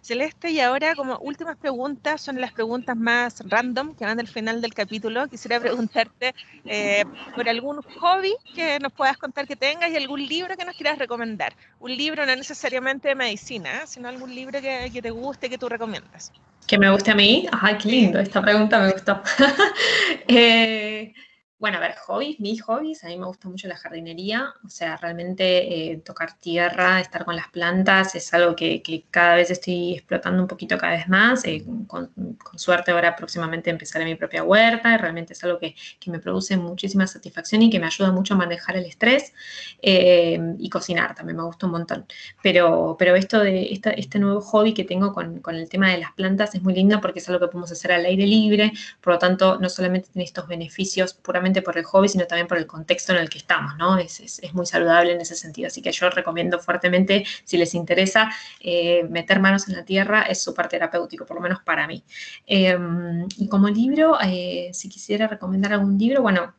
Celeste, 0.00 0.50
y 0.50 0.60
ahora 0.60 0.94
como 0.94 1.18
últimas 1.18 1.56
preguntas, 1.56 2.22
son 2.22 2.40
las 2.40 2.52
preguntas 2.52 2.96
más 2.96 3.42
random 3.46 3.94
que 3.94 4.04
van 4.04 4.18
al 4.18 4.28
final 4.28 4.62
del 4.62 4.72
capítulo. 4.72 5.28
Quisiera 5.28 5.60
preguntarte 5.60 6.34
eh, 6.64 7.04
por 7.34 7.48
algún 7.48 7.82
hobby 7.82 8.34
que 8.54 8.78
nos 8.78 8.92
puedas 8.92 9.18
contar 9.18 9.46
que 9.46 9.56
tengas 9.56 9.90
y 9.90 9.96
algún 9.96 10.24
libro 10.24 10.56
que 10.56 10.64
nos 10.64 10.76
quieras 10.76 10.98
recomendar. 10.98 11.52
Un 11.80 11.94
libro 11.96 12.24
no 12.24 12.34
necesariamente 12.34 13.08
de 13.08 13.16
medicina, 13.16 13.86
sino 13.86 14.08
algún 14.08 14.34
libro 14.34 14.60
que, 14.62 14.88
que 14.92 15.02
te 15.02 15.10
guste, 15.10 15.50
que 15.50 15.58
tú 15.58 15.68
recomiendas. 15.68 16.32
Que 16.66 16.78
me 16.78 16.90
guste 16.90 17.10
a 17.10 17.14
mí. 17.14 17.46
Ay, 17.50 17.76
qué 17.76 17.88
lindo, 17.88 18.18
esta 18.18 18.40
pregunta 18.40 18.78
me 18.78 18.92
gustó. 18.92 19.20
eh, 20.28 21.12
bueno, 21.58 21.78
a 21.78 21.80
ver, 21.80 21.96
hobbies, 22.06 22.38
mis 22.38 22.62
hobbies, 22.62 23.02
a 23.02 23.08
mí 23.08 23.18
me 23.18 23.26
gusta 23.26 23.48
mucho 23.48 23.66
la 23.66 23.76
jardinería, 23.76 24.54
o 24.64 24.68
sea, 24.68 24.96
realmente 24.96 25.90
eh, 25.90 25.96
tocar 25.98 26.38
tierra, 26.38 27.00
estar 27.00 27.24
con 27.24 27.34
las 27.34 27.48
plantas, 27.48 28.14
es 28.14 28.32
algo 28.32 28.54
que, 28.54 28.80
cada 29.10 29.34
vez 29.34 29.50
estoy 29.50 29.94
explotando 29.94 30.40
un 30.40 30.46
poquito 30.46 30.78
cada 30.78 30.92
vez 30.92 31.08
más, 31.08 31.44
eh, 31.44 31.64
con, 31.88 32.10
suerte 32.54 32.92
ahora 32.92 33.16
próximamente 33.16 33.70
empezaré 33.70 34.04
mi 34.04 34.14
propia 34.14 34.44
huerta, 34.44 34.96
realmente 34.98 35.32
es 35.32 35.42
algo 35.42 35.58
que, 35.58 35.74
me 36.06 36.20
produce 36.20 36.56
muchísima 36.56 37.06
satisfacción 37.06 37.60
y 37.60 37.68
que 37.68 37.78
me 37.78 37.86
ayuda 37.86 38.12
mucho 38.12 38.32
a 38.34 38.36
manejar 38.38 38.76
el 38.76 38.86
estrés, 38.86 39.34
eh, 39.82 40.38
y 40.58 40.70
cocinar 40.70 41.14
también 41.14 41.36
me 41.36 41.42
gusta 41.42 41.66
un 41.66 41.72
montón, 41.72 42.06
pero, 42.40 42.96
pero 42.98 43.16
esto 43.16 43.40
de 43.40 43.68
este 43.72 44.18
nuevo 44.20 44.40
hobby 44.40 44.74
que 44.74 44.84
tengo 44.84 45.12
con, 45.12 45.40
con 45.40 45.56
el 45.56 45.68
tema 45.68 45.90
de 45.90 45.98
las 45.98 46.12
plantas 46.12 46.54
es 46.54 46.62
muy 46.62 46.74
lindo 46.74 47.00
porque 47.00 47.18
es 47.18 47.28
algo 47.28 47.40
que 47.40 47.48
podemos 47.48 47.72
hacer 47.72 47.92
al 47.92 48.04
aire 48.04 48.26
libre, 48.26 48.72
por 49.00 49.14
lo 49.14 49.18
tanto, 49.18 49.58
no 49.58 49.68
solamente 49.68 50.08
tiene 50.12 50.24
estos 50.24 50.46
beneficios 50.46 51.14
puramente 51.14 51.47
por 51.62 51.76
el 51.78 51.84
hobby, 51.84 52.08
sino 52.08 52.26
también 52.26 52.46
por 52.46 52.58
el 52.58 52.66
contexto 52.66 53.12
en 53.12 53.18
el 53.18 53.28
que 53.28 53.38
estamos, 53.38 53.76
¿no? 53.76 53.98
Es, 53.98 54.40
muy 54.52 54.66
saludable 54.66 55.12
en 55.12 55.20
ese 55.20 55.34
sentido. 55.34 55.68
Así 55.68 55.82
que 55.82 55.92
yo 55.92 56.10
recomiendo 56.10 56.58
fuertemente, 56.58 57.24
si 57.44 57.56
les 57.56 57.74
interesa, 57.74 58.30
eh, 58.60 59.04
meter 59.10 59.40
manos 59.40 59.68
en 59.68 59.76
la 59.76 59.84
tierra 59.84 60.22
es 60.22 60.42
súper 60.42 60.68
terapéutico, 60.68 61.26
por 61.26 61.36
lo 61.36 61.42
menos 61.42 61.60
para 61.62 61.86
mí. 61.86 62.04
Em, 62.46 63.26
y 63.36 63.48
como 63.48 63.68
libro, 63.68 64.18
eh, 64.22 64.70
si 64.72 64.88
quisiera 64.88 65.26
recomendar 65.26 65.72
algún 65.72 65.98
libro, 65.98 66.22
bueno, 66.22 66.54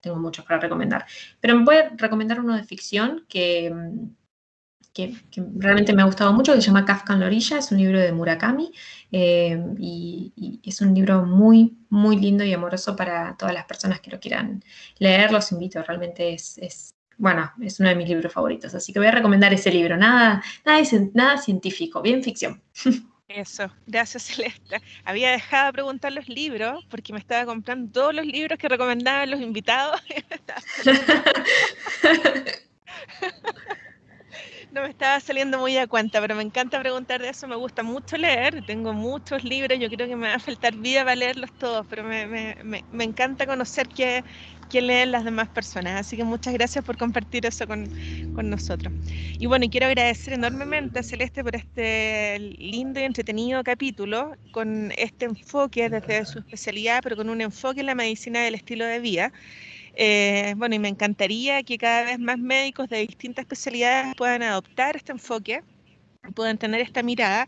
tengo 0.00 0.16
muchos 0.16 0.44
para 0.44 0.60
recomendar, 0.60 1.06
pero 1.40 1.56
me 1.56 1.64
puede 1.64 1.90
recomendar 1.96 2.40
uno 2.40 2.56
de 2.56 2.64
ficción 2.64 3.24
que 3.28 3.72
que, 4.92 5.14
realmente 5.56 5.92
me 5.92 6.02
ha 6.02 6.06
gustado 6.06 6.32
mucho, 6.32 6.54
que 6.54 6.60
se 6.60 6.66
llama 6.66 6.84
Kafka 6.84 7.14
en 7.14 7.20
la 7.20 7.26
orilla, 7.26 7.58
es 7.58 7.72
un 7.72 7.78
libro 7.78 7.98
de 7.98 8.12
Murakami 8.12 8.72
eh, 9.10 9.58
y, 9.78 10.60
es 10.64 10.80
un 10.80 10.94
libro 10.94 11.24
muy, 11.24 11.76
muy 11.88 12.16
lindo 12.16 12.44
y 12.44 12.52
amoroso 12.52 12.94
para 12.94 13.36
todas 13.36 13.54
las 13.54 13.64
personas 13.64 14.00
que 14.00 14.10
lo 14.10 14.20
quieran 14.20 14.62
leer, 14.98 15.32
los 15.32 15.50
invito, 15.52 15.82
realmente 15.82 16.34
es, 16.34 16.94
bueno, 17.16 17.50
es 17.62 17.80
uno 17.80 17.88
de 17.88 17.96
mis 17.96 18.08
libros 18.08 18.32
favoritos, 18.32 18.74
así 18.74 18.92
que 18.92 18.98
voy 18.98 19.08
a 19.08 19.12
recomendar 19.12 19.52
ese 19.52 19.70
libro, 19.70 19.96
nada, 19.96 20.42
nada, 20.64 20.82
nada 21.14 21.38
científico, 21.38 22.02
bien 22.02 22.22
ficción. 22.22 22.62
Eso, 23.28 23.70
gracias 23.86 24.24
Celeste. 24.24 24.82
Había 25.04 25.30
dejado 25.30 25.66
de 25.66 25.72
preguntar 25.72 26.12
los 26.12 26.28
libros 26.28 26.84
porque 26.90 27.14
me 27.14 27.18
estaba 27.18 27.46
comprando 27.46 27.90
todos 27.90 28.14
los 28.14 28.26
libros 28.26 28.58
que 28.58 28.68
recomendaban 28.68 29.30
los 29.30 29.40
invitados. 29.40 30.02
No 34.72 34.80
me 34.80 34.88
estaba 34.88 35.20
saliendo 35.20 35.58
muy 35.58 35.76
a 35.76 35.86
cuenta, 35.86 36.18
pero 36.22 36.34
me 36.34 36.42
encanta 36.42 36.80
preguntar 36.80 37.20
de 37.20 37.28
eso, 37.28 37.46
me 37.46 37.56
gusta 37.56 37.82
mucho 37.82 38.16
leer, 38.16 38.64
tengo 38.64 38.94
muchos 38.94 39.44
libros, 39.44 39.78
yo 39.78 39.90
creo 39.90 40.08
que 40.08 40.16
me 40.16 40.28
va 40.28 40.36
a 40.36 40.38
faltar 40.40 40.74
vida 40.76 41.04
para 41.04 41.14
leerlos 41.14 41.52
todos, 41.58 41.86
pero 41.86 42.02
me, 42.04 42.26
me, 42.26 42.56
me, 42.88 43.04
encanta 43.04 43.46
conocer 43.46 43.90
qué, 43.90 44.24
qué, 44.70 44.80
leen 44.80 45.10
las 45.10 45.24
demás 45.24 45.50
personas, 45.50 46.00
así 46.00 46.16
que 46.16 46.24
muchas 46.24 46.54
gracias 46.54 46.82
por 46.86 46.96
compartir 46.96 47.44
eso 47.44 47.66
con, 47.66 47.90
con 48.32 48.48
nosotros. 48.48 48.94
Y 49.38 49.44
bueno, 49.44 49.66
quiero 49.70 49.88
agradecer 49.88 50.32
enormemente 50.32 51.00
a 51.00 51.02
Celeste 51.02 51.44
por 51.44 51.54
este 51.54 52.38
lindo 52.38 52.98
y 52.98 53.02
entretenido 53.02 53.62
capítulo, 53.62 54.32
con 54.52 54.90
este 54.96 55.26
enfoque 55.26 55.90
desde 55.90 56.24
su 56.24 56.38
especialidad, 56.38 57.00
pero 57.02 57.16
con 57.16 57.28
un 57.28 57.42
enfoque 57.42 57.80
en 57.80 57.86
la 57.86 57.94
medicina 57.94 58.40
del 58.42 58.54
estilo 58.54 58.86
de 58.86 59.00
vida. 59.00 59.32
Eh, 59.94 60.54
bueno, 60.56 60.74
y 60.74 60.78
me 60.78 60.88
encantaría 60.88 61.62
que 61.62 61.78
cada 61.78 62.04
vez 62.04 62.18
más 62.18 62.38
médicos 62.38 62.88
de 62.88 62.98
distintas 62.98 63.44
especialidades 63.44 64.14
puedan 64.16 64.42
adoptar 64.42 64.96
este 64.96 65.12
enfoque, 65.12 65.62
puedan 66.34 66.58
tener 66.58 66.80
esta 66.80 67.02
mirada. 67.02 67.46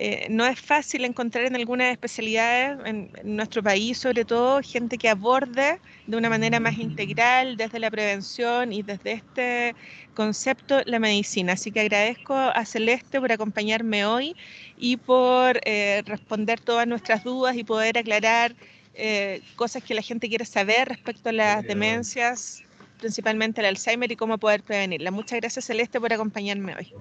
Eh, 0.00 0.28
no 0.30 0.46
es 0.46 0.60
fácil 0.60 1.04
encontrar 1.04 1.44
en 1.46 1.56
algunas 1.56 1.90
especialidades, 1.90 2.78
en, 2.86 3.10
nuestro 3.24 3.64
país 3.64 3.98
sobre 3.98 4.24
todo, 4.24 4.60
gente 4.62 4.96
que 4.96 5.08
aborde 5.08 5.80
de 6.06 6.16
una 6.16 6.30
manera 6.30 6.60
más 6.60 6.78
integral 6.78 7.56
desde 7.56 7.80
la 7.80 7.90
prevención 7.90 8.72
y 8.72 8.82
desde 8.82 9.12
este 9.12 9.74
concepto 10.14 10.82
la 10.86 11.00
medicina. 11.00 11.54
Así 11.54 11.72
que 11.72 11.80
agradezco 11.80 12.34
a 12.34 12.64
Celeste 12.64 13.20
por 13.20 13.32
acompañarme 13.32 14.06
hoy 14.06 14.36
y 14.76 14.98
por 14.98 15.60
eh, 15.64 16.02
responder 16.06 16.60
todas 16.60 16.86
nuestras 16.86 17.24
dudas 17.24 17.56
y 17.56 17.64
poder 17.64 17.98
aclarar 17.98 18.54
eh, 19.00 19.42
cosas 19.54 19.82
que 19.84 19.94
la 19.94 20.02
gente 20.02 20.28
quiere 20.28 20.44
saber 20.44 20.88
respecto 20.88 21.28
a 21.28 21.32
las 21.32 21.64
demencias, 21.64 22.64
principalmente 22.98 23.60
el 23.60 23.66
Alzheimer 23.68 24.10
y 24.10 24.16
cómo 24.16 24.38
poder 24.38 24.62
prevenirla. 24.64 25.12
Muchas 25.12 25.40
gracias 25.40 25.66
Celeste 25.66 26.00
por 26.00 26.12
acompañarme 26.12 26.74
hoy. 26.74 26.92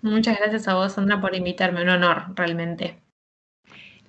Muchas 0.00 0.38
gracias 0.38 0.66
a 0.66 0.74
vos, 0.74 0.94
Sandra, 0.94 1.20
por 1.20 1.34
invitarme. 1.34 1.82
Un 1.82 1.90
honor, 1.90 2.24
realmente. 2.34 2.96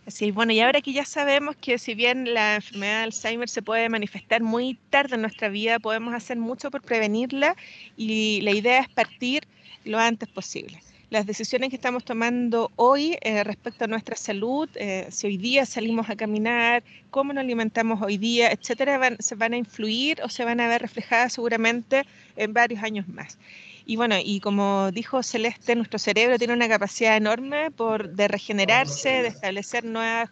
Sí, 0.08 0.32
bueno, 0.32 0.54
y 0.54 0.62
ahora 0.62 0.82
que 0.82 0.94
ya 0.94 1.06
sabemos 1.06 1.58
que 1.58 1.78
si 1.78 1.96
bien 1.96 2.34
la 2.34 2.56
enfermedad 2.56 3.00
de 3.00 3.04
Alzheimer 3.04 3.50
se 3.50 3.62
puede 3.62 3.90
manifestar 3.90 4.42
muy 4.42 4.80
tarde 4.90 5.16
en 5.16 5.22
nuestra 5.22 5.50
vida, 5.50 5.80
podemos 5.80 6.14
hacer 6.14 6.38
mucho 6.38 6.72
por 6.72 6.82
prevenirla 6.82 7.56
y 7.98 8.40
la 8.42 8.52
idea 8.52 8.80
es 8.80 8.90
partir 8.90 9.44
lo 9.84 10.00
antes 10.00 10.30
posible 10.30 10.80
las 11.14 11.28
decisiones 11.28 11.70
que 11.70 11.76
estamos 11.76 12.04
tomando 12.04 12.72
hoy 12.76 13.20
eh, 13.22 13.44
respecto 13.44 13.86
a 13.86 13.88
nuestra 13.88 14.16
salud, 14.16 14.68
eh, 14.74 15.06
si 15.12 15.28
hoy 15.28 15.38
día 15.38 15.64
salimos 15.64 16.10
a 16.10 16.16
caminar, 16.16 16.84
cómo 17.12 17.34
nos 17.34 17.44
alimentamos 17.44 18.02
hoy 18.02 18.18
día, 18.18 18.52
etcétera, 18.52 19.16
se 19.20 19.36
van 19.36 19.54
a 19.54 19.58
influir 19.58 20.20
o 20.24 20.30
se 20.30 20.44
van 20.44 20.60
a 20.60 20.68
ver 20.68 20.82
reflejadas 20.82 21.34
seguramente 21.34 22.04
en 22.36 22.52
varios 22.52 22.82
años 22.82 23.08
más. 23.08 23.38
Y 23.86 23.98
bueno, 23.98 24.16
y 24.24 24.40
como 24.40 24.92
dijo 24.92 25.22
Celeste, 25.24 25.76
nuestro 25.76 26.00
cerebro 26.00 26.38
tiene 26.38 26.54
una 26.54 26.70
capacidad 26.70 27.18
enorme 27.18 27.70
por, 27.72 28.10
de 28.10 28.28
regenerarse, 28.28 29.10
de 29.10 29.28
establecer 29.28 29.84
nuevas, 29.84 30.30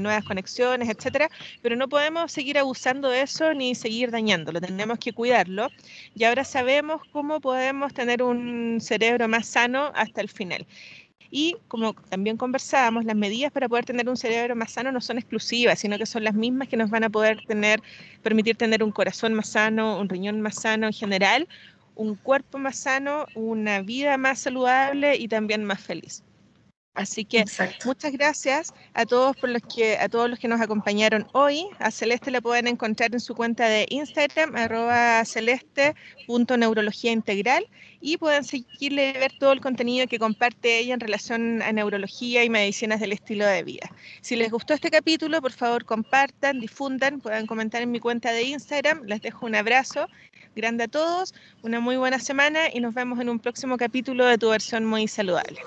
nuevas 0.00 0.24
conexiones, 0.24 0.88
etcétera, 0.88 1.30
pero 1.62 1.76
no 1.76 1.88
podemos 1.88 2.30
seguir 2.30 2.58
abusando 2.58 3.08
de 3.08 3.22
eso 3.22 3.54
ni 3.54 3.74
seguir 3.74 4.10
dañándolo, 4.10 4.60
tenemos 4.60 4.98
que 4.98 5.12
cuidarlo. 5.12 5.68
Y 6.14 6.24
ahora 6.24 6.44
sabemos 6.44 7.00
cómo 7.12 7.40
podemos 7.40 7.94
tener 7.94 8.22
un 8.22 8.78
cerebro 8.80 9.26
más 9.28 9.46
sano 9.46 9.90
hasta 9.94 10.20
el 10.20 10.28
final. 10.28 10.66
Y 11.36 11.56
como 11.66 11.94
también 11.94 12.36
conversábamos, 12.36 13.04
las 13.04 13.16
medidas 13.16 13.50
para 13.50 13.68
poder 13.68 13.84
tener 13.84 14.08
un 14.08 14.16
cerebro 14.16 14.54
más 14.54 14.70
sano 14.70 14.92
no 14.92 15.00
son 15.00 15.18
exclusivas, 15.18 15.80
sino 15.80 15.98
que 15.98 16.06
son 16.06 16.22
las 16.22 16.34
mismas 16.34 16.68
que 16.68 16.76
nos 16.76 16.90
van 16.90 17.02
a 17.02 17.10
poder 17.10 17.44
tener, 17.46 17.82
permitir 18.22 18.56
tener 18.56 18.84
un 18.84 18.92
corazón 18.92 19.34
más 19.34 19.48
sano, 19.48 19.98
un 19.98 20.08
riñón 20.08 20.40
más 20.40 20.54
sano 20.54 20.86
en 20.86 20.92
general, 20.92 21.48
un 21.94 22.14
cuerpo 22.16 22.58
más 22.58 22.76
sano, 22.76 23.26
una 23.34 23.82
vida 23.82 24.16
más 24.16 24.40
saludable 24.40 25.16
y 25.16 25.28
también 25.28 25.64
más 25.64 25.80
feliz. 25.80 26.22
Así 26.94 27.24
que 27.24 27.44
muchas 27.84 28.12
gracias 28.12 28.72
a 28.94 29.04
todos 29.04 29.36
por 29.36 29.50
los 29.50 29.62
que 29.62 29.98
a 29.98 30.08
todos 30.08 30.30
los 30.30 30.38
que 30.38 30.46
nos 30.46 30.60
acompañaron 30.60 31.26
hoy. 31.32 31.66
A 31.80 31.90
Celeste 31.90 32.30
la 32.30 32.40
pueden 32.40 32.68
encontrar 32.68 33.12
en 33.12 33.18
su 33.18 33.34
cuenta 33.34 33.68
de 33.68 33.86
Instagram 33.90 34.54
arroba 34.54 35.24
celeste.neurología 35.24 37.10
integral 37.10 37.66
y 38.00 38.16
pueden 38.16 38.44
seguirle 38.44 39.10
y 39.10 39.12
ver 39.14 39.32
todo 39.40 39.50
el 39.52 39.60
contenido 39.60 40.06
que 40.06 40.20
comparte 40.20 40.78
ella 40.78 40.94
en 40.94 41.00
relación 41.00 41.62
a 41.62 41.72
neurología 41.72 42.44
y 42.44 42.50
medicinas 42.50 43.00
del 43.00 43.10
estilo 43.10 43.44
de 43.44 43.64
vida. 43.64 43.90
Si 44.20 44.36
les 44.36 44.52
gustó 44.52 44.72
este 44.72 44.90
capítulo, 44.90 45.42
por 45.42 45.52
favor 45.52 45.84
compartan, 45.84 46.60
difundan, 46.60 47.20
puedan 47.20 47.46
comentar 47.46 47.82
en 47.82 47.90
mi 47.90 47.98
cuenta 47.98 48.30
de 48.30 48.44
Instagram. 48.44 49.02
Les 49.06 49.20
dejo 49.20 49.46
un 49.46 49.56
abrazo 49.56 50.06
grande 50.54 50.84
a 50.84 50.88
todos, 50.88 51.34
una 51.62 51.80
muy 51.80 51.96
buena 51.96 52.18
semana 52.18 52.68
y 52.72 52.80
nos 52.80 52.94
vemos 52.94 53.20
en 53.20 53.28
un 53.28 53.38
próximo 53.38 53.76
capítulo 53.76 54.24
de 54.24 54.38
tu 54.38 54.50
versión 54.50 54.84
muy 54.84 55.08
saludable. 55.08 55.60